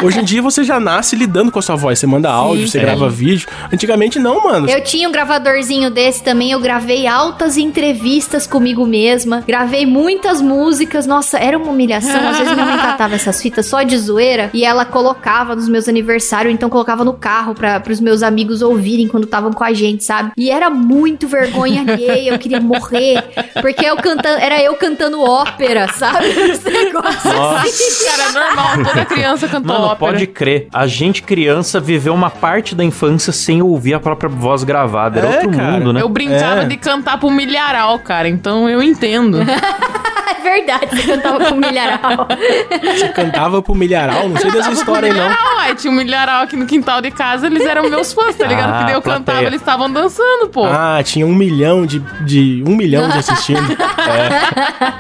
Hoje 0.04 0.20
em 0.20 0.24
dia 0.24 0.42
você 0.42 0.64
já 0.64 0.80
nasce 0.80 1.16
lidando 1.16 1.52
com 1.52 1.60
a 1.60 1.62
sua 1.62 1.76
voz. 1.76 2.00
Você 2.00 2.08
manda 2.08 2.30
áudio, 2.30 2.68
você 2.68 2.80
É. 2.80 2.82
grava 2.82 3.10
vídeo. 3.10 3.48
Antigamente 3.72 4.13
não, 4.20 4.44
mano. 4.44 4.70
Eu 4.70 4.84
tinha 4.84 5.08
um 5.08 5.12
gravadorzinho 5.12 5.90
desse 5.90 6.24
também, 6.24 6.52
eu 6.52 6.60
gravei 6.60 7.08
altas 7.08 7.58
entrevistas 7.58 8.48
comigo 8.48 8.86
mesma, 8.86 9.44
gravei 9.46 9.86
muitas 9.86 10.42
músicas, 10.42 11.06
nossa, 11.06 11.38
era 11.38 11.58
uma 11.58 11.72
humilhação. 11.72 12.28
Às 12.30 12.38
vezes 12.40 12.54
minha 12.54 12.66
mãe 12.66 12.78
catava 12.82 13.16
essas 13.16 13.42
fitas 13.42 13.66
só 13.66 13.84
de 13.84 13.98
zoeira 13.98 14.50
e 14.54 14.64
ela 14.64 14.86
colocava 14.86 15.56
nos 15.56 15.68
meus 15.68 15.88
aniversários, 15.88 16.54
então 16.54 16.70
colocava 16.70 17.04
no 17.04 17.14
carro 17.14 17.54
para 17.54 17.82
os 17.90 18.00
meus 18.00 18.24
amigos 18.24 18.62
ouvirem 18.62 19.08
quando 19.08 19.26
estavam 19.26 19.52
com 19.52 19.64
a 19.64 19.74
gente, 19.74 20.04
sabe? 20.04 20.32
E 20.38 20.50
era 20.50 20.70
muito 20.70 21.28
vergonha 21.28 21.82
alheia, 21.82 22.32
eu 22.32 22.40
queria 22.40 22.60
morrer, 22.60 23.24
porque 23.62 23.86
eu 23.86 23.96
cantando, 23.98 24.40
era 24.40 24.62
eu 24.62 24.76
cantando 24.76 25.22
ópera, 25.22 25.88
sabe? 25.94 26.28
Esse 26.54 26.70
negócio 26.70 27.32
assim. 27.32 28.06
Cara, 28.06 28.24
é 28.24 28.32
normal, 28.32 28.92
toda 28.92 29.06
criança 29.06 29.48
cantou 29.48 29.74
Mano, 29.74 29.86
ópera. 29.88 30.12
pode 30.12 30.28
crer. 30.28 30.68
A 30.74 30.88
gente, 30.88 31.22
criança, 31.22 31.80
viveu 31.80 32.14
uma 32.14 32.30
parte 32.30 32.76
da 32.76 32.84
infância 32.84 33.32
sem 33.34 33.62
ouvir 33.62 33.94
a 33.94 34.00
própria 34.04 34.30
voz 34.30 34.64
gravada. 34.64 35.20
Era 35.20 35.28
É, 35.28 35.36
outro 35.38 35.52
cara. 35.52 35.72
mundo, 35.72 35.94
né? 35.94 36.02
Eu 36.02 36.10
brincava 36.10 36.62
É. 36.62 36.66
de 36.66 36.78
cantar 36.78 37.18
pro 37.20 37.32
milharal, 37.32 37.98
cara, 38.00 38.28
então 38.28 38.70
eu 38.70 38.84
entendo. 38.84 39.40
É 40.44 40.56
verdade, 40.58 40.88
você 40.90 41.04
cantava 41.04 41.46
com 41.46 41.56
milharal. 41.56 42.28
Você 42.84 43.08
cantava 43.10 43.62
pro 43.62 43.74
milharal. 43.74 44.28
Não 44.28 44.38
sei 44.38 44.52
dessa 44.52 44.72
história 44.72 45.12
aí, 45.12 45.18
não. 45.18 45.24
milharal, 45.30 45.56
Uai, 45.58 45.76
tinha 45.76 45.92
um 45.92 45.96
milharal 45.96 46.44
aqui 46.44 46.56
no 46.56 46.66
quintal 46.66 47.02
de 47.02 47.12
casa, 47.12 47.48
eles 47.48 47.66
eram 47.66 47.90
meus 47.90 48.12
fãs, 48.12 48.36
tá 48.36 48.46
ligado? 48.46 48.74
Ah, 48.74 48.80
que 48.80 48.86
daí 48.86 48.94
eu 48.94 49.02
plateia. 49.02 49.26
cantava, 49.26 49.44
eles 49.44 49.62
estavam 49.62 49.90
dançando, 49.92 50.50
pô. 50.50 50.66
Ah, 50.66 51.02
tinha 51.04 51.26
um 51.26 51.34
milhão 51.34 51.86
de, 51.86 52.00
de 52.26 52.64
um 52.68 52.76
milhão 52.76 53.10
de 53.10 53.20
assistindo. 53.20 53.62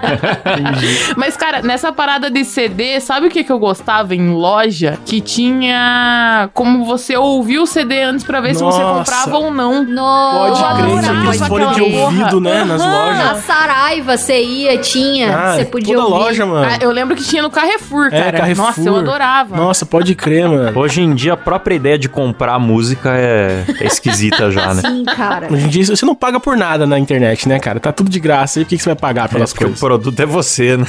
Mas, 1.17 1.35
cara, 1.35 1.61
nessa 1.61 1.91
parada 1.91 2.29
de 2.29 2.45
CD, 2.45 2.99
sabe 2.99 3.27
o 3.27 3.29
que, 3.29 3.43
que 3.43 3.51
eu 3.51 3.59
gostava 3.59 4.15
em 4.15 4.29
loja? 4.31 4.97
Que 5.05 5.19
tinha 5.21 6.49
como 6.53 6.85
você 6.85 7.17
ouvir 7.17 7.59
o 7.59 7.65
CD 7.65 8.01
antes 8.03 8.23
pra 8.23 8.39
ver 8.39 8.55
se 8.55 8.63
você 8.63 8.79
Nossa. 8.81 8.99
comprava 8.99 9.37
ou 9.37 9.51
não. 9.51 9.85
Pode 9.85 9.93
Nossa, 9.93 10.75
crer, 10.75 10.85
adorava 10.85 11.19
aqueles 11.19 11.47
fones 11.47 11.75
de 11.75 11.81
ouvido, 11.81 12.41
né, 12.41 12.63
nas 12.63 12.81
Aham. 12.81 13.13
Na 13.13 13.29
lojas. 13.31 13.43
Saraiva 13.43 14.17
você 14.17 14.41
ia, 14.41 14.77
tinha. 14.77 15.32
Ah, 15.35 15.55
você 15.55 15.65
podia 15.65 15.95
toda 15.95 16.07
ouvir. 16.07 16.19
loja, 16.25 16.45
mano. 16.45 16.67
Ah, 16.71 16.77
eu 16.81 16.91
lembro 16.91 17.15
que 17.15 17.23
tinha 17.23 17.41
no 17.41 17.49
Carrefour, 17.49 18.07
É, 18.11 18.21
cara. 18.23 18.37
Carrefour. 18.39 18.65
Nossa, 18.67 18.81
eu 18.81 18.95
adorava. 18.95 19.55
Nossa, 19.55 19.85
pode 19.85 20.15
crer, 20.15 20.47
mano. 20.47 20.77
Hoje 20.79 21.01
em 21.01 21.13
dia, 21.13 21.33
a 21.33 21.37
própria 21.37 21.75
ideia 21.75 21.97
de 21.97 22.07
comprar 22.09 22.57
música 22.59 23.11
é, 23.15 23.63
é 23.79 23.85
esquisita 23.85 24.51
já, 24.51 24.73
né? 24.73 24.81
Sim, 24.87 25.03
cara. 25.05 25.47
Hoje 25.51 25.65
em 25.65 25.69
dia 25.69 25.85
você 25.85 26.05
não 26.05 26.15
paga 26.15 26.39
por 26.39 26.55
nada 26.57 26.85
na 26.85 26.97
internet, 26.99 27.47
né, 27.47 27.59
cara? 27.59 27.79
Tá 27.79 27.91
tudo 27.91 28.09
de 28.09 28.19
graça. 28.19 28.59
E 28.59 28.63
por 28.65 28.69
que 28.69 28.77
que 28.77 28.83
você 28.83 28.89
vai 28.89 28.95
pagar 28.95 29.25
É 29.25 29.27
pelas 29.29 29.51
porque 29.51 29.63
o 29.63 29.67
coisas? 29.67 29.79
produto 29.79 30.19
é 30.19 30.25
você, 30.25 30.77
né? 30.77 30.85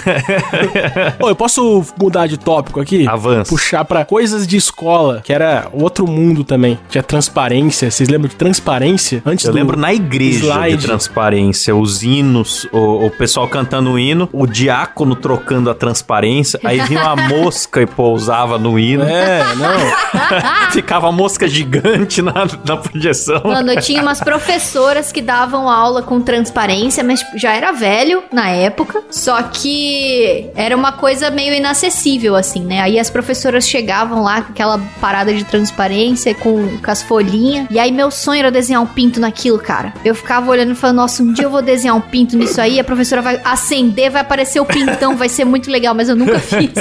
Ô, 1.21 1.29
eu 1.29 1.37
posso 1.37 1.85
mudar 2.01 2.27
de 2.27 2.37
tópico 2.39 2.81
aqui? 2.81 3.07
Avança. 3.09 3.49
Puxar 3.51 3.85
pra 3.85 4.05
coisas 4.05 4.47
de 4.47 4.57
escola, 4.57 5.21
que 5.23 5.33
era 5.33 5.69
outro 5.73 6.07
mundo 6.07 6.45
também. 6.45 6.79
Tinha 6.89 7.03
transparência. 7.03 7.91
Vocês 7.91 8.09
lembram 8.09 8.29
de 8.29 8.37
transparência? 8.37 9.23
Antes 9.25 9.45
Eu 9.45 9.53
do... 9.53 9.57
lembro 9.57 9.77
na 9.79 9.93
igreja 9.93 10.39
slide. 10.47 10.77
de 10.79 10.87
transparência, 10.87 11.75
os 11.75 12.03
hinos, 12.03 12.67
o, 12.73 13.07
o 13.07 13.11
pessoal 13.11 13.49
cantando 13.49 13.93
o 13.93 13.99
hino, 13.99 14.29
o 14.35 14.47
diácono 14.47 15.15
trocando 15.15 15.71
a 15.71 15.75
transparência, 15.75 16.59
aí 16.65 16.81
vinha 16.81 17.03
uma 17.03 17.17
mosca 17.29 17.81
e 17.83 17.87
pousava 17.87 18.59
no 18.59 18.79
hino. 18.79 19.05
É, 19.05 19.43
não. 19.55 20.71
Ficava 20.73 21.09
a 21.09 21.13
mosca 21.13 21.47
gigante 21.47 22.21
na, 22.21 22.33
na 22.67 22.77
projeção. 22.77 23.41
Mano, 23.45 23.73
eu 23.73 23.81
tinha 23.81 24.03
umas 24.03 24.21
professoras 24.21 25.13
que 25.13 25.23
davam 25.23 25.69
aula 25.69 26.03
com 26.03 26.21
transparência, 26.21 27.05
mas 27.05 27.21
tipo, 27.21 27.39
já 27.39 27.53
era 27.53 27.73
velho 27.73 28.23
na 28.33 28.49
época. 28.49 29.03
Só 29.11 29.41
que 29.43 30.51
era 30.55 30.77
uma 30.77 30.93
coisa 30.93 31.31
meio 31.31 31.55
inacessível, 31.55 32.35
assim, 32.35 32.65
né? 32.65 32.81
Aí 32.81 32.99
as 32.99 33.11
professoras 33.11 33.69
chegavam 33.69 34.23
lá 34.23 34.43
com 34.43 34.53
aquela 34.53 34.79
parada 35.01 35.33
de 35.33 35.45
transparência, 35.45 36.35
com, 36.35 36.79
com 36.79 36.91
as 36.91 37.03
folhinhas. 37.03 37.67
E 37.71 37.79
aí 37.79 37.93
meu 37.93 38.11
sonho 38.11 38.41
era 38.41 38.51
desenhar 38.51 38.83
um 38.83 38.87
pinto 38.87 39.21
naquilo, 39.21 39.59
cara. 39.59 39.93
Eu 40.05 40.15
ficava 40.15 40.51
olhando 40.51 40.73
e 40.73 40.75
falando, 40.75 40.97
nossa, 40.97 41.23
um 41.23 41.33
dia 41.33 41.45
eu 41.45 41.51
vou 41.51 41.63
desenhar 41.63 41.97
um 41.97 42.01
pinto 42.01 42.37
nisso 42.37 42.61
aí. 42.61 42.81
A 42.81 42.85
professora 42.85 43.23
vai 43.23 43.41
acender, 43.45 44.11
vai 44.11 44.24
aparecer 44.25 44.61
o 44.61 44.65
pintão, 44.67 45.17
vai 45.17 45.29
ser 45.29 45.45
muito 45.45 45.71
legal, 45.71 45.95
mas 45.95 46.09
eu 46.09 46.17
nunca 46.17 46.39
fiz. 46.41 46.73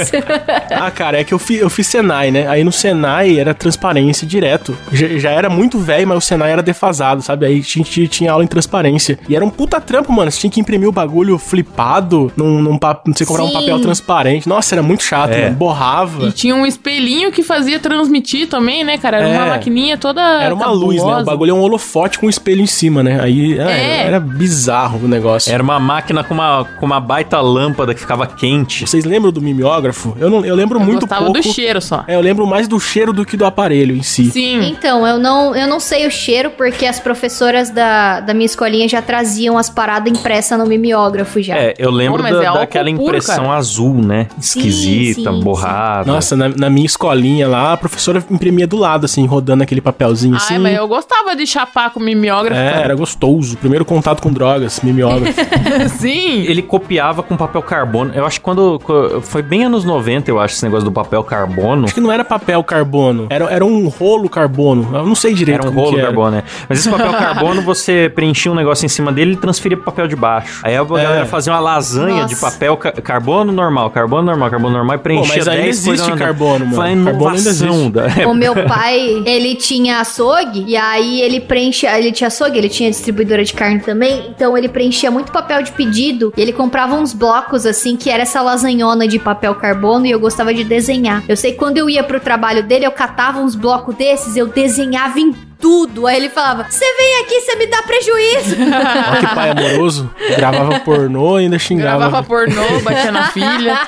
Ah, 0.70 0.90
cara, 0.90 1.20
é 1.20 1.24
que 1.24 1.32
eu, 1.32 1.38
fi, 1.38 1.56
eu 1.56 1.70
fiz 1.70 1.86
Senai, 1.86 2.30
né? 2.30 2.46
Aí 2.48 2.64
no 2.64 2.72
Senai 2.72 3.38
era 3.38 3.54
transparência 3.54 4.26
direto. 4.26 4.76
Já, 4.92 5.06
já 5.18 5.30
era 5.30 5.48
muito 5.48 5.78
velho, 5.78 6.08
mas 6.08 6.18
o 6.18 6.20
Senai 6.20 6.50
era 6.52 6.62
defasado, 6.62 7.22
sabe? 7.22 7.46
Aí 7.46 7.58
a 7.58 7.62
gente 7.62 8.08
tinha 8.08 8.32
aula 8.32 8.42
em 8.44 8.46
transparência. 8.46 9.18
E 9.28 9.36
era 9.36 9.44
um 9.44 9.50
puta 9.50 9.80
trampo, 9.80 10.12
mano. 10.12 10.30
Você 10.30 10.40
tinha 10.40 10.50
que 10.50 10.60
imprimir 10.60 10.88
o 10.88 10.92
bagulho 10.92 11.38
flipado 11.38 12.32
num, 12.36 12.60
num 12.60 12.78
pa- 12.78 13.00
você 13.06 13.24
comprar 13.24 13.44
um 13.44 13.52
papel 13.52 13.80
transparente. 13.80 14.48
Nossa, 14.48 14.74
era 14.74 14.82
muito 14.82 15.02
chato, 15.02 15.32
É. 15.32 15.44
mano. 15.44 15.56
Borrava. 15.56 16.24
E 16.26 16.32
tinha 16.32 16.54
um 16.54 16.66
espelhinho 16.66 17.30
que 17.32 17.42
fazia 17.42 17.78
transmitir 17.78 18.48
também, 18.48 18.84
né, 18.84 18.98
cara? 18.98 19.18
Era 19.18 19.28
É. 19.28 19.36
uma 19.38 19.46
maquininha 19.46 19.96
toda. 19.98 20.20
Era 20.42 20.54
uma 20.54 20.70
luz, 20.70 20.96
né? 20.96 21.02
O 21.02 21.04
cabulosa. 21.06 21.24
bagulho 21.24 21.50
é 21.50 21.54
um 21.54 21.60
holofote 21.60 22.18
com 22.18 22.26
um 22.26 22.30
espelho 22.30 22.60
em 22.60 22.66
cima, 22.66 23.02
né? 23.02 23.18
Aí 23.20 23.58
ah, 23.60 23.70
É. 23.70 23.96
era, 24.00 24.06
era 24.08 24.20
bizarro 24.20 25.00
o 25.04 25.08
negócio. 25.08 25.52
Era 25.52 25.62
uma 25.62 25.78
máquina 25.80 26.22
com 26.24 26.34
uma, 26.34 26.64
com 26.78 26.86
uma 26.86 27.00
baita 27.00 27.33
lâmpada 27.40 27.94
que 27.94 28.00
ficava 28.00 28.26
quente. 28.26 28.86
Vocês 28.86 29.04
lembram 29.04 29.30
do 29.32 29.40
mimeógrafo? 29.40 30.16
Eu, 30.18 30.28
não, 30.30 30.44
eu 30.44 30.54
lembro 30.54 30.78
Eu 30.78 30.84
muito 30.84 31.00
gostava 31.00 31.24
pouco. 31.26 31.40
do 31.40 31.52
cheiro 31.52 31.80
só. 31.80 32.04
É, 32.06 32.14
eu 32.16 32.20
lembro 32.20 32.46
mais 32.46 32.66
do 32.68 32.78
cheiro 32.80 33.12
do 33.12 33.24
que 33.24 33.36
do 33.36 33.44
aparelho 33.44 33.94
em 33.96 34.02
si. 34.02 34.30
Sim. 34.30 34.62
Então, 34.68 35.06
eu 35.06 35.18
não, 35.18 35.54
eu 35.54 35.66
não 35.66 35.80
sei 35.80 36.06
o 36.06 36.10
cheiro, 36.10 36.50
porque 36.50 36.86
as 36.86 36.98
professoras 37.00 37.70
da, 37.70 38.20
da 38.20 38.34
minha 38.34 38.46
escolinha 38.46 38.88
já 38.88 39.00
traziam 39.02 39.56
as 39.58 39.68
paradas 39.70 40.12
impressas 40.12 40.58
no 40.58 40.66
mimeógrafo 40.66 41.40
já. 41.42 41.56
É, 41.56 41.74
eu 41.78 41.90
lembro 41.90 42.22
Pô, 42.22 42.30
da- 42.30 42.42
é 42.44 42.52
daquela 42.52 42.90
puro, 42.90 43.02
impressão 43.02 43.44
cara. 43.46 43.56
azul, 43.56 43.94
né? 44.02 44.26
Esquisita, 44.38 45.30
sim, 45.30 45.36
sim. 45.36 45.42
borrada. 45.42 46.10
Nossa, 46.10 46.36
na, 46.36 46.48
na 46.48 46.70
minha 46.70 46.86
escolinha 46.86 47.48
lá, 47.48 47.72
a 47.72 47.76
professora 47.76 48.24
imprimia 48.30 48.66
do 48.66 48.76
lado, 48.76 49.04
assim, 49.04 49.24
rodando 49.26 49.62
aquele 49.62 49.80
papelzinho 49.80 50.36
assim. 50.36 50.54
Ai, 50.54 50.60
mas 50.60 50.76
eu 50.76 50.86
gostava 50.88 51.34
de 51.36 51.46
chapar 51.46 51.90
com 51.90 52.00
mimeógrafo. 52.00 52.60
É, 52.60 52.70
cara. 52.70 52.84
era 52.84 52.94
gostoso. 52.94 53.56
Primeiro 53.56 53.84
contato 53.84 54.20
com 54.22 54.32
drogas, 54.32 54.80
mimeógrafo. 54.82 55.40
Sim. 55.98 56.42
Ele 56.42 56.62
copiava 56.62 57.13
com 57.22 57.36
papel 57.36 57.62
carbono. 57.62 58.12
Eu 58.14 58.24
acho 58.26 58.38
que 58.40 58.44
quando. 58.44 58.80
Foi 59.22 59.42
bem 59.42 59.64
anos 59.64 59.84
90, 59.84 60.30
eu 60.30 60.38
acho, 60.40 60.54
esse 60.54 60.64
negócio 60.64 60.84
do 60.84 60.92
papel 60.92 61.22
carbono. 61.24 61.84
Acho 61.84 61.94
que 61.94 62.00
não 62.00 62.10
era 62.12 62.24
papel 62.24 62.62
carbono, 62.64 63.26
era, 63.30 63.44
era 63.46 63.64
um 63.64 63.88
rolo 63.88 64.28
carbono. 64.28 64.88
Eu 64.94 65.06
não 65.06 65.14
sei 65.14 65.34
direito 65.34 65.60
Era 65.60 65.68
um 65.70 65.72
como 65.72 65.80
rolo 65.80 65.94
que 65.94 66.00
era. 66.00 66.08
carbono, 66.08 66.30
né? 66.32 66.42
Mas 66.68 66.78
esse 66.78 66.88
papel 66.90 67.12
carbono, 67.14 67.62
você 67.62 68.10
preenchia 68.14 68.50
um 68.50 68.54
negócio 68.54 68.84
em 68.84 68.88
cima 68.88 69.12
dele 69.12 69.32
e 69.32 69.36
transferia 69.36 69.76
pro 69.76 69.86
papel 69.86 70.06
de 70.08 70.16
baixo. 70.16 70.60
Aí 70.62 70.76
a 70.76 70.80
É. 70.80 70.84
galera 70.84 71.26
fazia 71.26 71.52
uma 71.52 71.60
lasanha 71.60 72.22
Nossa. 72.22 72.34
de 72.34 72.40
papel 72.40 72.76
ca- 72.76 72.92
carbono 72.92 73.52
normal, 73.52 73.90
carbono 73.90 74.22
normal, 74.22 74.50
carbono 74.50 74.72
normal 74.74 74.96
e 74.96 74.98
preenchia 74.98 75.34
mas 75.36 75.48
ainda 75.48 75.62
10 75.62 75.68
existe 75.76 75.86
coisas 76.02 76.18
carbono, 76.18 76.64
mano. 76.66 76.74
Foi 76.76 76.84
a 76.92 76.94
Carbono 76.94 77.30
ainda 77.36 77.50
inovação 77.50 77.90
da... 77.90 78.06
O 78.28 78.34
meu 78.34 78.54
pai, 78.66 79.22
ele 79.26 79.54
tinha 79.54 80.00
açougue, 80.00 80.64
e 80.66 80.76
aí 80.76 81.20
ele 81.22 81.40
preenchia, 81.40 81.98
ele 81.98 82.12
tinha 82.12 82.28
açougue, 82.28 82.58
ele 82.58 82.68
tinha 82.68 82.90
distribuidora 82.90 83.44
de 83.44 83.52
carne 83.52 83.80
também, 83.80 84.26
então 84.28 84.56
ele 84.56 84.68
preenchia 84.68 85.10
muito 85.10 85.32
papel 85.32 85.62
de 85.62 85.72
pedido, 85.72 86.32
e 86.36 86.40
ele 86.40 86.52
comprava 86.52 86.94
uns 87.04 87.12
blocos, 87.12 87.66
assim, 87.66 87.96
que 87.96 88.08
era 88.08 88.22
essa 88.22 88.40
lasanhona 88.40 89.06
de 89.06 89.18
papel 89.18 89.54
carbono, 89.54 90.06
e 90.06 90.10
eu 90.10 90.18
gostava 90.18 90.54
de 90.54 90.64
desenhar. 90.64 91.22
Eu 91.28 91.36
sei 91.36 91.52
que 91.52 91.58
quando 91.58 91.76
eu 91.76 91.88
ia 91.88 92.02
pro 92.02 92.18
trabalho 92.18 92.62
dele, 92.62 92.86
eu 92.86 92.92
catava 92.92 93.40
uns 93.40 93.54
blocos 93.54 93.94
desses, 93.94 94.36
eu 94.36 94.46
desenhava 94.46 95.20
em 95.20 95.34
tudo. 95.64 96.06
Aí 96.06 96.18
ele 96.18 96.28
falava, 96.28 96.66
você 96.68 96.84
vem 96.84 97.22
aqui, 97.22 97.40
você 97.40 97.56
me 97.56 97.66
dá 97.66 97.82
prejuízo. 97.82 98.56
Olha 99.10 99.20
que 99.26 99.34
pai 99.34 99.48
amoroso. 99.48 100.10
Gravava 100.36 100.80
pornô 100.80 101.40
e 101.40 101.44
ainda 101.44 101.58
xingava. 101.58 102.00
Gravava 102.00 102.22
pornô, 102.22 102.80
batia 102.82 103.10
na 103.10 103.28
filha. 103.28 103.78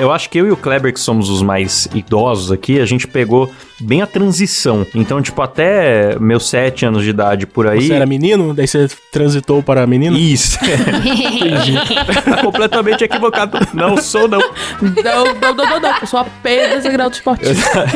Eu 0.00 0.10
acho 0.10 0.28
que 0.28 0.38
eu 0.38 0.48
e 0.48 0.50
o 0.50 0.56
Kleber, 0.56 0.92
que 0.92 0.98
somos 0.98 1.30
os 1.30 1.40
mais 1.40 1.88
idosos 1.94 2.50
aqui, 2.50 2.80
a 2.80 2.84
gente 2.84 3.06
pegou 3.06 3.48
bem 3.82 4.02
a 4.02 4.06
transição. 4.06 4.84
Então, 4.94 5.22
tipo, 5.22 5.40
até 5.42 6.18
meus 6.18 6.48
sete 6.48 6.84
anos 6.86 7.04
de 7.04 7.10
idade 7.10 7.46
por 7.46 7.68
aí... 7.68 7.86
Você 7.86 7.92
era 7.92 8.06
menino, 8.06 8.52
daí 8.52 8.66
você 8.66 8.88
transitou 9.12 9.62
para 9.62 9.86
menino? 9.86 10.16
Isso. 10.16 10.58
tá 12.24 12.42
completamente 12.42 13.04
equivocado. 13.04 13.58
Não 13.72 13.96
sou, 13.96 14.26
não. 14.26 14.40
Não, 14.80 15.24
não, 15.34 15.54
não, 15.54 15.66
não, 15.66 15.80
não. 15.80 15.98
Eu 16.00 16.06
sou 16.06 16.20
apenas 16.20 16.84
grau 16.84 17.10
de 17.10 17.16
esporte. 17.16 17.44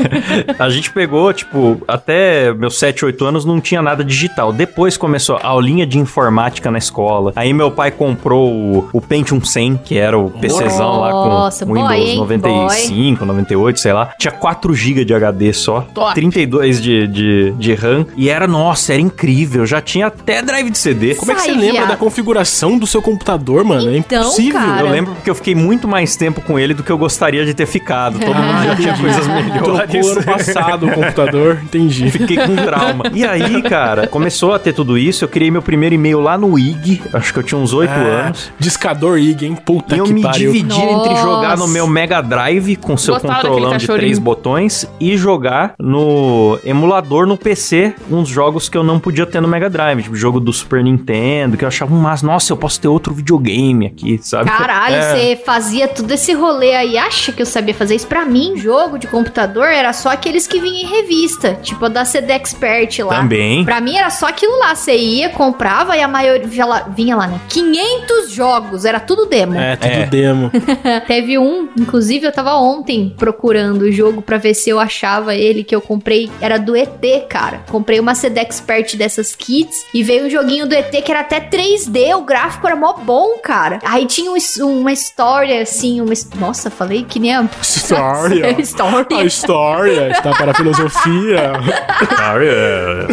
A 0.58 0.68
gente 0.68 0.90
pegou, 0.90 1.32
tipo, 1.32 1.82
até 1.86 2.52
meus 2.52 2.78
7, 2.78 3.04
8 3.16 3.24
anos 3.24 3.44
não 3.46 3.60
tinha 3.60 3.80
nada 3.80 4.04
digital. 4.04 4.52
Depois 4.52 4.96
começou 4.96 5.36
a 5.42 5.46
aulinha 5.48 5.86
de 5.86 5.98
informática 5.98 6.70
na 6.70 6.76
escola. 6.78 7.32
Aí 7.34 7.52
meu 7.52 7.70
pai 7.70 7.90
comprou 7.90 8.52
o, 8.52 8.88
o 8.92 9.00
Pentium 9.00 9.42
100, 9.42 9.78
que 9.84 9.96
era 9.96 10.18
o 10.18 10.30
PCzão 10.30 11.00
lá 11.00 11.10
Nossa, 11.10 11.64
com 11.64 11.72
boy, 11.72 11.82
Windows 11.82 12.08
hein? 12.10 12.18
95, 12.18 13.24
98, 13.24 13.80
sei 13.80 13.92
lá. 13.94 14.10
Tinha 14.18 14.32
4 14.32 14.74
GB 14.74 15.04
de 15.04 15.14
HD 15.14 15.52
só, 15.54 15.80
Top. 15.94 16.14
32 16.14 16.80
de, 16.82 17.06
de, 17.06 17.50
de 17.52 17.74
RAM. 17.74 18.06
E 18.16 18.28
era, 18.28 18.46
nossa, 18.46 18.92
era 18.92 19.00
incrível. 19.00 19.64
Já 19.64 19.80
tinha 19.80 20.08
até 20.08 20.42
drive 20.42 20.68
de 20.70 20.76
CD. 20.78 21.14
Como 21.14 21.32
é 21.32 21.34
que 21.34 21.40
Sai, 21.40 21.50
você 21.52 21.56
lembra 21.58 21.72
viado. 21.72 21.88
da 21.88 21.96
configuração 21.96 22.78
do 22.78 22.86
seu 22.86 23.00
computador, 23.00 23.64
mano? 23.64 23.88
é 23.90 23.96
Então, 23.96 24.22
impossível. 24.22 24.60
cara. 24.60 24.80
Eu 24.82 24.90
lembro 24.90 25.14
porque 25.14 25.30
eu 25.30 25.34
fiquei 25.34 25.54
muito 25.54 25.88
mais 25.88 26.16
tempo 26.16 26.40
com 26.42 26.58
ele 26.58 26.74
do 26.74 26.82
que 26.82 26.90
eu 26.92 26.98
gostaria 26.98 27.44
de 27.46 27.54
ter 27.54 27.66
ficado. 27.66 28.18
Todo 28.18 28.34
mundo 28.36 28.62
já 28.64 28.76
tinha 28.76 28.96
coisas 28.98 29.26
melhores. 29.26 29.62
Trocou 29.90 30.10
ano 30.12 30.24
passado 30.24 30.86
o 30.86 30.92
computador, 30.92 31.60
entendi. 31.62 32.10
Fiquei 32.10 32.36
com 32.36 32.54
trauma. 32.56 33.04
E 33.14 33.24
aí, 33.24 33.62
cara, 33.62 34.06
começou 34.06 34.52
a 34.54 34.58
ter 34.58 34.72
tudo 34.72 34.96
isso. 34.98 35.24
Eu 35.24 35.28
criei 35.28 35.50
meu 35.50 35.62
primeiro 35.62 35.94
e-mail 35.94 36.20
lá 36.20 36.36
no 36.38 36.58
IG. 36.58 37.02
Acho 37.12 37.32
que 37.32 37.38
eu 37.38 37.42
tinha 37.42 37.58
uns 37.58 37.72
8 37.72 37.90
Ah, 37.90 38.26
anos. 38.26 38.50
Discador 38.58 39.18
IG, 39.18 39.46
hein? 39.46 39.56
Puta 39.64 39.94
E 39.94 39.98
eu 39.98 40.04
que 40.04 40.12
me 40.12 40.22
pariu. 40.22 40.52
dividi 40.52 40.74
entre 40.80 41.10
Nossa. 41.10 41.22
jogar 41.22 41.56
no 41.56 41.68
meu 41.68 41.86
Mega 41.86 42.20
Drive 42.20 42.76
com 42.76 42.96
seu 42.96 43.14
Gostava 43.14 43.34
controlão 43.40 43.76
de 43.76 43.86
três 43.86 44.18
botões 44.18 44.86
e 45.00 45.16
jogar 45.16 45.74
no 45.78 46.58
emulador 46.64 47.26
no 47.26 47.36
PC 47.36 47.94
uns 48.10 48.28
jogos 48.28 48.68
que 48.68 48.76
eu 48.76 48.82
não 48.84 48.98
podia 48.98 49.26
ter 49.26 49.40
no 49.40 49.48
Mega 49.48 49.68
Drive, 49.70 50.02
tipo 50.02 50.16
jogo 50.16 50.40
do 50.40 50.52
Super 50.52 50.82
Nintendo, 50.82 51.56
que 51.56 51.64
eu 51.64 51.68
achava 51.68 51.94
um 51.94 51.98
mas 52.00 52.22
nossa, 52.22 52.52
eu 52.52 52.56
posso 52.56 52.80
ter 52.80 52.88
outro 52.88 53.12
videogame 53.14 53.86
aqui, 53.86 54.18
sabe? 54.22 54.48
Caralho, 54.50 54.94
É. 54.96 55.02
você 55.14 55.36
fazia 55.44 55.88
todo 55.88 56.10
esse 56.12 56.32
rolê 56.32 56.74
aí, 56.74 56.96
acha 56.98 57.32
que 57.32 57.42
eu 57.42 57.46
sabia 57.46 57.74
fazer 57.74 57.94
isso? 57.96 58.06
Pra 58.06 58.24
mim, 58.24 58.56
jogo 58.56 58.98
de 58.98 59.06
computador 59.06 59.66
era 59.66 59.92
só 59.92 60.10
aqueles 60.10 60.46
que 60.46 60.60
vinham 60.60 60.76
em 60.76 60.86
revista, 60.86 61.54
tipo 61.62 61.84
a 61.84 61.88
da 61.88 62.04
CD 62.04 62.32
Expert 62.32 62.85
lá. 63.02 63.16
Também. 63.16 63.64
Pra 63.64 63.80
mim 63.80 63.96
era 63.96 64.10
só 64.10 64.26
aquilo 64.28 64.58
lá, 64.58 64.74
você 64.74 64.96
ia, 64.96 65.28
comprava 65.30 65.96
e 65.96 66.02
a 66.02 66.08
maioria 66.08 66.46
vinha 66.46 66.66
lá, 66.66 66.80
vinha 66.88 67.16
lá, 67.16 67.26
né? 67.26 67.40
500 67.48 68.30
jogos, 68.30 68.84
era 68.84 69.00
tudo 69.00 69.26
demo. 69.26 69.58
É, 69.58 69.76
tudo 69.76 69.90
É. 69.90 70.06
demo. 70.06 70.50
Teve 71.06 71.38
um, 71.38 71.68
inclusive 71.78 72.26
eu 72.26 72.32
tava 72.32 72.54
ontem 72.54 73.14
procurando 73.16 73.82
o 73.82 73.92
jogo 73.92 74.22
pra 74.22 74.38
ver 74.38 74.54
se 74.54 74.70
eu 74.70 74.78
achava 74.80 75.34
ele. 75.34 75.64
que 75.64 75.74
eu 75.74 75.80
comprei 75.80 76.30
era 76.40 76.58
do 76.58 76.76
ET, 76.76 77.00
cara. 77.28 77.62
Comprei 77.68 77.98
uma 77.98 78.14
CD 78.14 78.40
Expert 78.40 78.96
dessas 78.96 79.34
kits 79.34 79.84
e 79.92 80.02
veio 80.02 80.26
um 80.26 80.30
joguinho 80.30 80.66
do 80.66 80.74
ET 80.74 80.90
que 80.90 81.10
era 81.10 81.20
até 81.20 81.40
3D, 81.40 82.14
o 82.16 82.22
gráfico 82.22 82.66
era 82.66 82.76
mó 82.76 82.92
bom, 82.94 83.38
cara. 83.42 83.78
Aí 83.84 84.06
tinha 84.06 84.30
um 84.30 84.36
uma 84.58 84.92
história, 84.92 85.62
assim, 85.62 86.00
uma... 86.00 86.12
Nossa, 86.38 86.70
falei 86.70 87.04
que 87.08 87.18
nem 87.18 87.34
a... 87.34 87.44
História. 87.60 88.50
história. 88.60 89.18
A 89.18 89.24
história 89.24 90.10
está 90.10 90.30
para 90.34 90.50
a 90.52 90.54
filosofia. 90.54 91.52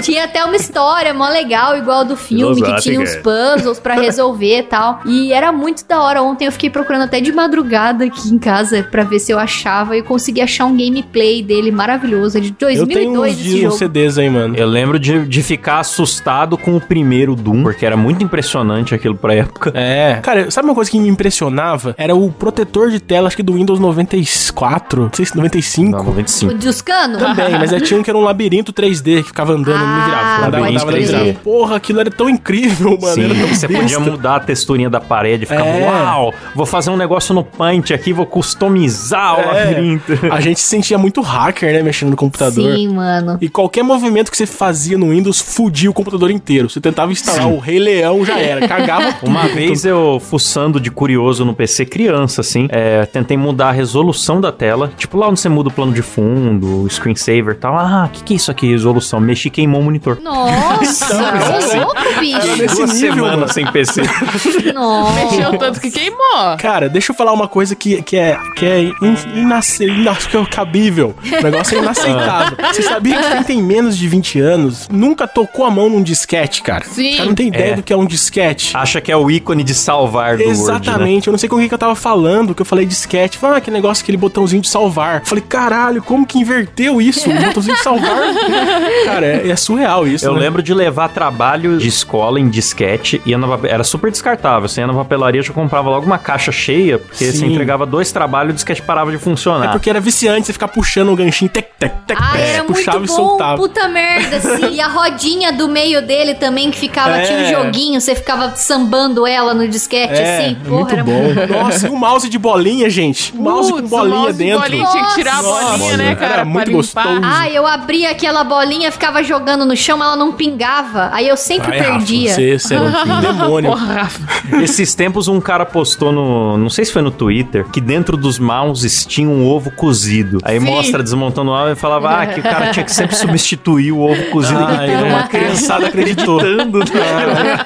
Tinha 0.02 0.26
até 0.26 0.44
uma 0.44 0.56
história 0.56 1.14
mó 1.14 1.28
legal, 1.30 1.78
igual 1.78 2.02
a 2.02 2.04
do 2.04 2.16
filme, 2.16 2.62
que 2.62 2.76
tinha 2.82 3.00
uns 3.00 3.16
puzzles 3.18 3.80
pra 3.80 3.96
resolver 3.96 4.60
e 4.60 4.64
tal. 4.64 5.02
E 5.06 5.32
era 5.34 5.52
muito 5.52 5.86
da 5.88 6.02
hora. 6.02 6.22
Ontem 6.22 6.46
eu 6.46 6.52
fiquei 6.52 6.70
procurando 6.70 7.04
até 7.04 7.20
de 7.20 7.32
madrugada 7.32 8.06
aqui 8.06 8.30
em 8.30 8.38
casa 8.38 8.84
pra 8.84 9.04
ver 9.04 9.20
se 9.20 9.32
eu 9.32 9.40
achava. 9.40 9.96
E 9.96 10.00
eu 10.00 10.04
consegui 10.04 10.42
achar 10.42 10.66
um 10.66 10.76
gameplay 10.76 11.42
dele 11.44 11.72
maravilhoso. 11.72 12.38
É 12.38 12.42
de 12.42 12.50
Eu 12.60 12.86
tenho 12.88 13.14
2002 13.14 13.34
uns, 13.34 13.40
uns 13.40 13.62
jogo. 13.62 13.76
CDs 13.76 14.18
aí, 14.18 14.30
mano. 14.30 14.56
Eu 14.56 14.68
lembro 14.68 15.00
de, 15.00 15.26
de 15.26 15.44
ficar 15.44 15.80
assustado 15.80 16.58
com 16.58 16.76
o 16.76 16.82
primeiro 16.82 17.36
Doom, 17.36 17.64
porque 17.64 17.86
era 17.86 17.98
muito 17.98 18.24
impressionante 18.24 18.94
aquilo 18.96 19.16
pra 19.16 19.34
época. 19.34 19.72
É. 19.76 20.20
Cara, 20.22 20.50
sabe 20.52 20.68
uma 20.68 20.76
coisa 20.76 20.90
que 20.90 21.00
me 21.00 21.08
impressionava? 21.10 21.96
Era 21.98 22.16
o 22.16 22.32
protetor 22.32 22.90
de 22.90 23.00
tela, 23.00 23.28
acho 23.28 23.36
que 23.38 23.44
do 23.44 23.54
Windows 23.54 23.80
94, 23.80 25.04
não 25.04 25.12
sei 25.14 25.26
se 25.26 25.36
95. 25.36 25.92
Não, 25.92 26.00
O 26.00 26.04
95. 26.06 26.54
dos 26.56 26.82
canos? 26.82 27.18
Também, 27.20 27.52
mas 27.52 27.72
tinha 27.88 28.00
um 28.00 28.04
que 28.04 28.10
era 28.10 28.18
um 28.18 28.24
labirinto 28.24 28.72
3D 28.74 29.22
que 29.22 29.28
ficava 29.28 29.53
andando, 29.54 29.80
não 29.80 29.88
me 29.96 30.04
virava. 30.06 30.24
Ah, 30.24 30.38
Andava, 30.48 30.68
andava, 30.70 30.92
andava. 30.98 31.34
Porra, 31.44 31.76
aquilo 31.78 32.00
era 32.00 32.12
tão 32.12 32.30
incrível, 32.30 32.98
mano. 33.02 33.14
Sim, 33.16 33.26
era 33.26 33.36
tão 33.36 33.48
você 33.48 33.68
podia 33.68 34.00
mudar 34.00 34.36
a 34.36 34.40
texturinha 34.40 34.90
da 34.90 35.00
parede, 35.00 35.46
ficava, 35.46 35.68
É. 35.68 35.86
uau, 35.88 36.34
vou 36.56 36.66
fazer 36.66 36.90
um 36.90 36.98
negócio 36.98 37.34
no 37.34 37.44
Paint 37.44 37.92
aqui, 37.92 38.12
vou 38.14 38.26
customizar 38.26 39.38
o 39.38 39.42
É. 39.42 39.46
labirinto. 39.66 40.14
A 40.32 40.40
gente 40.40 40.60
se 40.60 40.66
sentia 40.68 40.98
muito 40.98 41.22
hacker, 41.22 41.74
né, 41.74 41.82
mexendo 41.84 42.10
no 42.12 42.16
computador. 42.16 42.76
Sim, 42.76 42.90
mano. 42.90 43.38
E 43.42 43.50
qualquer 43.50 43.84
movimento 43.84 44.32
que 44.32 44.38
você 44.38 44.46
fazia 44.46 44.98
no 44.98 45.10
Windows 45.10 45.40
fudia 45.40 45.90
o 45.90 45.94
computador 45.94 46.32
inteiro. 46.32 46.70
Você 46.70 46.80
tentava 46.82 47.12
instalar 47.12 47.48
o 47.48 47.60
Rei 47.60 47.80
Leão, 47.80 48.26
já 48.26 48.40
era. 48.40 48.68
Cagava 48.68 49.14
tudo. 49.20 49.30
Uma 49.30 49.48
vez 49.48 49.86
eu, 49.86 50.20
fuçando 50.20 50.80
de 50.80 50.90
curioso 50.92 51.46
no 51.46 51.54
PC 51.54 51.86
criança, 51.86 52.42
assim, 52.42 52.68
é, 52.70 53.06
tentei 53.06 53.38
mudar 53.38 53.70
a 53.70 53.72
resolução 53.72 54.40
da 54.42 54.52
tela. 54.52 54.92
Tipo 54.98 55.18
lá 55.18 55.28
onde 55.28 55.40
você 55.40 55.50
muda 55.50 55.70
o 55.70 55.72
plano 55.72 55.92
de 55.94 56.02
fundo, 56.02 56.84
o 56.84 56.90
screensaver 56.90 57.54
e 57.56 57.58
tal. 57.58 57.78
Ah, 57.78 58.06
o 58.08 58.10
que, 58.10 58.24
que 58.24 58.34
é 58.34 58.38
isso 58.38 58.50
aqui? 58.52 58.68
Resolução. 58.72 59.20
Mexi 59.20 59.43
e 59.48 59.52
queimou 59.52 59.82
o 59.82 59.84
monitor. 59.84 60.20
Nossa, 60.22 61.06
Então, 61.14 61.82
ô 61.82 61.86
louco, 61.86 62.20
bicho. 62.20 62.56
nesse 62.58 62.76
Duas 62.76 62.94
nível, 62.94 63.26
semanas 63.26 63.52
sem 63.54 63.66
PC. 63.72 64.02
Nossa. 64.74 65.14
Mexeu 65.26 65.58
tanto 65.58 65.80
que 65.82 65.92
queimou. 65.92 66.58
Cara, 66.60 66.90
deixa 66.90 67.12
eu 67.12 67.16
falar 67.16 67.32
uma 67.34 67.48
coisa 67.48 67.76
que, 67.76 68.02
que 68.02 68.16
é, 68.18 68.38
que 68.56 68.66
é 68.66 68.82
in, 68.82 69.16
inace- 69.36 69.86
inace- 69.86 70.28
que 70.28 70.38
é 70.38 70.46
cabível. 70.46 71.16
O 71.40 71.44
negócio 71.44 71.78
é 71.78 71.82
inaceitável. 71.82 72.58
Você 72.74 72.82
sabia 72.84 73.18
que 73.22 73.30
quem 73.32 73.44
tem 73.44 73.62
menos 73.64 73.98
de 73.98 74.08
20 74.08 74.40
anos 74.40 74.88
nunca 74.92 75.28
tocou 75.28 75.66
a 75.66 75.72
mão 75.72 75.90
num 75.90 76.02
disquete, 76.04 76.62
cara? 76.62 76.86
Sim. 76.86 77.14
O 77.14 77.18
cara 77.18 77.26
não 77.30 77.36
tem 77.36 77.48
ideia 77.48 77.74
É. 77.74 77.76
do 77.76 77.84
que 77.84 77.94
é 77.94 77.98
um 77.98 78.06
disquete. 78.06 78.76
Acha 78.76 79.00
que 79.02 79.12
é 79.12 79.18
o 79.18 79.30
ícone 79.30 79.64
de 79.64 79.74
salvar 79.74 80.38
do 80.38 80.44
Word, 80.44 80.46
né? 80.46 80.52
Exatamente, 80.52 81.28
eu 81.28 81.32
não 81.32 81.38
sei 81.38 81.50
com 81.50 81.58
quem 81.58 81.68
que 81.68 81.74
eu 81.74 81.78
tava 81.78 81.96
falando, 81.96 82.54
que 82.56 82.62
eu 82.62 82.66
falei 82.66 82.86
disquete. 82.86 83.38
Falei, 83.38 83.58
ah, 83.58 83.62
que 83.62 83.72
negócio, 83.72 84.04
aquele 84.04 84.18
botãozinho 84.18 84.62
de 84.62 84.68
salvar. 84.70 85.22
Eu 85.22 85.26
falei, 85.26 85.44
caralho, 85.48 86.02
como 86.02 86.26
que 86.26 86.40
inverteu 86.40 87.02
isso? 87.02 87.30
O 87.30 87.34
botãozinho 87.34 87.76
de 87.76 87.82
salvar. 87.84 88.22
cara, 89.06 89.26
é, 89.34 89.50
é 89.50 89.56
surreal 89.56 90.08
isso. 90.08 90.26
Eu 90.26 90.34
né? 90.34 90.40
lembro 90.40 90.62
de 90.64 90.74
levar 90.74 91.10
trabalho 91.10 91.78
de 91.78 91.88
escola 91.88 92.40
em 92.40 92.50
disquete, 92.50 93.20
papel- 93.20 93.72
era 93.72 93.84
super 93.84 94.12
descartável. 94.12 94.68
Você 94.70 94.82
ia 94.82 94.88
na 94.88 94.94
papelaria, 94.94 95.42
já 95.42 95.54
comprava 95.54 95.90
logo 95.90 96.06
uma 96.06 96.18
caixa 96.18 96.52
cheia, 96.52 96.98
porque 97.00 97.26
você 97.26 97.32
Sim. 97.32 97.48
entregava 97.52 97.86
dois 97.86 98.12
trabalhos 98.12 98.50
e 98.50 98.54
o 98.54 98.56
disquete 98.56 98.82
parava 98.82 99.12
de 99.12 99.18
funcionar. 99.18 99.66
É 99.66 99.72
porque 99.72 99.90
era 99.90 100.00
viciante 100.00 100.48
você 100.48 100.54
ficar 100.54 100.68
puxando 100.68 101.10
o 101.12 101.16
ganchinho, 101.16 101.50
tec, 101.50 101.68
tec, 101.80 101.94
tec, 102.08 102.18
Ah, 102.22 102.32
tec, 102.34 102.42
era 102.42 102.64
puxava 102.64 103.00
muito 103.00 103.12
e 103.14 103.16
bom, 103.16 103.28
soltava. 103.30 103.58
puta 103.58 103.88
merda, 103.88 104.38
assim. 104.38 104.74
E 104.74 104.82
a 104.82 104.88
rodinha 104.88 105.52
do 105.54 105.68
meio 105.68 106.06
dele 106.06 106.36
também, 106.36 106.70
que 106.72 106.78
ficava, 106.78 107.18
É. 107.18 107.22
tinha 107.24 107.40
um 107.40 107.64
joguinho, 107.64 108.00
você 108.02 108.16
ficava 108.16 108.56
sambando 108.56 109.26
ela 109.28 109.54
no 109.54 109.68
disquete, 109.68 110.14
É, 110.14 110.38
assim. 110.38 110.58
é 110.62 110.70
Porra, 110.70 110.76
muito 110.80 110.94
era 110.94 111.04
bom. 111.04 111.12
muito 111.24 111.54
Nossa, 111.54 111.88
e 111.88 111.90
o 111.90 111.96
mouse 111.96 112.30
de 112.30 112.38
bolinha, 112.38 112.90
gente. 112.90 113.34
O 113.34 113.42
mouse 113.42 113.72
Putz, 113.72 113.82
com 113.90 113.98
bolinha 113.98 114.16
o 114.16 114.20
mouse 114.22 114.34
de 114.34 114.38
dentro. 114.44 114.62
bolinha, 114.62 114.86
tinha 114.88 115.04
que 115.06 115.14
tirar 115.16 115.40
a 115.40 115.42
Nossa. 115.42 115.78
bolinha, 115.78 115.98
né, 115.98 116.06
Era 116.08 116.16
cara? 116.16 116.46
muito 116.46 116.54
pra 116.66 116.74
limpar. 116.74 117.04
gostoso. 117.04 117.22
Ah, 117.24 117.50
eu 117.50 117.66
abria 117.68 118.12
aquela 118.12 118.44
bolinha, 118.44 118.92
ficava 118.92 119.23
jogando 119.24 119.66
no 119.66 119.76
chão, 119.76 120.02
ela 120.04 120.16
não 120.16 120.32
pingava. 120.32 121.10
Aí 121.14 121.28
eu 121.28 121.38
sempre 121.38 121.72
Ai, 121.72 121.80
Rafa, 121.80 121.92
perdia. 121.92 122.34
Você, 122.34 122.60
você 122.60 122.76
era 122.76 122.84
um 122.84 123.22
demônio. 123.22 123.70
Porra, 123.72 123.94
Rafa. 123.94 124.62
Esses 124.62 124.94
tempos 124.94 125.28
um 125.28 125.40
cara 125.40 125.66
postou 125.66 126.12
no. 126.12 126.58
Não 126.58 126.70
sei 126.70 126.86
se 126.86 126.92
foi 126.94 127.02
no 127.02 127.12
Twitter, 127.12 127.66
que 127.70 127.80
dentro 127.82 128.16
dos 128.18 128.38
mouses 128.40 129.06
tinha 129.06 129.28
um 129.30 129.48
ovo 129.48 129.72
cozido. 129.72 130.40
Aí 130.44 130.60
Sim. 130.60 130.66
mostra 130.66 131.02
desmontando 131.02 131.52
o 131.52 131.54
ovo 131.54 131.72
e 131.72 131.76
falava 131.76 132.10
ah, 132.22 132.28
que 132.28 132.40
o 132.40 132.44
cara 132.44 132.72
tinha 132.72 132.84
que 132.86 132.92
sempre 132.94 133.16
substituir 133.16 133.92
o 133.92 134.00
ovo 134.00 134.24
cozido. 134.30 134.60
Ah, 134.64 134.74
e 134.84 134.88
teve 134.88 135.04
é. 135.04 135.14
uma 135.14 135.24
criançada 135.28 135.88
Acreditou. 135.88 136.40
acreditando. 136.40 136.80
né? 136.80 137.58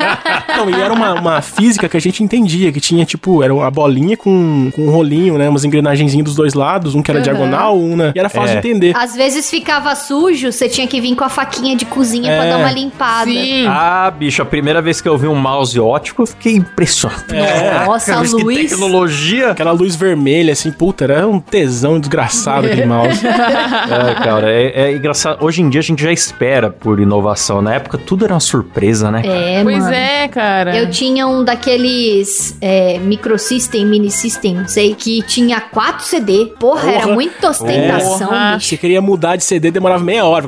Não, 0.57 0.69
e 0.69 0.73
era 0.73 0.93
uma, 0.93 1.13
uma 1.13 1.41
física 1.41 1.87
que 1.89 1.97
a 1.97 2.01
gente 2.01 2.23
entendia, 2.23 2.71
que 2.71 2.79
tinha, 2.79 3.05
tipo, 3.05 3.43
era 3.43 3.53
uma 3.53 3.69
bolinha 3.69 4.15
com, 4.17 4.71
com 4.75 4.83
um 4.87 4.89
rolinho, 4.89 5.37
né? 5.37 5.47
Umas 5.49 5.63
engrenagenzinhas 5.63 6.25
dos 6.25 6.35
dois 6.35 6.53
lados, 6.53 6.95
um 6.95 7.01
que 7.01 7.11
era 7.11 7.21
diagonal, 7.21 7.77
um, 7.77 7.95
né? 7.95 8.11
E 8.15 8.19
era 8.19 8.29
fácil 8.29 8.57
É. 8.57 8.61
de 8.61 8.67
entender. 8.67 8.95
Às 8.97 9.15
vezes 9.15 9.49
ficava 9.49 9.93
sujo, 9.95 10.51
você 10.51 10.67
tinha 10.67 10.87
que 10.87 10.99
vir 10.99 11.15
com 11.15 11.23
a 11.23 11.29
faquinha 11.29 11.46
de 11.75 11.85
cozinha 11.85 12.35
pra 12.35 12.45
É. 12.45 12.49
dar 12.51 12.57
uma 12.57 12.71
limpada. 12.71 13.29
Sim. 13.31 13.65
Ah, 13.67 14.11
bicho, 14.15 14.41
a 14.41 14.45
primeira 14.45 14.81
vez 14.81 15.01
que 15.01 15.07
eu 15.07 15.17
vi 15.17 15.27
um 15.27 15.35
mouse 15.35 15.79
ótico, 15.79 16.23
eu 16.23 16.27
fiquei 16.27 16.53
impressionado. 16.55 17.33
É. 17.33 17.85
Nossa, 17.85 18.13
Cara, 18.13 18.25
que 18.27 18.31
Luiz. 18.33 18.69
tecnologia! 18.69 19.51
Aquela 19.51 19.71
luz 19.71 19.95
vermelha, 19.95 20.53
assim, 20.53 20.71
puta, 20.71 21.03
era 21.05 21.27
um 21.27 21.39
tesão 21.39 21.99
desgraçado 21.99 22.67
aquele 22.67 22.85
mouse. 22.85 23.21
É, 23.27 24.13
cara, 24.15 24.51
é, 24.51 24.81
é 24.89 24.91
engraçado. 24.95 25.43
Hoje 25.43 25.61
em 25.61 25.69
dia 25.69 25.79
a 25.79 25.83
gente 25.83 26.01
já 26.03 26.11
espera 26.11 26.69
por 26.69 26.99
inovação. 26.99 27.61
Na 27.61 27.73
época 27.75 27.97
tudo 27.97 28.25
era 28.25 28.33
uma 28.33 28.39
surpresa, 28.39 29.09
né? 29.11 29.21
É, 29.25 29.63
Pois 29.63 29.77
mano. 29.79 29.93
é, 29.93 30.27
cara. 30.27 30.75
Eu 30.77 30.89
tinha 30.89 31.27
um 31.27 31.43
daqueles 31.43 32.57
é, 32.61 32.97
microsystem, 32.99 33.85
mini 33.85 34.11
system, 34.11 34.55
não 34.55 34.67
sei, 34.67 34.93
que 34.95 35.21
tinha 35.23 35.59
4 35.61 36.05
CD. 36.05 36.47
Porra, 36.59 36.81
Porra. 36.81 36.91
era 36.91 37.07
muita 37.07 37.49
ostentação, 37.49 38.27
Porra. 38.27 38.55
bicho. 38.55 38.69
Você 38.69 38.77
queria 38.77 39.01
mudar 39.01 39.35
de 39.35 39.43
CD, 39.43 39.71
demorava 39.71 40.03
meia 40.03 40.25
hora. 40.25 40.47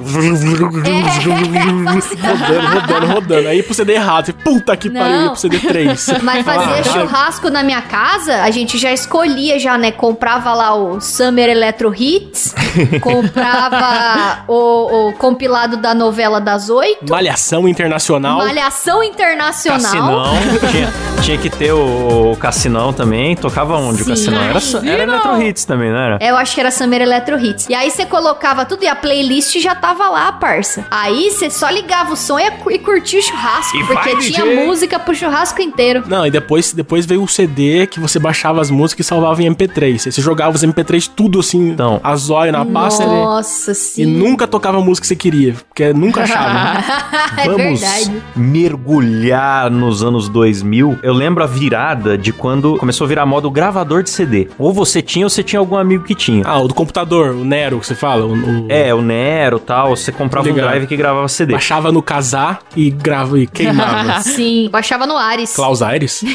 rodando, 1.23 2.79
rodando, 2.79 3.05
rodando. 3.13 3.47
Aí 3.47 3.63
pro 3.63 3.73
CD 3.73 3.93
errado. 3.93 4.25
Você, 4.25 4.33
puta 4.33 4.75
que 4.77 4.89
Não. 4.89 5.01
pariu, 5.01 5.21
ia 5.21 5.29
pro 5.29 5.39
CD 5.39 5.59
3. 5.59 6.07
Mas 6.23 6.45
fazia 6.45 6.79
Ah, 6.79 6.83
churrasco 6.83 7.49
na 7.49 7.63
minha 7.63 7.81
casa, 7.81 8.41
a 8.43 8.51
gente 8.51 8.77
já 8.77 8.91
escolhia 8.91 9.59
já, 9.59 9.77
né? 9.77 9.91
Comprava 9.91 10.53
lá 10.53 10.75
o 10.75 10.99
Summer 11.01 11.49
Electro 11.49 11.93
Hits, 11.95 12.53
comprava 13.01 14.43
o, 14.47 15.09
o 15.09 15.13
compilado 15.13 15.77
da 15.77 15.93
novela 15.93 16.39
das 16.39 16.69
oito, 16.69 17.09
Malhação 17.09 17.67
internacional. 17.67 18.37
Malhação 18.39 19.03
Internacional. 19.03 19.79
Cassinão, 19.81 20.71
tinha, 20.71 20.93
tinha 21.21 21.37
que 21.37 21.49
ter 21.49 21.71
o, 21.73 22.31
o 22.31 22.35
Cassinão 22.37 22.93
também. 22.93 23.35
Tocava 23.35 23.77
onde 23.77 23.97
Sim. 23.99 24.03
o 24.03 24.07
Cassinão? 24.07 24.43
Era, 24.43 24.59
só- 24.59 24.79
era? 24.79 25.03
Electro 25.03 25.41
Hits 25.41 25.65
também, 25.65 25.91
não 25.91 25.97
era? 25.99 26.17
É, 26.21 26.29
Eu 26.31 26.37
acho 26.37 26.53
que 26.53 26.59
era 26.59 26.71
Summer 26.71 27.01
Electro 27.01 27.39
Hits. 27.39 27.67
E 27.69 27.73
aí 27.75 27.89
você 27.89 28.05
colocava 28.05 28.65
tudo 28.65 28.83
e 28.83 28.87
a 28.87 28.95
playlist 28.95 29.57
já 29.59 29.75
tava 29.75 30.09
lá, 30.09 30.31
parça. 30.33 30.68
Aí 30.91 31.31
você 31.31 31.49
só 31.49 31.69
ligava 31.69 32.13
o 32.13 32.15
som 32.17 32.37
e, 32.39 32.45
e 32.71 32.79
curtia 32.79 33.19
o 33.19 33.23
churrasco. 33.23 33.77
E 33.77 33.79
porque 33.85 33.93
vai, 34.13 34.17
tinha 34.17 34.43
DJ. 34.45 34.65
música 34.65 34.99
pro 34.99 35.15
churrasco 35.15 35.61
inteiro. 35.61 36.03
Não, 36.07 36.25
e 36.25 36.31
depois, 36.31 36.73
depois 36.73 37.05
veio 37.05 37.23
o 37.23 37.27
CD 37.27 37.87
que 37.87 37.99
você 37.99 38.19
baixava 38.19 38.61
as 38.61 38.69
músicas 38.69 39.05
e 39.05 39.09
salvava 39.09 39.41
em 39.43 39.53
MP3. 39.53 39.83
Aí 40.05 40.11
você 40.11 40.21
jogava 40.21 40.55
os 40.55 40.63
MP3 40.63 41.09
tudo 41.15 41.39
assim, 41.39 41.69
Então. 41.71 41.99
a 42.03 42.15
zóio 42.15 42.51
na 42.51 42.65
pasta 42.65 43.05
né? 43.05 43.13
Nossa, 43.23 43.71
e 43.71 43.75
sim. 43.75 44.05
nunca 44.05 44.47
tocava 44.47 44.77
a 44.77 44.81
música 44.81 45.03
que 45.03 45.07
você 45.07 45.15
queria, 45.15 45.53
porque 45.67 45.93
nunca 45.93 46.23
achava. 46.23 46.83
é 47.41 47.45
Vamos 47.45 47.79
verdade. 47.81 48.21
mergulhar 48.35 49.69
nos 49.69 50.03
anos 50.03 50.29
2000. 50.29 50.99
Eu 51.03 51.13
lembro 51.13 51.43
a 51.43 51.47
virada 51.47 52.17
de 52.17 52.31
quando 52.33 52.77
começou 52.77 53.05
a 53.05 53.07
virar 53.07 53.25
moda 53.25 53.47
o 53.47 53.51
gravador 53.51 54.03
de 54.03 54.09
CD. 54.09 54.47
Ou 54.57 54.71
você 54.73 55.01
tinha 55.01 55.25
ou 55.25 55.29
você 55.29 55.43
tinha 55.43 55.59
algum 55.59 55.75
amigo 55.77 56.03
que 56.03 56.15
tinha. 56.15 56.43
ah, 56.45 56.59
o 56.59 56.67
do 56.67 56.73
computador, 56.73 57.31
o 57.31 57.43
Nero 57.43 57.79
que 57.79 57.87
você 57.87 57.95
fala. 57.95 58.25
O, 58.25 58.33
o- 58.33 58.65
É, 58.69 58.93
o 58.93 59.01
Nero 59.01 59.57
e 59.57 59.59
tal. 59.61 59.95
Você 59.95 60.11
comprava 60.11 60.47
um 60.49 60.53
Ligado. 60.59 60.71
drive 60.71 60.87
que 60.87 60.95
gravava 60.97 61.27
CD. 61.27 61.53
Baixava 61.53 61.91
no 61.91 62.01
casar 62.01 62.59
e 62.75 62.89
grava 62.89 63.39
e 63.39 63.47
queimava. 63.47 64.21
Sim, 64.23 64.69
baixava 64.71 65.05
no 65.07 65.17
Ares. 65.17 65.55
Klaus 65.55 65.81
Aires? 65.81 66.23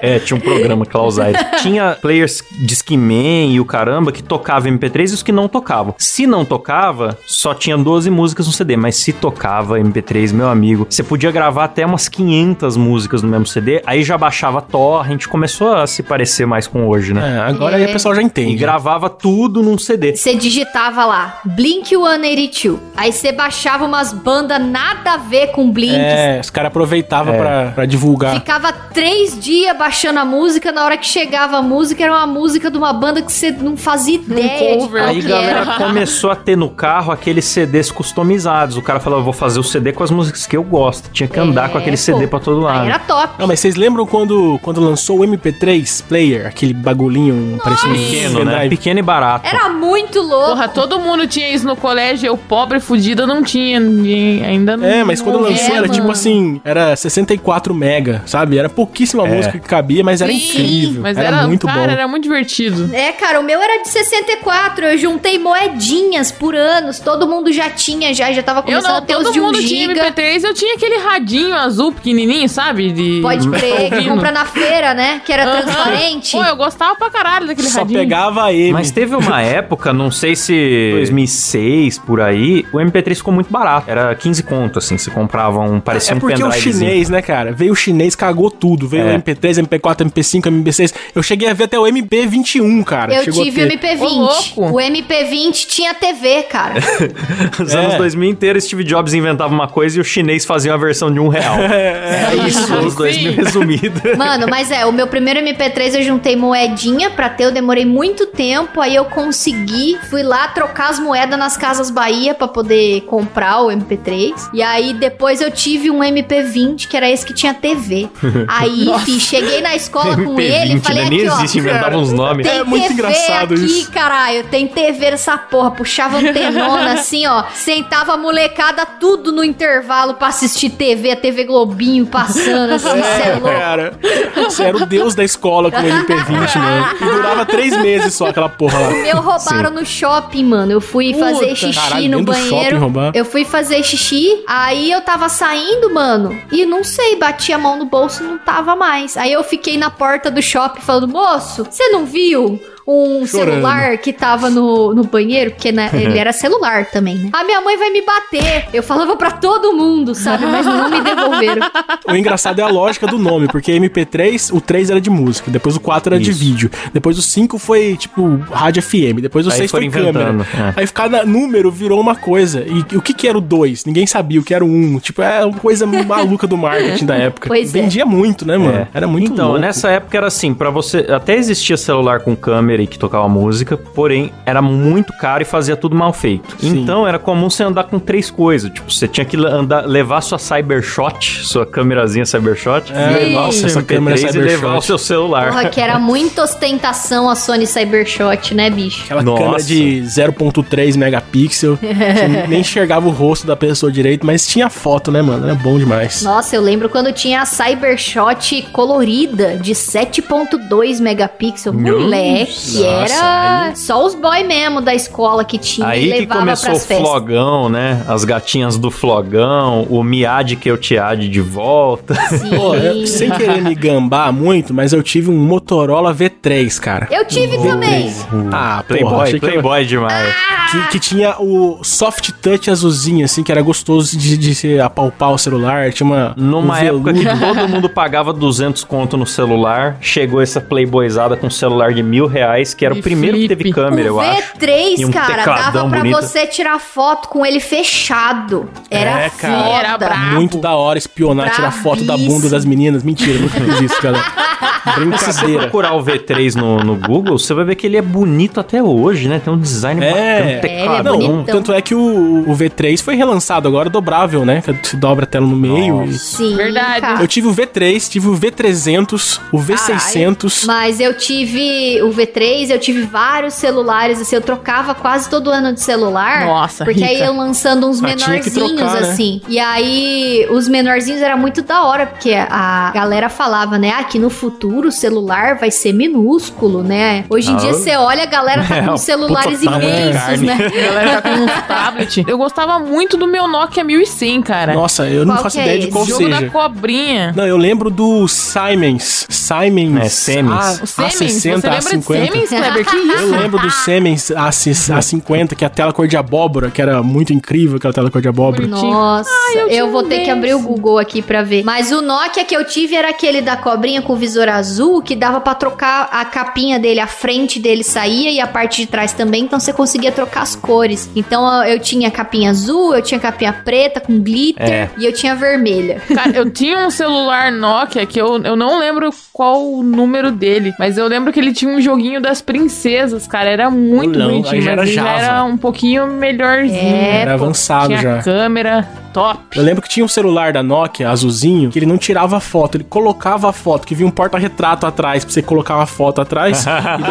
É, 0.00 0.18
tinha 0.18 0.36
um 0.36 0.40
programa 0.40 0.84
Klaus 0.86 1.18
Aires. 1.18 1.40
Tinha 1.62 1.96
players 2.00 2.42
Discman 2.52 3.52
e 3.54 3.60
o 3.60 3.64
caramba 3.64 4.12
que 4.12 4.22
tocava 4.22 4.68
MP3 4.68 5.10
e 5.10 5.14
os 5.14 5.22
que 5.22 5.32
não 5.32 5.48
tocavam. 5.48 5.94
Se 5.98 6.26
não 6.26 6.44
tocava, 6.44 7.18
só 7.26 7.54
tinha 7.54 7.76
12 7.76 8.10
músicas 8.10 8.46
no 8.46 8.52
CD, 8.52 8.76
mas 8.76 8.96
se 8.96 9.12
tocava 9.12 9.78
MP3, 9.78 10.32
meu 10.32 10.48
amigo, 10.48 10.86
você 10.88 11.02
podia 11.02 11.30
gravar 11.30 11.64
até 11.64 11.84
umas 11.84 12.08
500 12.08 12.76
músicas 12.76 13.22
no 13.22 13.28
mesmo 13.28 13.46
CD, 13.46 13.82
aí 13.86 14.02
já 14.02 14.16
baixava 14.16 14.60
torrent, 14.60 15.26
começou 15.26 15.74
a 15.74 15.86
se 15.86 16.02
parecer 16.02 16.46
mais 16.46 16.66
com 16.66 16.88
hoje, 16.88 17.12
né? 17.14 17.36
É, 17.36 17.50
agora 17.50 17.78
É. 17.78 17.84
aí 17.84 17.90
o 17.90 17.92
pessoal 17.92 18.14
já 18.14 18.22
E 18.22 18.24
entende. 18.24 18.54
gravava 18.56 19.08
tudo 19.10 19.62
num 19.62 19.78
CD. 19.78 20.16
Você 20.16 20.34
digitava 20.34 21.04
lá, 21.04 21.40
Blink 21.44 21.88
182. 21.88 22.78
Aí 22.96 23.12
você 23.12 23.32
baixava 23.32 23.84
umas 23.84 24.12
bandas 24.12 24.60
nada 24.60 25.14
a 25.14 25.16
ver 25.16 25.48
com 25.48 25.70
Blink. 25.70 25.94
É, 25.94 26.38
os 26.40 26.48
caras 26.50 26.68
aproveitavam 26.68 27.34
É. 27.34 27.38
pra, 27.38 27.72
pra 27.74 27.86
divulgar. 27.86 28.34
Ficava 28.34 28.72
três 28.72 29.38
dias 29.38 29.76
baixando 29.76 30.20
a 30.20 30.24
música, 30.24 30.70
na 30.70 30.84
hora 30.84 30.96
que 30.96 31.06
chegava 31.06 31.56
a 31.58 31.62
música, 31.62 32.02
era 32.04 32.12
uma 32.12 32.26
música 32.26 32.70
de 32.70 32.78
uma 32.78 32.92
banda 32.92 33.20
que 33.20 33.32
você 33.32 33.50
não 33.50 33.76
fazia 33.76 34.14
ideia 34.16 34.74
de 34.74 34.78
cover. 34.78 35.02
Aí 35.02 35.20
que 35.22 35.28
galera 35.28 35.60
era. 35.60 35.74
começou 35.74 36.30
a 36.30 36.36
ter 36.36 36.56
no 36.56 36.68
carro 36.70 37.10
aqueles 37.12 37.44
CDs 37.44 37.90
customizados. 37.90 38.76
O 38.76 38.82
cara 38.82 39.00
falava, 39.00 39.22
vou 39.22 39.32
fazer 39.32 39.58
o 39.58 39.64
CD 39.64 39.92
com 39.92 40.04
as 40.04 40.10
músicas 40.10 40.46
que 40.46 40.56
eu 40.56 40.62
gosto. 40.62 41.10
Tinha 41.10 41.28
que 41.28 41.38
andar 41.38 41.66
É, 41.68 41.72
com 41.72 41.78
aquele 41.78 41.96
pô. 41.96 42.02
CD 42.02 42.26
pra 42.26 42.38
todo 42.38 42.60
lado. 42.60 42.86
era 42.86 42.98
top. 43.00 43.34
Não, 43.38 43.46
mas 43.46 43.60
vocês 43.60 43.74
lembram 43.74 44.06
quando, 44.06 44.58
quando 44.62 44.80
lançou 44.80 45.18
o 45.20 45.24
MP3 45.24 46.04
Player? 46.06 46.46
Aquele 46.46 46.72
bagulhinho 46.72 47.58
parecia 47.62 47.88
um 47.90 47.94
Pequeno, 47.94 48.44
né? 48.44 48.68
Pequeno 48.68 48.98
e 49.00 49.02
barato. 49.02 49.46
Era 49.46 49.68
muito 49.68 50.20
louco. 50.20 50.50
Porra, 50.50 50.68
todo 50.68 50.98
mundo 51.00 51.26
tinha 51.26 51.50
isso 51.52 51.66
no 51.66 51.74
colégio, 51.76 52.26
eu 52.28 52.36
pobre 52.36 52.73
fudida 52.80 53.26
não 53.26 53.42
tinha, 53.42 53.78
ninguém 53.80 54.44
ainda 54.44 54.76
não. 54.76 54.86
É, 54.86 55.04
mas 55.04 55.20
quando 55.20 55.36
não- 55.36 55.42
lançou 55.50 55.74
É, 55.74 55.78
era 55.78 55.88
tipo 55.88 56.00
mano. 56.00 56.10
assim, 56.12 56.60
era 56.64 56.94
64 56.96 57.74
mega, 57.74 58.22
sabe? 58.26 58.58
Era 58.58 58.68
pouquíssima 58.68 59.26
É. 59.26 59.34
música 59.36 59.58
que 59.58 59.66
cabia, 59.68 60.02
mas 60.04 60.20
era 60.20 60.32
Sim, 60.32 60.38
incrível. 60.38 61.02
Mas 61.02 61.16
era, 61.16 61.28
era, 61.38 61.46
muito 61.46 61.66
cara, 61.66 61.86
bom. 61.86 61.90
era 61.92 62.08
muito 62.08 62.22
divertido. 62.24 62.90
É, 62.94 63.12
cara, 63.12 63.40
o 63.40 63.42
meu 63.42 63.60
era 63.60 63.82
de 63.82 63.88
64. 63.88 64.84
Eu 64.86 64.98
juntei 64.98 65.38
moedinhas 65.38 66.30
por 66.32 66.54
anos. 66.54 66.98
Todo 66.98 67.26
mundo 67.26 67.52
já 67.52 67.70
tinha, 67.70 68.12
já, 68.14 68.32
já 68.32 68.42
tava 68.42 68.60
Eu 68.60 68.64
começando 68.64 68.90
não, 68.90 68.96
a 68.98 69.02
ter 69.02 69.16
os 69.16 69.22
todo 69.24 69.32
de 69.32 69.40
um 69.40 69.44
mundo 69.46 69.58
tinha 69.58 69.88
giga. 69.88 70.10
MP3, 70.12 70.44
eu 70.44 70.54
tinha 70.54 70.74
aquele 70.76 70.98
radinho 70.98 71.54
azul 71.56 71.92
pequenininho, 71.92 72.48
sabe? 72.48 72.92
De... 72.92 73.20
Pode 73.22 73.48
crer, 73.50 73.90
que 73.90 74.08
compra 74.08 74.30
na 74.32 74.44
feira, 74.44 74.94
né? 74.94 75.20
Que 75.24 75.32
era 75.32 75.46
transparente. 75.62 76.32
Pô, 76.32 76.42
eu 76.44 76.56
gostava 76.56 76.94
pra 76.96 77.10
caralho 77.10 77.46
daquele 77.46 77.68
Só 77.68 77.80
radinho. 77.80 77.98
pegava 78.00 78.52
M. 78.52 78.72
Mas 78.72 78.90
teve 78.90 79.14
uma 79.16 79.40
época, 79.42 79.92
não 79.92 80.10
sei 80.10 80.34
se 80.36 80.90
2006, 80.94 81.98
por 81.98 82.20
aí, 82.20 82.63
o 82.72 82.78
MP3 82.78 83.16
ficou 83.16 83.32
muito 83.32 83.50
barato. 83.52 83.90
Era 83.90 84.14
15 84.14 84.42
conto, 84.42 84.78
assim, 84.78 84.96
você 84.98 85.10
comprava 85.10 85.60
um, 85.60 85.80
parecia 85.80 86.12
É 86.12 86.16
um 86.16 86.20
porque 86.20 86.42
o 86.42 86.52
chinês, 86.52 87.08
né, 87.08 87.22
cara? 87.22 87.52
Veio 87.52 87.72
o 87.72 87.76
chinês, 87.76 88.14
cagou 88.14 88.50
tudo. 88.50 88.86
Veio 88.88 89.04
É. 89.08 89.16
o 89.16 89.18
MP3, 89.22 89.58
MP4, 89.66 90.04
MP5, 90.10 90.42
MP6. 90.50 90.94
Eu 91.14 91.22
cheguei 91.22 91.48
a 91.48 91.52
ver 91.54 91.64
até 91.64 91.78
o 91.78 91.82
MP21, 91.84 92.84
cara. 92.84 93.14
Eu 93.14 93.24
Chegou 93.24 93.44
tive 93.44 93.64
o 93.64 93.68
ter. 93.68 93.78
MP20. 93.78 94.00
Ô, 94.00 94.08
louco. 94.08 94.76
o 94.76 94.80
MP20 94.80 95.66
tinha 95.66 95.94
TV, 95.94 96.42
cara. 96.44 96.74
Os 97.60 97.72
É. 97.74 97.78
anos 97.78 97.94
2000 97.94 98.30
inteiros, 98.30 98.64
Steve 98.64 98.84
Jobs 98.84 99.14
inventava 99.14 99.52
uma 99.52 99.68
coisa 99.68 99.98
e 99.98 100.00
o 100.00 100.04
chinês 100.04 100.44
fazia 100.44 100.72
uma 100.72 100.78
versão 100.78 101.10
de 101.12 101.20
um 101.20 101.28
real. 101.28 101.56
É 101.64 102.34
isso, 102.46 102.72
anos 102.72 102.92
Sim. 102.92 102.98
2000 102.98 103.32
resumido. 103.44 104.00
Mano, 104.16 104.46
mas 104.48 104.70
é, 104.70 104.84
o 104.86 104.92
meu 104.92 105.06
primeiro 105.06 105.40
MP3 105.40 105.94
eu 105.96 106.02
juntei 106.02 106.36
moedinha 106.36 107.10
pra 107.10 107.28
ter, 107.28 107.44
eu 107.44 107.52
demorei 107.52 107.84
muito 107.84 108.26
tempo, 108.26 108.80
aí 108.80 108.94
eu 108.94 109.04
consegui, 109.06 109.98
fui 110.10 110.22
lá 110.22 110.48
trocar 110.48 110.90
as 110.90 110.98
moedas 110.98 111.38
nas 111.38 111.56
Casas 111.56 111.90
Bahia 111.90 112.34
pra 112.34 112.48
poder 112.54 113.02
comprar 113.02 113.60
o 113.62 113.66
MP3. 113.68 114.50
E 114.54 114.62
aí 114.62 114.94
depois 114.94 115.40
eu 115.40 115.50
tive 115.50 115.90
um 115.90 115.98
MP20, 116.00 116.86
que 116.88 116.96
era 116.96 117.10
esse 117.10 117.26
que 117.26 117.34
tinha 117.34 117.52
TV. 117.52 118.08
Aí, 118.48 118.86
fi, 119.04 119.18
cheguei 119.20 119.60
na 119.60 119.74
escola 119.74 120.16
com 120.16 120.38
ele 120.40 120.74
e 120.74 120.76
MP20, 120.76 120.82
falei 120.82 121.02
né? 121.04 121.10
Nem 121.10 121.20
aqui, 121.20 121.28
ó. 121.28 121.38
existe, 121.38 121.58
inventava 121.58 121.96
uns 121.96 122.12
nomes. 122.12 122.46
Tem 122.46 122.58
É 122.60 122.64
muito 122.64 122.82
TV 122.82 122.94
engraçado 122.94 123.54
aqui, 123.54 123.64
isso. 123.64 123.90
caralho. 123.90 124.44
Tem 124.44 124.66
TV 124.68 125.10
nessa 125.10 125.36
porra. 125.36 125.72
Puxava 125.72 126.18
antenona 126.18 126.92
assim, 126.94 127.26
ó. 127.26 127.44
Sentava 127.52 128.14
a 128.14 128.16
molecada 128.16 128.86
tudo 128.86 129.32
no 129.32 129.42
intervalo 129.42 130.14
pra 130.14 130.28
assistir 130.28 130.70
TV, 130.70 131.10
a 131.10 131.16
TV 131.16 131.44
Globinho 131.44 132.06
passando, 132.06 132.72
assim, 132.74 132.88
é 132.88 133.28
É, 133.28 133.32
louco. 133.32 133.48
cara. 133.48 133.98
Você 134.36 134.62
era 134.64 134.76
o 134.76 134.86
deus 134.86 135.14
da 135.14 135.24
escola 135.24 135.70
com 135.70 135.78
o 135.78 135.82
MP20, 135.82 136.56
mano. 136.58 136.86
E 137.00 137.04
durava 137.04 137.44
três 137.44 137.76
meses 137.80 138.14
só 138.14 138.26
aquela 138.28 138.48
porra 138.48 138.78
lá. 138.78 138.88
O 138.88 139.02
meu 139.02 139.20
roubaram 139.20 139.70
no 139.70 139.84
shopping, 139.84 140.44
mano. 140.44 140.72
Eu 140.72 140.80
fui 140.80 141.12
Puta. 141.12 141.24
fazer 141.26 141.56
xixi 141.56 141.74
Caralho, 141.80 142.08
no 142.10 142.18
shopping 142.18 142.32
banheiro. 142.50 142.78
roubar? 142.78 143.12
Eu 143.14 143.24
fui 143.24 143.44
fazer 143.44 143.82
xixi, 143.82 144.42
aí 144.46 144.90
eu 144.90 145.00
tava 145.00 145.28
saindo, 145.28 145.92
mano, 145.92 146.40
e 146.50 146.64
não 146.64 146.84
sei, 146.84 147.16
bati 147.16 147.52
a 147.52 147.58
mão 147.58 147.76
no 147.78 147.84
bolso 147.84 148.22
e 148.22 148.26
não 148.26 148.38
tava 148.38 148.76
mais. 148.76 149.16
Aí 149.16 149.32
eu 149.32 149.42
fiquei 149.42 149.76
na 149.76 149.90
porta 149.90 150.30
do 150.30 150.42
shopping 150.42 150.80
falando: 150.80 151.08
moço, 151.08 151.64
você 151.64 151.88
não 151.88 152.04
viu? 152.04 152.60
Um 152.86 153.26
Chorando. 153.26 153.52
celular 153.54 153.98
que 153.98 154.12
tava 154.12 154.50
no, 154.50 154.94
no 154.94 155.04
banheiro, 155.04 155.52
porque 155.52 155.72
né, 155.72 155.90
ele 155.94 156.18
era 156.18 156.32
celular 156.32 156.86
também, 156.86 157.16
né? 157.16 157.30
A 157.32 157.42
minha 157.44 157.60
mãe 157.60 157.76
vai 157.78 157.90
me 157.90 158.02
bater. 158.02 158.66
Eu 158.72 158.82
falava 158.82 159.16
pra 159.16 159.30
todo 159.30 159.72
mundo, 159.72 160.14
sabe? 160.14 160.44
Mas 160.46 160.66
não 160.66 160.90
me 160.90 161.00
devolveram. 161.00 161.66
O 162.06 162.14
engraçado 162.14 162.58
é 162.58 162.62
a 162.62 162.68
lógica 162.68 163.06
do 163.06 163.18
nome, 163.18 163.48
porque 163.48 163.72
MP3, 163.72 164.54
o 164.54 164.60
3 164.60 164.90
era 164.90 165.00
de 165.00 165.08
música, 165.08 165.50
depois 165.50 165.74
o 165.74 165.80
4 165.80 166.14
era 166.14 166.22
de 166.22 166.30
Isso. 166.30 166.38
vídeo, 166.38 166.70
depois 166.92 167.16
o 167.18 167.22
5 167.22 167.58
foi, 167.58 167.96
tipo, 167.96 168.36
rádio 168.52 168.82
FM, 168.82 169.20
depois 169.22 169.46
o 169.46 169.50
Aí 169.50 169.56
6 169.56 169.70
foi 169.70 169.88
câmera. 169.88 170.34
é. 170.76 170.80
Aí 170.80 170.86
cada 170.88 171.24
número 171.24 171.70
virou 171.70 171.98
uma 171.98 172.14
coisa. 172.14 172.64
E 172.66 172.96
o 172.96 173.00
que 173.00 173.14
que 173.14 173.26
era 173.26 173.38
o 173.38 173.40
2? 173.40 173.86
Ninguém 173.86 174.06
sabia 174.06 174.38
o 174.38 174.44
que 174.44 174.52
era 174.54 174.62
o 174.64 174.68
1. 174.68 174.70
Um. 174.94 174.98
Tipo, 174.98 175.22
é 175.22 175.44
uma 175.44 175.58
coisa 175.58 175.86
maluca 175.86 176.46
do 176.46 176.56
marketing 176.58 177.06
da 177.06 177.14
época. 177.16 177.48
Pois 177.48 177.74
é. 177.74 177.80
Vendia 177.80 178.04
muito, 178.04 178.46
né, 178.46 178.58
mano? 178.58 178.78
É. 178.78 178.88
Era 178.92 179.06
muito 179.06 179.32
Então, 179.32 179.46
louco. 179.48 179.60
nessa 179.60 179.88
época 179.90 180.16
era 180.16 180.26
assim, 180.26 180.52
pra 180.52 180.68
você. 180.70 181.06
Até 181.08 181.36
existia 181.36 181.76
celular 181.76 182.20
com 182.20 182.36
câmera 182.36 182.73
e 182.82 182.86
que 182.86 182.98
tocava 182.98 183.28
música, 183.28 183.76
porém 183.76 184.32
era 184.44 184.60
muito 184.60 185.12
caro 185.14 185.42
e 185.42 185.44
fazia 185.46 185.76
tudo 185.76 185.94
mal 185.94 186.12
feito. 186.12 186.56
Sim. 186.58 186.80
Então 186.82 187.06
era 187.06 187.18
comum 187.18 187.48
você 187.48 187.62
andar 187.62 187.84
com 187.84 187.98
três 187.98 188.30
coisas. 188.30 188.70
Tipo, 188.70 188.90
você 188.92 189.06
tinha 189.08 189.24
que 189.24 189.36
andar, 189.36 189.86
levar 189.86 190.20
sua 190.20 190.38
Cybershot, 190.38 191.44
sua 191.44 191.64
câmerazinha 191.66 192.24
Cybershot, 192.24 192.92
É, 192.92 193.10
levar 193.10 193.40
o 193.42 193.46
nossa, 193.46 193.58
seu 193.58 193.66
essa 193.68 193.82
câmera 193.82 194.16
MP3 194.16 194.24
e 194.28 194.32
Cybershot. 194.32 194.62
levar 194.62 194.76
o 194.76 194.82
seu 194.82 194.98
celular. 194.98 195.48
Porra, 195.52 195.68
que 195.68 195.80
era 195.80 195.98
muita 195.98 196.42
ostentação 196.42 197.28
a 197.28 197.34
Sony 197.34 197.66
Cybershot, 197.66 198.54
né, 198.54 198.70
bicho? 198.70 199.04
Aquela 199.04 199.22
Nossa. 199.22 199.42
câmera 199.42 199.62
de 199.62 200.02
0.3 200.06 200.96
megapixel. 200.96 201.76
você 201.76 202.28
nem 202.48 202.60
enxergava 202.60 203.06
o 203.06 203.10
rosto 203.10 203.46
da 203.46 203.56
pessoa 203.56 203.90
direito, 203.92 204.24
mas 204.26 204.46
tinha 204.46 204.68
foto, 204.70 205.10
né, 205.10 205.22
mano? 205.22 205.44
Era 205.46 205.54
bom 205.54 205.78
demais. 205.78 206.22
Nossa, 206.22 206.56
eu 206.56 206.62
lembro 206.62 206.88
quando 206.88 207.12
tinha 207.12 207.42
a 207.42 207.46
Cybershot 207.46 208.62
colorida 208.72 209.56
de 209.56 209.72
7.2 209.72 211.00
megapixels. 211.00 211.74
Moleque, 211.76 212.52
Nossa, 212.66 213.14
era 213.14 213.74
só 213.76 214.04
os 214.04 214.14
boy 214.14 214.42
mesmo 214.44 214.80
da 214.80 214.94
escola 214.94 215.44
que 215.44 215.58
tinha 215.58 215.86
e 215.96 216.12
Aí 216.12 216.12
que 216.20 216.26
começou 216.26 216.72
o 216.72 216.78
flogão, 216.78 217.68
né? 217.68 218.04
As 218.08 218.24
gatinhas 218.24 218.76
do 218.76 218.90
flogão, 218.90 219.86
o 219.90 220.02
Miade 220.02 220.56
que 220.56 220.70
eu 220.70 220.76
te 220.78 220.98
ade 220.98 221.28
de 221.28 221.40
volta. 221.40 222.14
Sim. 222.28 222.50
Pô, 222.56 222.74
eu- 222.74 223.06
sem 223.06 223.30
querer 223.30 223.62
me 223.62 223.74
gambar 223.74 224.32
muito, 224.32 224.72
mas 224.72 224.92
eu 224.92 225.02
tive 225.02 225.30
um 225.30 225.36
Motorola 225.36 226.14
V3, 226.14 226.78
cara. 226.80 227.08
Eu 227.10 227.24
tive 227.26 227.56
também. 227.58 228.12
Ah, 228.52 228.82
porra, 228.86 228.98
Playboy, 228.98 229.24
que 229.30 229.36
era- 229.36 229.40
Playboy 229.52 229.84
demais. 229.86 230.34
Que, 230.70 230.88
que 230.92 230.98
tinha 230.98 231.36
o 231.38 231.78
soft 231.84 232.30
touch 232.42 232.70
azulzinho, 232.70 233.24
assim, 233.24 233.42
que 233.42 233.52
era 233.52 233.62
gostoso 233.62 234.16
de, 234.18 234.36
de 234.36 234.54
se 234.54 234.80
apalpar 234.80 235.30
o 235.32 235.38
celular. 235.38 235.92
Tinha 235.92 236.06
uma. 236.06 236.34
Numa 236.36 236.74
um 236.74 236.76
época 236.76 237.12
que 237.12 237.24
todo 237.24 237.68
mundo 237.68 237.88
pagava 237.88 238.32
200 238.32 238.82
conto 238.84 239.16
no 239.16 239.26
celular, 239.26 239.96
chegou 240.00 240.40
essa 240.40 240.60
playboyzada 240.60 241.36
com 241.36 241.46
um 241.46 241.50
celular 241.50 241.92
de 241.92 242.02
mil 242.02 242.26
reais, 242.26 242.53
que 242.76 242.84
era 242.86 242.94
E 242.94 243.00
o 243.00 243.02
primeiro 243.02 243.36
que 243.38 243.48
teve 243.48 243.72
câmera, 243.72 244.08
eu 244.08 244.14
o 244.16 244.20
acho. 244.20 244.42
V3, 244.58 244.98
E 244.98 245.04
um 245.04 245.10
cara, 245.10 245.44
dava 245.44 245.88
pra 245.88 245.98
bonito. 246.00 246.20
você 246.20 246.46
tirar 246.46 246.78
foto 246.78 247.28
com 247.28 247.44
ele 247.44 247.58
fechado. 247.60 248.68
Era 248.90 249.22
É, 249.22 249.30
cara. 249.30 249.62
foda. 249.64 249.74
Era 249.78 249.98
brabo. 249.98 250.34
Muito 250.34 250.58
da 250.58 250.74
hora 250.74 250.98
espionar, 250.98 251.50
tirar 251.54 251.70
foto 251.72 252.04
da 252.04 252.12
bunda 252.14 252.24
Bravíssimo. 252.26 252.50
das 252.50 252.64
meninas. 252.64 253.02
Mentira, 253.02 253.38
nunca 253.38 253.60
fiz 253.60 253.80
isso, 253.90 254.00
galera. 254.84 255.18
Se 255.18 255.24
você 255.24 255.32
Brincadeira. 255.32 255.62
procurar 255.62 255.94
o 255.94 256.02
V3 256.04 256.54
no, 256.54 256.78
no 256.78 256.96
Google, 256.96 257.38
você 257.38 257.52
vai 257.54 257.64
ver 257.64 257.74
que 257.74 257.86
ele 257.86 257.96
é 257.96 258.02
bonito 258.02 258.60
até 258.60 258.82
hoje, 258.82 259.28
né? 259.28 259.40
Tem 259.42 259.52
um 259.52 259.58
design 259.58 260.02
É. 260.04 260.10
bacana, 260.10 260.44
um 260.44 260.48
É, 260.48 260.84
ele 260.84 260.96
é 260.96 261.02
bonito. 261.02 261.32
Não, 261.32 261.44
tanto 261.44 261.72
é 261.72 261.80
que 261.80 261.94
o, 261.94 262.44
o 262.48 262.54
V3 262.56 263.02
foi 263.02 263.14
relançado 263.16 263.66
agora, 263.68 263.88
dobrável, 263.90 264.44
né? 264.44 264.62
Que 264.62 264.88
se 264.88 264.96
dobra 264.96 265.24
a 265.24 265.26
tela 265.26 265.46
no 265.46 265.56
meio. 265.56 266.04
e- 266.04 266.14
Sim, 266.14 266.56
Verdade. 266.56 267.00
cara. 267.00 267.20
Eu 267.22 267.28
tive 267.28 267.48
o 267.48 267.52
V3, 267.54 268.08
tive 268.08 268.28
o 268.28 268.34
V300, 268.34 269.40
o 269.52 269.58
V600. 269.58 270.64
Mas 270.66 271.00
eu 271.00 271.14
tive 271.16 272.02
o 272.02 272.10
V3, 272.10 272.70
eu 272.70 272.78
tive 272.78 273.02
vários 273.02 273.54
celulares, 273.54 274.20
assim, 274.20 274.36
eu 274.36 274.42
trocava 274.42 274.94
quase 274.94 275.28
todo 275.28 275.50
ano 275.50 275.72
de 275.72 275.80
celular. 275.80 276.44
Nossa, 276.46 276.84
Porque 276.84 277.02
aí 277.02 277.14
rica. 277.14 277.24
iam 277.26 277.36
lançando 277.36 277.88
uns 277.88 278.02
Ah, 278.02 278.06
menorzinhos, 278.08 278.52
trocar, 278.74 279.00
né? 279.00 279.08
assim. 279.10 279.40
E 279.48 279.58
aí, 279.58 280.46
os 280.50 280.68
menorzinhos 280.68 281.20
era 281.22 281.36
muito 281.36 281.62
da 281.62 281.84
hora, 281.84 282.06
porque 282.06 282.32
a 282.34 282.90
galera 282.94 283.28
falava, 283.28 283.78
né? 283.78 283.92
Ah, 283.98 284.04
que 284.04 284.18
no 284.18 284.30
futuro 284.30 284.73
o 284.88 284.92
celular 284.92 285.56
vai 285.56 285.70
ser 285.70 285.92
minúsculo, 285.92 286.82
né? 286.82 287.24
Hoje 287.30 287.50
em 287.50 287.54
Ah, 287.54 287.58
dia 287.58 287.70
eu- 287.70 287.74
você 287.78 287.96
olha, 287.96 288.22
a 288.22 288.26
galera 288.26 288.64
tá 288.64 288.76
É, 288.76 288.82
com 288.82 288.96
celulares 288.96 289.60
de 289.60 289.66
imensos, 289.66 290.40
né? 290.40 290.54
A 290.54 290.86
galera 290.86 291.22
tá 291.22 291.22
com 291.22 291.40
uns 291.42 291.52
tablet. 291.68 292.24
Eu 292.26 292.38
gostava 292.38 292.78
muito 292.78 293.16
do 293.16 293.26
meu 293.26 293.46
Nokia 293.46 293.84
1100, 293.84 294.42
cara. 294.42 294.74
Nossa, 294.74 295.06
eu 295.08 295.24
não 295.24 295.34
Qual 295.34 295.42
faço 295.44 295.56
que 295.56 295.60
é 295.62 295.64
ideia 295.66 295.78
de 295.80 295.86
qual 295.88 296.04
Jogo 296.04 296.24
seja. 296.24 296.40
da 296.40 296.50
cobrinha. 296.50 297.32
Não, 297.36 297.46
eu 297.46 297.56
lembro 297.56 297.90
do 297.90 298.26
Siemens. 298.28 299.26
Siemens. 299.28 299.96
É, 300.00 300.08
Siemens. 300.08 300.80
A, 300.80 300.82
O 300.82 300.86
Siemens, 300.86 301.14
A60, 301.14 301.40
você 301.40 301.50
lembra 301.50 301.70
de 301.70 301.76
A50. 301.76 302.02
Siemens, 302.02 302.48
Kleber? 302.48 302.84
Que 302.86 302.96
isso? 302.96 303.18
Eu 303.18 303.30
lembro 303.30 303.58
do 303.60 303.70
Siemens 303.70 304.30
A- 304.32 304.48
A50, 304.50 305.54
que 305.54 305.64
é 305.64 305.66
a 305.66 305.70
tela 305.70 305.92
cor 305.92 306.08
de 306.08 306.16
abóbora, 306.16 306.70
que 306.70 306.80
era 306.82 307.02
muito 307.02 307.32
incrível 307.32 307.76
aquela 307.76 307.92
tela 307.94 308.10
cor 308.10 308.20
de 308.22 308.28
abóbora. 308.28 308.66
Nossa, 308.66 309.30
eu 309.54 309.60
eu, 309.62 309.68
tinha 309.68 309.86
vou 309.86 310.02
um 310.02 310.08
ter 310.08 310.20
que 310.24 310.30
abrir 310.30 310.54
o. 310.54 310.64
Google 310.64 310.98
aqui 310.98 311.20
pra 311.20 311.42
ver. 311.42 311.62
Mas 311.62 311.92
o 311.92 312.00
Nokia 312.00 312.42
que 312.42 312.56
eu 312.56 312.64
tive 312.64 312.94
era 312.96 313.10
aquele 313.10 313.42
da 313.42 313.54
cobrinha 313.54 314.00
com 314.00 314.14
o 314.14 314.16
visor 314.16 314.48
azul. 314.48 314.63
Azul 314.64 315.02
que 315.02 315.14
dava 315.14 315.40
pra 315.40 315.54
trocar 315.54 316.08
a 316.10 316.24
capinha 316.24 316.78
dele, 316.78 316.98
a 317.00 317.06
frente 317.06 317.58
dele 317.60 317.84
saía 317.84 318.30
e 318.30 318.40
a 318.40 318.46
parte 318.46 318.80
de 318.82 318.86
trás 318.86 319.12
também, 319.12 319.42
então 319.44 319.60
você 319.60 319.72
conseguia 319.72 320.10
trocar 320.10 320.42
as 320.42 320.56
cores. 320.56 321.10
Então 321.14 321.62
eu 321.64 321.78
tinha 321.78 322.10
capinha 322.10 322.50
azul, 322.50 322.94
eu 322.94 323.02
tinha 323.02 323.20
capinha 323.20 323.52
preta 323.52 324.00
com 324.00 324.18
glitter 324.20 324.66
É. 324.70 324.90
e 324.98 325.04
eu 325.04 325.12
tinha 325.12 325.34
vermelha. 325.34 326.00
Cara, 326.14 326.30
eu 326.36 326.50
tinha 326.50 326.78
um 326.86 326.90
celular 326.90 327.52
Nokia 327.52 328.06
que 328.06 328.20
eu, 328.20 328.42
eu 328.42 328.56
não 328.56 328.78
lembro 328.78 329.10
qual 329.32 329.62
o 329.62 329.82
número 329.82 330.30
dele, 330.30 330.72
mas 330.78 330.96
eu 330.96 331.06
lembro 331.06 331.32
que 331.32 331.38
ele 331.40 331.52
tinha 331.52 331.70
um 331.70 331.80
joguinho 331.80 332.20
das 332.20 332.40
princesas, 332.40 333.26
cara. 333.26 333.50
Era 333.50 333.70
muito 333.70 334.18
Não, 334.18 334.26
bonitinho, 334.28 334.62
já 334.62 334.76
mas 334.76 334.78
era 334.78 334.86
já 334.86 335.08
era 335.18 335.44
um 335.44 335.56
pouquinho 335.56 336.06
melhorzinho. 336.06 336.74
É, 336.96 337.20
Era 337.22 337.36
pô, 337.38 337.44
avançado 337.44 337.88
tinha 337.88 338.00
já. 338.00 338.22
câmera 338.22 338.88
top. 339.14 339.56
Eu 339.56 339.62
lembro 339.62 339.80
que 339.80 339.88
tinha 339.88 340.04
um 340.04 340.08
celular 340.08 340.52
da 340.52 340.62
Nokia, 340.62 341.08
azulzinho, 341.08 341.70
que 341.70 341.78
ele 341.78 341.86
não 341.86 341.96
tirava 341.96 342.36
a 342.36 342.40
foto, 342.40 342.76
ele 342.76 342.84
colocava 342.84 343.48
a 343.48 343.52
foto, 343.52 343.86
que 343.86 343.94
vinha 343.94 344.06
um 344.08 344.10
porta-retrato 344.10 344.86
atrás, 344.86 345.24
pra 345.24 345.32
você 345.32 345.40
colocar 345.40 345.76
uma 345.76 345.86
foto 345.86 346.20
atrás 346.20 346.60
e 346.60 346.64
deixava. 346.64 347.04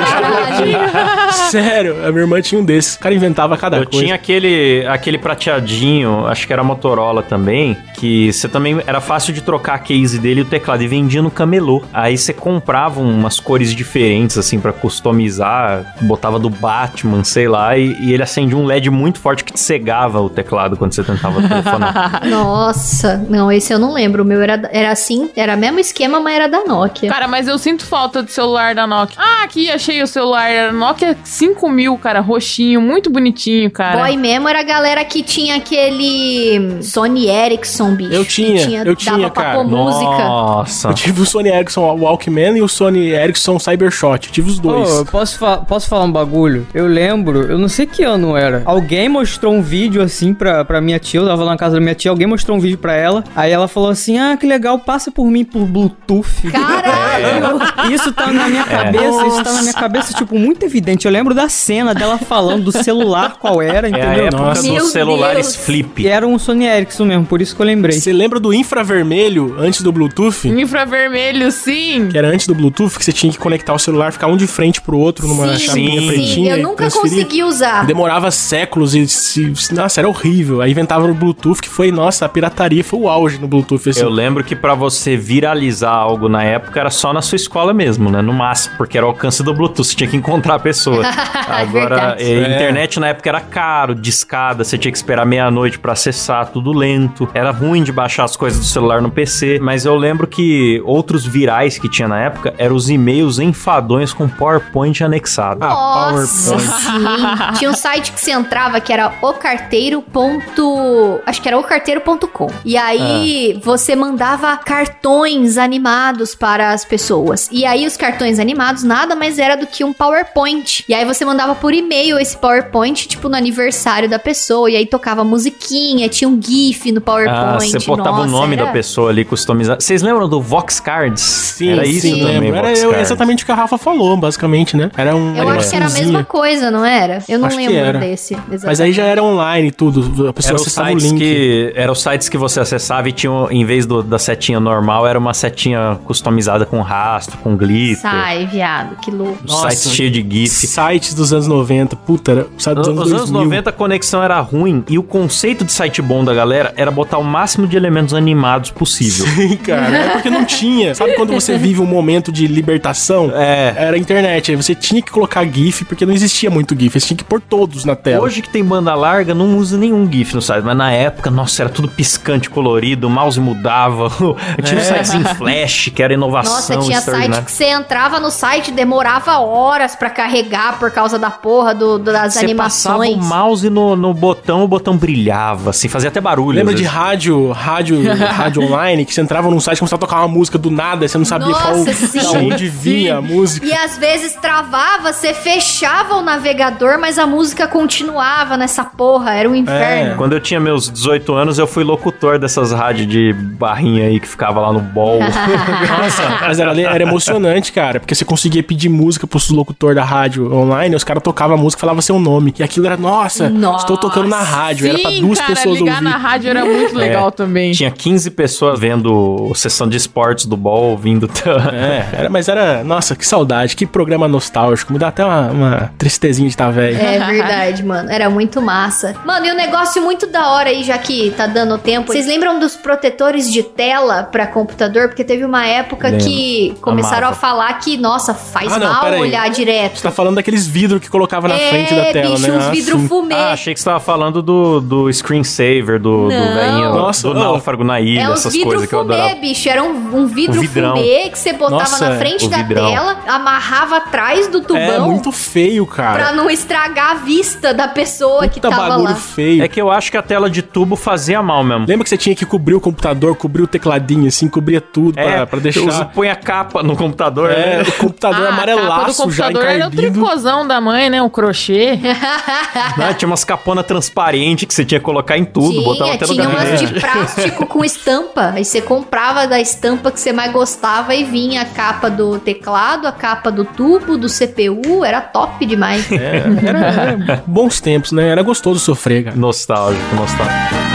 Sério, 1.50 2.06
a 2.06 2.12
minha 2.12 2.22
irmã 2.24 2.42
tinha 2.42 2.60
um 2.60 2.66
desses. 2.66 2.96
O 2.96 3.00
cara 3.00 3.16
inventava 3.16 3.56
cada 3.58 3.78
Eu 3.78 3.86
coisa. 3.86 4.04
tinha 4.04 4.16
aquele, 4.16 4.86
aquele 4.88 5.18
prateadinho, 5.18 6.28
acho 6.28 6.46
que 6.46 6.52
era 6.54 6.64
Motorola 6.64 7.24
também, 7.24 7.78
que 7.96 8.32
você 8.32 8.48
também 8.50 8.82
era 8.86 9.00
fácil 9.00 9.34
de 9.34 9.42
trocar 9.42 9.76
a 9.76 9.80
case 9.80 10.20
dele 10.20 10.42
e 10.42 10.44
o 10.44 10.46
teclado 10.46 10.84
e 10.84 10.88
vendia 10.88 11.22
no 11.22 11.32
camelô. 11.32 11.82
Aí 11.94 12.18
você 12.18 12.34
comprava 12.34 13.00
umas 13.00 13.40
cores 13.40 13.74
diferentes, 13.74 14.38
assim, 14.38 14.60
pra 14.60 14.74
customizar, 14.74 15.96
botava 16.02 16.38
do 16.38 16.50
Batman, 16.50 17.24
sei 17.24 17.48
lá, 17.48 17.78
e, 17.78 17.96
e 18.00 18.14
ele 18.14 18.24
acendia 18.24 18.58
um 18.58 18.66
LED 18.66 18.90
muito 18.90 19.20
forte 19.20 19.44
que 19.44 19.54
te 19.54 19.60
cegava 19.60 20.20
o 20.22 20.30
teclado 20.30 20.76
quando 20.76 20.92
você 20.94 21.04
tentava 21.04 21.42
telefonar. 21.48 21.93
Nossa, 22.30 23.18
não, 23.30 23.52
esse 23.52 23.74
eu 23.74 23.80
não 23.80 23.94
lembro. 23.94 24.24
O 24.24 24.26
meu 24.26 24.42
era, 24.42 24.70
era 24.72 24.92
assim, 24.92 25.30
era 25.36 25.56
o 25.56 25.58
mesmo 25.58 25.80
esquema, 25.80 26.20
mas 26.20 26.36
era 26.36 26.48
da 26.48 26.64
Nokia. 26.66 27.10
Cara, 27.10 27.28
mas 27.28 27.48
eu 27.48 27.58
sinto 27.58 27.86
falta 27.86 28.24
de 28.24 28.32
celular 28.32 28.76
da 28.76 28.86
Nokia. 28.88 29.18
Ah, 29.20 29.44
aqui 29.44 29.70
achei 29.70 30.02
o 30.02 30.08
celular. 30.08 30.50
Era 30.50 30.72
Nokia 30.72 31.18
5000, 31.24 31.98
cara. 31.98 32.20
Roxinho, 32.20 32.82
muito 32.82 33.10
bonitinho, 33.10 33.70
cara. 33.72 33.98
Boy 33.98 34.18
mesmo 34.18 34.48
era 34.48 34.60
a 34.60 34.64
galera 34.64 35.04
que 35.06 35.24
tinha 35.24 35.56
aquele 35.56 36.82
Sony 36.82 37.28
Ericsson, 37.30 37.96
bicho. 37.96 38.14
Eu 38.14 38.26
tinha, 38.26 38.84
que 38.84 38.90
eu 38.90 38.96
tinha, 38.96 39.18
dava 39.18 39.30
pra 39.32 39.44
cara. 39.44 39.64
música. 39.64 40.06
Nossa. 40.24 40.88
Eu 40.90 40.94
tive 40.94 41.22
o 41.22 41.26
Sony 41.26 41.50
Ericsson 41.54 41.82
Walkman 41.98 42.58
e 42.58 42.62
o 42.62 42.68
Sony 42.68 43.10
Ericsson 43.10 43.60
Cybershot. 43.60 44.28
Eu 44.28 44.34
tive 44.34 44.50
os 44.50 44.60
dois. 44.60 44.90
Ô, 44.90 45.00
eu 45.00 45.06
posso, 45.06 45.38
fa- 45.38 45.58
posso 45.58 45.88
falar 45.88 46.06
um 46.06 46.12
bagulho? 46.12 46.68
Eu 46.74 46.88
lembro, 46.88 47.44
eu 47.52 47.58
não 47.58 47.68
sei 47.70 47.86
que 47.86 48.04
ano 48.04 48.36
era. 48.38 48.62
Alguém 48.66 49.10
mostrou 49.10 49.54
um 49.54 49.62
vídeo 49.62 50.02
assim 50.02 50.34
pra, 50.34 50.64
pra 50.66 50.82
minha 50.82 51.00
tia, 51.00 51.20
eu 51.20 51.28
tava 51.28 51.44
lá 51.44 51.52
na 51.52 51.58
casa 51.58 51.76
da 51.76 51.82
minha 51.84 51.96
tia, 51.96 52.10
alguém 52.12 52.28
mostrou 52.28 52.58
um 52.58 52.60
vídeo 52.60 52.78
pra 52.78 52.94
ela. 52.96 53.24
Aí 53.36 53.52
ela 53.52 53.68
falou 53.68 53.90
assim: 53.90 54.18
Ah, 54.18 54.36
que 54.38 54.46
legal, 54.48 54.80
passa 54.80 55.12
por 55.12 55.26
mim 55.26 55.44
por 55.44 55.66
Bluetooth. 55.66 56.28
Caralho! 56.52 57.94
Isso 57.94 58.12
tá 58.12 58.32
na 58.32 58.48
minha 58.48 58.64
cabeça, 58.64 59.28
isso 59.28 59.44
tá 59.44 59.54
na 59.54 59.62
minha 59.62 59.74
cabeça, 59.74 60.14
tipo, 60.14 60.38
muito 60.38 60.64
evidente. 60.66 61.06
Eu 61.06 61.12
lembro 61.12 61.34
da 61.34 61.50
cena 61.50 61.94
dela 61.94 62.18
falando 62.18 62.64
do 62.66 62.72
celular 62.72 63.38
qual 63.40 63.62
era, 63.62 63.88
É 63.90 63.94
a 63.94 63.98
entendeu? 63.98 64.26
época 64.28 64.42
Nossa. 64.44 64.64
Dos 64.74 64.92
celulares 64.92 65.48
Deus. 65.54 65.56
flip. 65.66 66.02
E 66.04 66.08
era 66.08 66.26
um 66.28 66.38
Sony 66.40 66.66
Ericsson 66.66 67.06
mesmo, 67.06 67.26
por 67.26 67.42
isso 67.42 67.56
que 67.56 67.62
eu 67.62 67.66
lembrei. 67.66 68.00
Você 68.00 68.14
lembra 68.14 68.40
do 68.40 68.54
infravermelho 68.54 69.56
antes 69.60 69.82
do 69.82 69.92
Bluetooth? 69.92 70.48
Infravermelho, 70.48 71.52
sim. 71.52 72.08
Que 72.12 72.18
era 72.18 72.28
antes 72.30 72.48
do 72.48 72.56
Bluetooth, 72.56 72.98
que 72.98 73.04
você 73.06 73.12
tinha 73.14 73.32
que 73.32 73.38
conectar 73.40 73.74
o 73.74 73.80
celular, 73.80 74.12
ficar 74.12 74.28
um 74.28 74.38
de 74.38 74.48
frente 74.48 74.82
pro 74.82 74.98
outro 74.98 75.28
numa 75.28 75.54
sim, 75.58 75.66
chapinha 75.66 76.02
sim. 76.02 76.08
pretinha. 76.08 76.58
eu 76.58 76.64
nunca 76.64 76.90
consegui 76.90 77.44
usar. 77.44 77.86
Demorava 77.86 78.32
séculos 78.32 78.96
e 78.96 79.08
se, 79.08 79.54
Nossa, 79.72 80.00
era 80.02 80.08
horrível. 80.08 80.62
Aí 80.62 80.72
inventavam 80.72 81.10
o 81.12 81.14
Bluetooth, 81.14 81.62
que 81.62 81.70
foi, 81.76 81.92
nossa, 81.92 82.26
a 82.26 82.30
pirataria 82.30 82.84
foi 82.84 83.00
o 83.00 83.10
auge 83.10 83.40
no 83.40 83.48
Bluetooth. 83.48 83.90
Assim. 83.90 84.02
Eu 84.02 84.10
lembro 84.10 84.44
que 84.44 84.56
pra 84.56 84.74
você 84.76 85.16
viralizar 85.18 85.92
algo 85.92 86.30
na 86.30 86.44
época 86.44 86.80
era 86.80 86.90
só 86.90 87.12
na 87.14 87.22
sua 87.22 87.36
escola 87.36 87.74
mesmo, 87.74 88.10
né? 88.12 88.22
No 88.22 88.34
máximo, 88.34 88.76
porque 88.78 88.98
era 88.98 89.06
o 89.06 89.10
alcance 89.10 89.42
do 89.44 89.54
Bluetooth, 89.54 89.84
você 89.88 89.96
tinha 89.96 90.10
que 90.10 90.16
encontrar 90.18 90.56
a 90.56 90.60
pessoa. 90.60 91.04
Agora, 91.48 92.16
eh, 92.20 92.34
É. 92.44 92.56
internet 92.56 93.00
na 93.00 93.08
época 93.08 93.30
era 93.30 93.42
caro, 93.42 93.96
discada, 93.96 94.64
você 94.64 94.78
tinha 94.78 94.92
que 94.92 94.98
esperar 94.98 95.26
meia-noite 95.26 95.80
pra 95.80 95.94
acessar, 95.94 96.48
tudo 96.48 96.72
lento. 96.72 97.28
Era 97.34 97.52
ruim 97.52 97.84
de 97.84 97.92
baixar 97.92 98.24
as 98.26 98.36
coisas 98.36 98.60
do 98.60 98.66
celular 98.66 99.02
no 99.02 99.10
PC, 99.12 99.60
mas 99.62 99.86
eu 99.86 99.96
lembro 99.96 100.28
que 100.28 100.82
outros 100.86 101.26
virais 101.26 101.78
que 101.78 101.90
tinha 101.90 102.08
na 102.08 102.20
época 102.20 102.54
eram 102.58 102.76
os 102.76 102.90
e-mails 102.90 103.40
enfadões 103.40 104.14
com 104.14 104.28
PowerPoint 104.28 105.04
anexado. 105.04 105.64
Ah, 105.64 105.70
Nossa, 105.70 106.52
PowerPoint. 106.52 107.52
sim. 107.52 107.58
Tinha 107.60 107.70
um 107.72 107.76
site 107.76 108.12
que 108.12 108.20
você 108.20 108.32
entrava 108.32 108.80
que 108.80 108.92
era 108.94 109.14
ocarteiro. 109.22 110.02
ponto- 110.02 111.20
Acho 111.26 111.42
que 111.42 111.48
era 111.48 111.58
ocarteiro.com. 111.64 112.48
E 112.66 112.78
aí 112.78 113.60
você 113.64 113.96
mandava 113.96 114.56
cartões 114.58 115.58
animados 115.58 116.36
para 116.36 116.72
as 116.72 116.86
pessoas. 116.86 117.50
E 117.52 117.66
aí 117.66 117.86
os 117.86 117.98
cartões 117.98 118.40
animados 118.40 118.84
nada 118.84 119.16
mais 119.16 119.40
era 119.40 119.56
do 119.56 119.66
que 119.68 119.84
um 119.84 119.94
PowerPoint. 119.94 120.84
E 120.88 120.94
aí 120.94 121.06
você 121.06 121.26
mandava 121.26 121.56
por 121.56 121.74
e-mail 121.74 122.20
esse 122.20 122.38
PowerPoint, 122.38 123.08
tipo 123.08 123.28
no 123.30 123.36
aniversário 123.36 124.10
da 124.10 124.20
pessoa. 124.20 124.70
E 124.70 124.76
aí 124.76 124.86
tocava 124.86 125.24
musiquinha, 125.24 126.08
tinha 126.10 126.28
um 126.30 126.40
GIF 126.42 126.92
no 126.92 127.02
PowerPoint. 127.02 127.34
Ah, 127.76 127.80
você 127.80 127.80
botava 127.80 128.18
Nossa, 128.18 128.28
o 128.28 128.32
nome 128.32 128.56
era- 128.56 128.66
da 128.66 128.72
pessoa 128.72 129.10
ali 129.10 129.26
customizado. 129.26 129.82
Vocês 129.82 130.02
lembram 130.02 130.28
do 130.30 130.42
Vox 130.42 130.80
Cards? 130.80 131.22
Sim, 131.22 131.72
era 131.74 131.86
isso 131.88 132.02
sim, 132.02 132.20
também, 132.20 132.40
lembro. 132.40 132.58
Era 132.58 132.68
Vox 132.70 132.82
eu- 132.84 132.90
Cards. 132.92 133.08
exatamente 133.08 133.44
o 133.44 133.46
que 133.46 133.52
a 133.52 133.56
Rafa 133.56 133.78
falou, 133.78 134.16
basicamente, 134.18 134.76
né? 134.76 134.92
Era 134.98 135.16
um 135.16 135.36
Eu 135.36 135.50
acho 135.50 135.70
que 135.70 135.76
era 135.76 135.86
a 135.86 135.90
mesma 135.90 136.24
coisa, 136.24 136.70
não 136.72 136.86
era? 136.86 137.24
Eu 137.28 137.40
não 137.40 137.48
Acho 137.48 137.58
que 137.58 137.68
lembro 137.68 137.86
era. 137.86 138.00
desse. 138.00 138.38
Mas 138.66 138.80
aí 138.82 138.92
já 138.94 139.04
era 139.04 139.24
online 139.24 139.70
e 139.70 139.72
tudo. 139.72 140.28
A 140.28 140.34
pessoa 140.34 140.52
Eram 140.52 140.56
os 140.58 140.62
acessava 140.68 140.90
o 140.90 141.00
sites 141.00 141.12
link. 141.12 141.20
que 141.20 141.43
eram 141.76 141.94
os 141.94 142.02
sites 142.02 142.30
que 142.30 142.38
você 142.38 142.60
acessava 142.60 143.08
e 143.10 143.12
tinha 143.12 143.32
em 143.52 143.66
vez 143.66 143.86
do- 143.86 144.04
da 144.04 144.18
setinha 144.20 144.60
normal 144.60 145.08
era 145.08 145.18
uma 145.18 145.34
setinha 145.34 145.98
customizada 146.06 146.66
com 146.66 146.82
rastro, 146.82 147.38
com 147.40 147.56
glitter. 147.56 148.02
Sai, 148.02 148.46
viado, 148.48 148.96
que 149.02 149.10
louco. 149.12 149.38
Um 149.44 149.48
site 149.48 149.90
cheio 149.90 150.12
de 150.12 150.22
gif. 150.30 150.68
Sites 150.68 151.14
dos 151.14 151.34
anos 151.34 151.48
90. 151.48 151.96
Puta, 151.96 152.32
era 152.32 152.42
o 152.58 152.62
site 152.62 152.76
dos 152.78 152.88
Nos 152.88 152.98
anos 152.98 153.12
anos 153.12 153.30
2000. 153.32 153.44
90 153.44 153.70
a 153.70 153.74
conexão 153.74 154.24
era 154.24 154.40
ruim 154.40 154.84
e 154.90 154.98
o 154.98 155.04
conceito 155.04 155.64
de 155.66 155.72
site 155.72 156.02
bom 156.02 156.24
da 156.24 156.34
galera 156.34 156.74
era 156.78 156.92
botar 156.92 157.18
o 157.18 157.24
máximo 157.24 157.68
de 157.68 157.76
elementos 157.78 158.14
animados 158.14 158.72
possível. 158.72 159.26
Sim, 159.28 159.56
cara. 159.58 159.96
É 159.98 160.10
porque 160.10 160.30
não 160.30 160.46
tinha. 160.46 160.94
Sabe 160.96 161.14
quando 161.16 161.34
você 161.34 161.58
vive 161.58 161.82
um 161.82 161.86
momento 161.86 162.32
de 162.32 162.48
libertação? 162.48 163.32
É. 163.34 163.74
Era 163.78 163.96
a 163.96 164.00
internet. 164.00 164.52
Aí 164.52 164.56
você 164.58 164.74
tinha 164.76 165.02
que 165.02 165.12
colocar 165.12 165.46
GIF, 165.46 165.86
porque 165.86 166.06
não 166.06 166.14
existia 166.14 166.50
muito 166.50 166.78
GIF. 166.78 167.00
Você 167.00 167.08
tinha 167.08 167.18
que 167.18 167.24
pôr 167.24 167.42
todos 167.42 167.86
na 167.86 167.96
tela. 167.96 168.24
Hoje 168.24 168.42
que 168.42 168.50
tem 168.50 168.64
banda 168.64 168.94
larga, 168.96 169.34
não 169.34 169.58
usa 169.58 169.78
nenhum 169.78 170.10
GIF 170.12 170.34
no 170.36 170.42
site, 170.42 170.64
mas 170.64 170.76
na 170.78 170.92
época, 170.92 171.30
nossa, 171.34 171.64
era 171.64 171.70
tudo 171.70 171.88
piscante, 171.88 172.50
colorido, 172.50 173.08
o 173.08 173.10
mouse 173.10 173.40
mudava. 173.40 174.10
Tinha 174.64 174.80
É. 174.80 174.84
sites 174.84 175.14
em 175.14 175.24
flash, 175.36 175.92
que 175.94 176.02
era 176.04 176.14
inovação 176.14 176.54
Nossa, 176.54 176.78
tinha 176.78 177.02
site 177.02 177.42
que 177.44 177.52
você 177.52 177.66
entrava 177.66 178.20
no 178.20 178.30
site 178.32 178.72
demorava 178.72 179.38
horas 179.40 179.96
pra 179.96 180.10
carregar 180.10 180.78
por 180.80 180.92
causa 180.92 181.18
da 181.20 181.30
porra 181.30 181.74
do, 181.74 181.98
do- 181.98 182.12
das 182.12 182.34
Você 182.36 182.54
passava 182.56 183.04
animações. 183.04 183.26
o 183.26 183.30
mouse 183.30 183.70
no, 183.70 183.96
no 183.96 184.14
botão, 184.14 184.64
o 184.64 184.68
botão 184.68 184.96
brilhava, 184.98 185.70
assim, 185.72 185.88
fazia 185.88 186.10
até 186.10 186.20
barulho. 186.22 186.58
Lembra 186.58 186.74
de 186.74 186.84
rádio, 186.84 187.52
rádio, 187.52 188.02
rádio 188.32 188.62
online, 188.64 189.06
que 189.06 189.14
você 189.14 189.22
entrava 189.22 189.50
num 189.50 189.60
site 189.60 189.78
e 189.78 189.80
começava 189.80 190.04
a 190.04 190.08
tocar 190.08 190.20
uma 190.22 190.28
música 190.28 190.58
do 190.58 190.70
nada, 190.70 191.08
você 191.08 191.18
não 191.18 191.26
sabia 191.26 191.48
Nossa, 191.50 191.62
qual, 191.64 191.86
sim. 191.86 192.20
da 192.22 192.32
onde 192.32 192.68
vinha 192.68 193.18
a 193.18 193.22
música. 193.22 193.66
E 193.66 193.74
às 193.74 193.98
vezes 193.98 194.34
travava, 194.36 195.12
você 195.14 195.34
fechava 195.34 196.16
o 196.16 196.22
navegador, 196.22 197.00
mas 197.00 197.18
a 197.18 197.26
música 197.26 197.68
continuava 197.68 198.58
nessa 198.58 198.84
porra. 198.84 199.34
Era 199.34 199.50
um 199.50 199.56
inferno. 199.56 200.16
Quando 200.18 200.34
eu 200.34 200.40
tinha 200.40 200.60
meus 200.60 200.90
18 200.90 201.23
anos, 201.32 201.58
eu 201.60 201.66
fui 201.68 201.84
locutor 201.84 202.38
dessas 202.38 202.72
rádios 202.74 203.08
de 203.08 203.32
barrinha 203.32 204.08
aí 204.08 204.20
que 204.20 204.28
ficava 204.28 204.60
lá 204.60 204.74
no 204.74 204.80
bol. 204.82 205.20
Nossa, 205.24 206.38
mas 206.42 206.60
era, 206.60 206.80
era 206.82 207.04
emocionante, 207.04 207.72
cara, 207.72 208.00
porque 208.00 208.16
você 208.16 208.26
conseguia 208.26 208.64
pedir 208.64 208.90
música 208.90 209.26
pros 209.26 209.50
locutor 209.50 209.96
da 209.96 210.04
rádio 210.04 210.54
online, 210.54 210.96
os 210.96 211.04
caras 211.04 211.24
tocavam 211.24 211.56
a 211.56 211.60
música 211.60 211.80
e 211.80 211.82
falavam 211.82 212.02
seu 212.02 212.20
nome. 212.20 212.54
E 212.58 212.64
aquilo 212.64 212.86
era, 212.86 212.98
nossa, 212.98 213.50
Nossa. 213.50 213.84
estou 213.84 213.98
tocando 213.98 214.28
na 214.28 214.42
rádio. 214.42 214.88
era 214.88 215.00
pra 215.00 215.12
Sim, 215.12 215.22
duas 215.22 215.40
cara, 215.40 215.54
pessoas 215.54 215.78
ligar 215.80 215.94
ouvir. 215.94 216.04
na 216.04 216.18
rádio 216.18 216.50
era 216.50 216.66
muito 216.66 216.96
legal 216.96 217.32
também. 217.32 217.72
Tinha 217.72 217.92
15 217.92 218.32
pessoas 218.32 218.80
vendo 218.80 219.52
sessão 219.56 219.88
de 219.88 219.96
esportes 219.96 220.46
do 220.46 220.58
bol, 220.58 220.92
ouvindo. 220.92 221.30
É, 221.74 222.20
era, 222.20 222.30
mas 222.30 222.48
era, 222.48 222.84
nossa, 222.84 223.16
que 223.16 223.26
saudade, 223.26 223.76
que 223.76 223.86
programa 223.86 224.28
nostálgico. 224.28 224.92
Me 224.92 225.00
dá 225.00 225.10
até 225.10 225.24
uma, 225.24 225.52
uma 225.52 225.94
tristezinha 225.98 226.48
de 226.48 226.54
estar 226.54 226.70
velho. 226.72 226.98
É 226.98 227.20
verdade, 227.20 227.84
mano. 227.84 228.10
Era 228.10 228.30
muito 228.30 228.62
massa. 228.62 229.16
Mano, 229.26 229.46
e 229.46 229.52
um 229.52 229.56
negócio 229.56 230.02
muito 230.02 230.28
da 230.28 230.50
hora 230.50 230.70
aí, 230.70 230.84
já 230.84 230.98
que 230.98 231.13
tá 231.38 231.48
dando 231.48 231.78
tempo. 231.78 232.12
Vocês 232.12 232.28
lembram 232.28 232.60
dos 232.60 232.76
protetores 232.76 233.52
de 233.52 233.64
tela 233.64 234.24
pra 234.24 234.48
computador? 234.48 235.08
Porque 235.08 235.24
teve 235.24 235.44
uma 235.46 235.66
época 235.66 236.10
Lembro. 236.10 236.26
que 236.26 236.76
começaram 236.82 237.28
Amava. 237.28 237.36
a 237.36 237.40
falar 237.40 237.74
que, 237.80 237.98
nossa, 237.98 238.34
faz 238.34 238.72
Ah, 238.72 238.80
não, 238.80 238.88
mal 238.94 239.20
olhar 239.20 239.50
direto. 239.50 239.98
Você 239.98 240.04
tá 240.04 240.12
falando 240.12 240.36
daqueles 240.36 240.66
vidros 240.68 241.00
que 241.02 241.10
colocava 241.10 241.48
na 241.48 241.56
é, 241.56 241.70
frente 241.70 241.94
da 241.96 242.06
tela, 242.12 242.36
bicho, 242.36 242.48
né? 242.52 242.58
uns 242.58 242.64
Ah, 242.66 242.70
vidro 242.72 243.00
sim. 243.00 243.08
fumê. 243.08 243.36
Ah, 243.36 243.52
achei 243.54 243.74
que 243.74 243.80
você 243.80 243.86
tava 243.86 244.00
falando 244.00 244.42
do, 244.42 244.80
do 244.82 245.10
screensaver, 245.12 246.00
do, 246.00 246.28
do 246.28 246.30
Não. 246.30 246.54
velhinho, 246.54 246.94
Nossa, 246.94 247.28
do 247.30 247.32
ô. 247.32 247.40
náufrago 247.40 247.84
na 247.84 248.00
ilha, 248.00 248.22
É 248.30 248.32
essas 248.32 248.54
vidro 248.54 248.70
coisas 248.70 248.88
que 248.90 248.96
eu 248.96 249.00
fumê, 249.02 249.14
adorava. 249.16 249.40
bicho. 249.40 249.70
Era 249.70 249.84
um, 249.84 250.18
um 250.22 250.26
vidro 250.28 250.60
vidrão. 250.62 250.96
fumê 250.96 251.30
que 251.30 251.38
você 251.40 251.54
botava 251.54 251.80
Nossa, 251.82 252.10
na 252.10 252.16
frente 252.18 252.46
o 252.46 252.50
da 252.50 252.58
vidrão. 252.58 252.90
tela, 252.90 253.18
amarrava 253.28 253.98
atrás 253.98 254.48
do 254.48 254.62
tubão 254.62 254.80
É 254.82 255.00
muito 255.00 255.32
feio, 255.32 255.86
pra 255.86 255.96
cara. 255.96 256.32
não 256.34 256.50
estragar 256.50 257.12
a 257.12 257.14
vista 257.16 257.74
da 257.74 257.88
pessoa 257.88 258.48
que 258.48 258.60
Puta 258.60 258.70
tava 258.70 258.90
bagulho 258.90 259.10
lá. 259.10 259.16
feio. 259.16 259.64
É 259.64 259.68
que 259.68 259.82
eu 259.82 259.90
acho 259.92 260.12
que 260.12 260.18
a 260.18 260.22
tela 260.22 260.50
de 260.50 260.62
tubo 260.62 260.96
fazia 261.04 261.42
mal 261.44 261.64
mesmo. 261.64 261.86
Lembra 261.88 262.04
que 262.04 262.10
você 262.10 262.18
tinha 262.18 262.36
que 262.36 262.46
cobrir 262.46 262.74
o 262.76 262.80
computador, 262.82 263.36
cobrir 263.36 263.62
o 263.62 263.68
tecladinho, 263.68 264.28
assim, 264.28 264.48
cobria 264.48 264.80
tudo 264.82 265.14
pra, 265.16 265.46
pra 265.46 265.60
deixar. 265.60 265.82
usa- 265.82 266.06
põe 266.06 266.30
a 266.30 266.36
capa 266.36 266.82
no 266.82 266.96
computador. 266.96 267.52
É, 267.52 267.78
né? 267.78 267.84
o 267.84 267.92
computador 267.94 268.40
Ah, 268.48 268.50
a 268.50 268.52
capa 268.52 268.66
do 268.66 268.72
amarelaço 268.72 269.32
já 269.32 269.46
computador 269.46 269.66
era 269.70 269.88
o 269.88 269.92
tricôzão 269.92 270.68
da 270.68 270.80
mãe, 270.80 271.10
né? 271.10 271.22
O 271.22 271.30
crochê. 271.30 272.00
Não, 272.98 273.14
tinha 273.14 273.28
umas 273.28 273.44
caponas 273.44 273.86
transparentes 273.86 274.66
que 274.66 274.74
você 274.74 274.86
tinha 274.86 275.00
que 275.00 275.06
colocar 275.06 275.38
em 275.38 275.46
tudo, 275.46 275.82
botava 275.84 276.12
tinha, 276.12 276.16
até 276.16 276.26
no 276.28 276.34
tinha 276.34 276.50
umas 276.50 276.64
gabinete. 276.64 276.94
de 276.94 277.00
plástico 277.00 277.66
com 277.68 277.84
estampa. 277.84 278.52
Aí 278.56 278.64
você 278.66 278.82
comprava 278.82 279.46
da 279.48 279.60
estampa 279.60 280.12
que 280.12 280.20
você 280.20 280.32
mais 280.32 280.52
gostava 280.52 281.14
e 281.14 281.24
vinha 281.24 281.62
a 281.62 281.66
capa 281.66 282.10
do 282.10 282.40
teclado, 282.40 283.08
a 283.08 283.12
capa 283.12 283.52
do 283.52 283.66
tubo, 283.66 284.18
do 284.18 284.28
CPU. 284.28 285.04
Era 285.04 285.20
top 285.22 285.66
demais. 285.66 286.10
É, 286.12 286.44
era, 286.66 286.80
era 286.80 287.44
bons 287.46 287.82
tempos, 287.82 288.12
né? 288.12 288.30
Era 288.30 288.42
gostoso 288.42 288.80
sofrer, 288.80 289.26
cara. 289.26 289.36
Nostálgico, 289.36 290.16
nostálgico. 290.16 290.93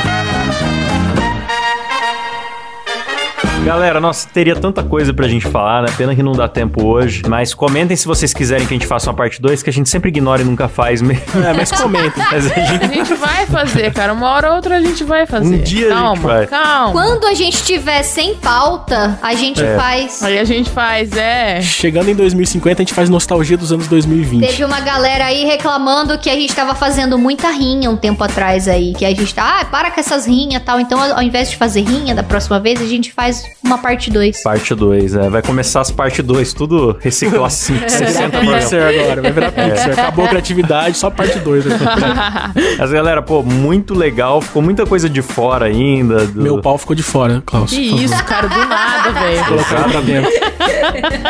Galera, 3.69 4.01
nossa, 4.01 4.27
teria 4.33 4.57
tanta 4.57 4.83
coisa 4.83 5.13
pra 5.13 5.29
gente 5.29 5.47
falar, 5.47 5.83
né? 5.83 5.89
Pena 5.95 6.15
que 6.17 6.23
não 6.23 6.33
dá 6.33 6.49
tempo 6.49 6.87
hoje. 6.87 7.23
Mas 7.29 7.53
comentem 7.53 7.95
se 7.97 8.07
vocês 8.07 8.33
quiserem 8.33 8.67
que 8.67 8.73
a 8.73 8.77
gente 8.79 8.87
faça 8.87 9.11
uma 9.11 9.15
parte 9.15 9.43
2, 9.43 9.63
que 9.63 9.69
a 9.69 9.73
gente 9.73 9.91
sempre 9.91 10.09
ignora 10.09 10.41
e 10.41 10.45
nunca 10.45 10.69
faz 10.69 11.03
mesmo. 11.03 11.23
É, 11.47 11.53
mas 11.53 11.71
comentem. 11.71 12.25
Mas 12.31 12.51
a 12.51 12.55
gente 12.61 12.85
A 12.85 12.89
gente 12.89 13.15
vai 13.15 13.47
fazer, 13.47 13.93
cara. 13.93 14.15
Uma 14.15 14.31
hora 14.31 14.49
ou 14.51 14.57
outra 14.57 14.77
a 14.79 14.81
gente 14.81 15.05
vai 15.05 15.27
fazer. 15.27 15.55
Um 15.55 15.59
dia 15.59 15.87
a 15.87 15.91
gente 15.91 15.99
calma, 15.99 16.23
vai. 16.23 16.47
Calma. 16.47 16.93
Quando 16.93 17.27
a 17.27 17.35
gente 17.35 17.63
tiver 17.63 18.03
sem 18.03 18.35
pauta, 18.37 19.19
a 19.23 19.35
gente 19.35 19.63
É. 19.63 19.77
faz. 19.77 20.23
Aí 20.23 20.39
a 20.39 20.45
gente 20.45 20.71
faz, 20.71 21.15
é. 21.15 21.61
Chegando 21.61 22.09
em 22.09 22.15
2050, 22.15 22.81
a 22.81 22.85
gente 22.85 22.95
faz 22.95 23.11
nostalgia 23.11 23.59
dos 23.59 23.71
anos 23.71 23.87
2020. 23.87 24.47
Teve 24.47 24.65
uma 24.65 24.81
galera 24.81 25.27
aí 25.27 25.45
reclamando 25.45 26.17
que 26.19 26.31
a 26.31 26.35
gente 26.35 26.55
tava 26.55 26.75
fazendo 26.75 27.19
muita 27.19 27.51
rinha 27.51 27.91
um 27.91 27.97
tempo 27.99 28.25
atrás 28.25 28.67
aí. 28.67 28.95
Que 28.95 29.05
a 29.05 29.11
gente 29.11 29.35
tá, 29.35 29.61
ah, 29.61 29.65
para 29.67 29.91
com 29.91 30.01
essas 30.01 30.27
rinhas 30.27 30.63
e 30.63 30.65
tal. 30.65 30.81
Então, 30.81 31.01
ao 31.03 31.23
invés 31.23 31.51
de 31.51 31.57
fazer 31.59 31.83
rinha 31.83 32.15
da 32.15 32.23
próxima 32.23 32.59
vez, 32.59 32.81
a 32.81 32.87
gente 32.87 33.13
faz 33.13 33.43
uma 33.63 33.79
parte 33.79 34.11
2. 34.11 34.43
Parte 34.43 34.75
2, 34.75 35.17
é. 35.17 35.29
Vai 35.29 35.43
começar 35.43 35.81
as 35.81 35.91
parte 35.91 36.23
2, 36.23 36.53
tudo 36.53 36.97
reciclar 37.01 37.47
assim, 37.47 37.75
Vai 37.75 37.89
virar 37.89 38.07
60 38.07 38.31
programas. 38.31 38.65
Pixar 38.65 38.89
agora, 38.89 39.23
vai 39.23 39.33
virar 39.33 39.53
Pixar. 39.53 39.91
Acabou 39.93 40.25
a 40.25 40.29
criatividade, 40.29 40.97
só 40.97 41.11
parte 41.11 41.39
2. 41.39 41.65
Mas 42.79 42.91
galera, 42.91 43.21
pô, 43.23 43.43
muito 43.43 43.95
legal. 43.95 44.41
Ficou 44.41 44.63
muita 44.63 44.87
coisa 44.87 45.09
de 45.09 45.23
fora 45.23 45.67
ainda. 45.67 46.27
do- 46.27 46.43
Meu 46.43 46.61
pau 46.61 46.79
ficou 46.79 46.95
de 46.95 47.03
fora, 47.03 47.43
Klaus. 47.45 47.71
Que 47.71 47.81
isso, 47.81 48.23
cara, 48.25 48.47
do 48.49 48.59
nada, 48.67 49.13
velho. 49.13 49.45
Colocar 49.47 49.89
pra 49.91 50.01
dentro. 50.01 50.31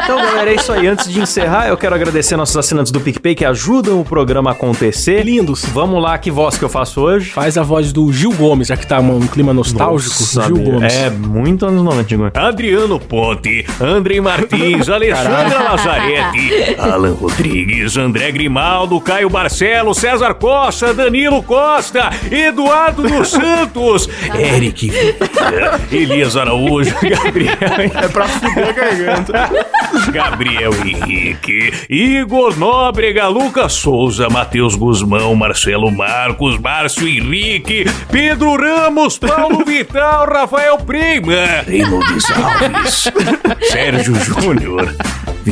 Então, 0.05 0.17
galera, 0.17 0.51
é 0.51 0.55
isso 0.55 0.73
aí. 0.73 0.87
Antes 0.87 1.11
de 1.11 1.21
encerrar, 1.21 1.69
eu 1.69 1.77
quero 1.77 1.95
agradecer 1.95 2.37
nossos 2.37 2.57
assinantes 2.57 2.93
do 2.93 3.01
PicPay 3.01 3.35
que 3.35 3.45
ajudam 3.45 4.01
o 4.01 4.05
programa 4.05 4.51
a 4.51 4.53
acontecer. 4.53 5.25
Lindos. 5.25 5.65
Vamos 5.67 6.03
lá, 6.03 6.17
que 6.19 6.31
voz 6.31 6.57
que 6.57 6.65
eu 6.65 6.69
faço 6.69 7.01
hoje? 7.01 7.31
Faz 7.31 7.57
a 7.59 7.63
voz 7.63 7.93
do 7.93 8.13
Gil 8.13 8.33
Gomes, 8.33 8.69
já 8.69 8.77
que 8.77 8.87
tá 8.87 8.99
um 9.01 9.27
clima 9.27 9.53
nostálgico. 9.53 10.15
Nossa, 10.21 10.43
Gil. 10.47 10.57
Gomes. 10.57 10.95
É, 10.95 11.11
muito 11.11 11.67
anos 11.67 11.83
90, 11.83 12.09
Gil. 12.09 12.31
Adriano 12.35 12.99
Ponte, 12.99 13.65
Andrei 13.81 14.21
Martins, 14.21 14.89
Alexandra 14.91 15.63
Lazarete, 15.63 16.77
Alan 16.79 17.13
Rodrigues, 17.13 17.97
André 17.97 18.33
Grimaldo, 18.33 19.01
Caio 19.01 19.29
Barcelo, 19.31 19.95
César 19.95 20.35
Costa, 20.35 20.93
Danilo 20.93 21.43
Costa, 21.43 22.11
Eduardo 22.31 23.03
dos 23.03 23.31
Santos, 23.31 24.09
Eric 24.35 24.91
Elias 25.93 26.37
Araújo, 26.37 26.95
Gabriel. 27.03 27.57
É 28.03 28.09
pra 28.09 28.27
fuder 28.27 28.69
a 28.69 28.73
garganta. 28.73 29.28
Gabriel 30.13 30.73
Henrique, 30.75 31.73
Igor 31.89 32.57
Nóbrega, 32.57 33.29
Lucas 33.29 33.73
Souza, 33.75 34.29
Matheus 34.29 34.75
Guzmão, 34.75 35.35
Marcelo 35.35 35.91
Marcos, 35.91 36.59
Márcio 36.59 37.07
Henrique, 37.09 37.85
Pedro 38.11 38.57
Ramos, 38.57 39.19
Paulo 39.19 39.65
Vital, 39.67 40.27
Rafael 40.27 40.79
Prima, 40.79 41.63
Reinaldo 41.67 42.05
Alves, 42.35 43.11
Sérgio 43.71 44.15
Júnior, 44.15 44.89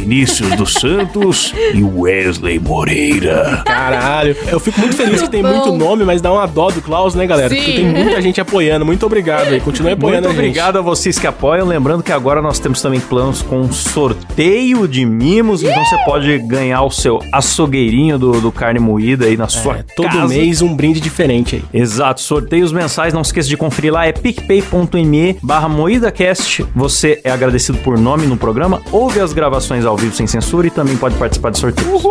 Vinícius 0.01 0.55
dos 0.57 0.75
Santos 0.75 1.55
e 1.75 1.83
Wesley 1.83 2.59
Moreira. 2.59 3.63
Caralho. 3.65 4.37
Eu 4.49 4.61
fico 4.61 4.79
muito 4.79 4.95
feliz 4.95 5.23
que 5.23 5.31
tem 5.31 5.43
Bom. 5.43 5.49
muito 5.49 5.73
nome, 5.73 6.05
mas 6.05 6.21
dá 6.21 6.31
uma 6.33 6.47
dó 6.47 6.71
do 6.71 6.83
Klaus, 6.83 7.15
né, 7.15 7.27
galera? 7.27 7.49
Sim. 7.49 7.57
Porque 7.57 7.73
tem 7.73 7.87
muita 7.87 8.21
gente 8.21 8.41
apoiando. 8.41 8.85
Muito 8.85 9.07
obrigado 9.07 9.49
aí. 9.49 9.61
Continue 9.61 9.93
apoiando 9.93 10.29
Muito 10.29 10.39
a 10.39 10.43
gente. 10.43 10.51
obrigado 10.51 10.77
a 10.79 10.83
vocês 10.83 11.19
que 11.19 11.27
apoiam. 11.27 11.67
Lembrando 11.67 12.03
que 12.03 12.13
agora 12.13 12.43
nós 12.43 12.59
temos 12.59 12.83
também 12.83 13.01
planos 13.01 13.41
com 13.41 13.73
sorteio 13.73 14.87
de 14.87 15.07
mimos. 15.07 15.63
Então 15.63 15.83
você 15.85 15.97
pode 16.05 16.39
ganhar 16.41 16.83
o 16.83 16.91
seu 16.91 17.19
açougueirinho 17.33 18.19
do, 18.19 18.41
do 18.41 18.53
carne 18.53 18.79
moída 18.79 19.25
aí 19.25 19.37
na 19.37 19.49
sua 19.49 19.79
É, 19.79 19.85
todo 19.97 20.09
casa. 20.09 20.29
mês 20.29 20.61
um 20.61 20.75
brinde 20.77 21.01
diferente 21.01 21.57
aí. 21.57 21.81
Exato, 21.81 22.21
sorteios 22.21 22.71
mensais, 22.71 23.15
não 23.15 23.23
esqueça 23.23 23.49
de 23.49 23.57
conferir 23.57 23.93
lá, 23.93 24.07
é 24.07 24.13
picpay.me 24.13 25.39
barra 25.43 25.69
moídacast. 25.69 26.67
Você 26.75 27.19
é 27.25 27.31
agradecido 27.31 27.79
por 27.79 27.99
nome 27.99 28.27
no 28.27 28.37
programa, 28.37 28.83
ouve 28.93 29.21
as 29.21 29.33
gravações 29.33 29.86
ao 29.87 29.97
vivo 29.97 30.14
sem 30.14 30.26
censura 30.26 30.66
e 30.66 30.70
também 30.70 30.97
pode 30.97 31.16
participar 31.16 31.51
de 31.51 31.59
sorteios. 31.59 32.03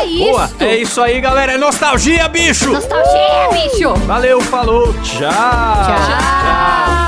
É 0.00 0.04
isso! 0.04 0.30
Boa, 0.30 0.50
é 0.60 0.76
isso 0.76 1.00
aí, 1.00 1.20
galera, 1.20 1.52
é 1.52 1.58
nostalgia, 1.58 2.28
bicho! 2.28 2.72
Nostalgia, 2.72 3.48
bicho! 3.52 3.94
Valeu, 4.06 4.40
falou, 4.40 4.92
tchau! 5.02 5.30
Tchau! 5.30 7.01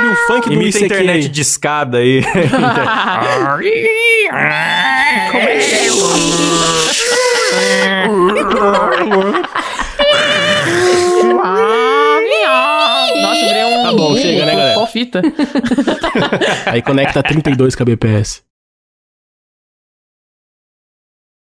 Sobe 0.00 0.08
um 0.08 0.16
funk 0.26 0.48
do 0.48 0.54
Imita 0.54 0.78
internet 0.84 1.22
aí. 1.24 1.28
de 1.28 1.40
escada 1.42 1.98
aí. 1.98 2.24
Nossa, 13.22 13.44
virei 13.46 13.64
um. 13.64 13.82
Tá 13.82 13.92
bom, 13.92 14.16
chega, 14.16 14.46
né, 14.46 14.52
galera? 14.52 14.74
Qual 14.74 14.86
fita? 14.86 15.22
Aí 16.66 16.82
conecta 16.82 17.22
32 17.22 17.74
kbps. 17.74 18.42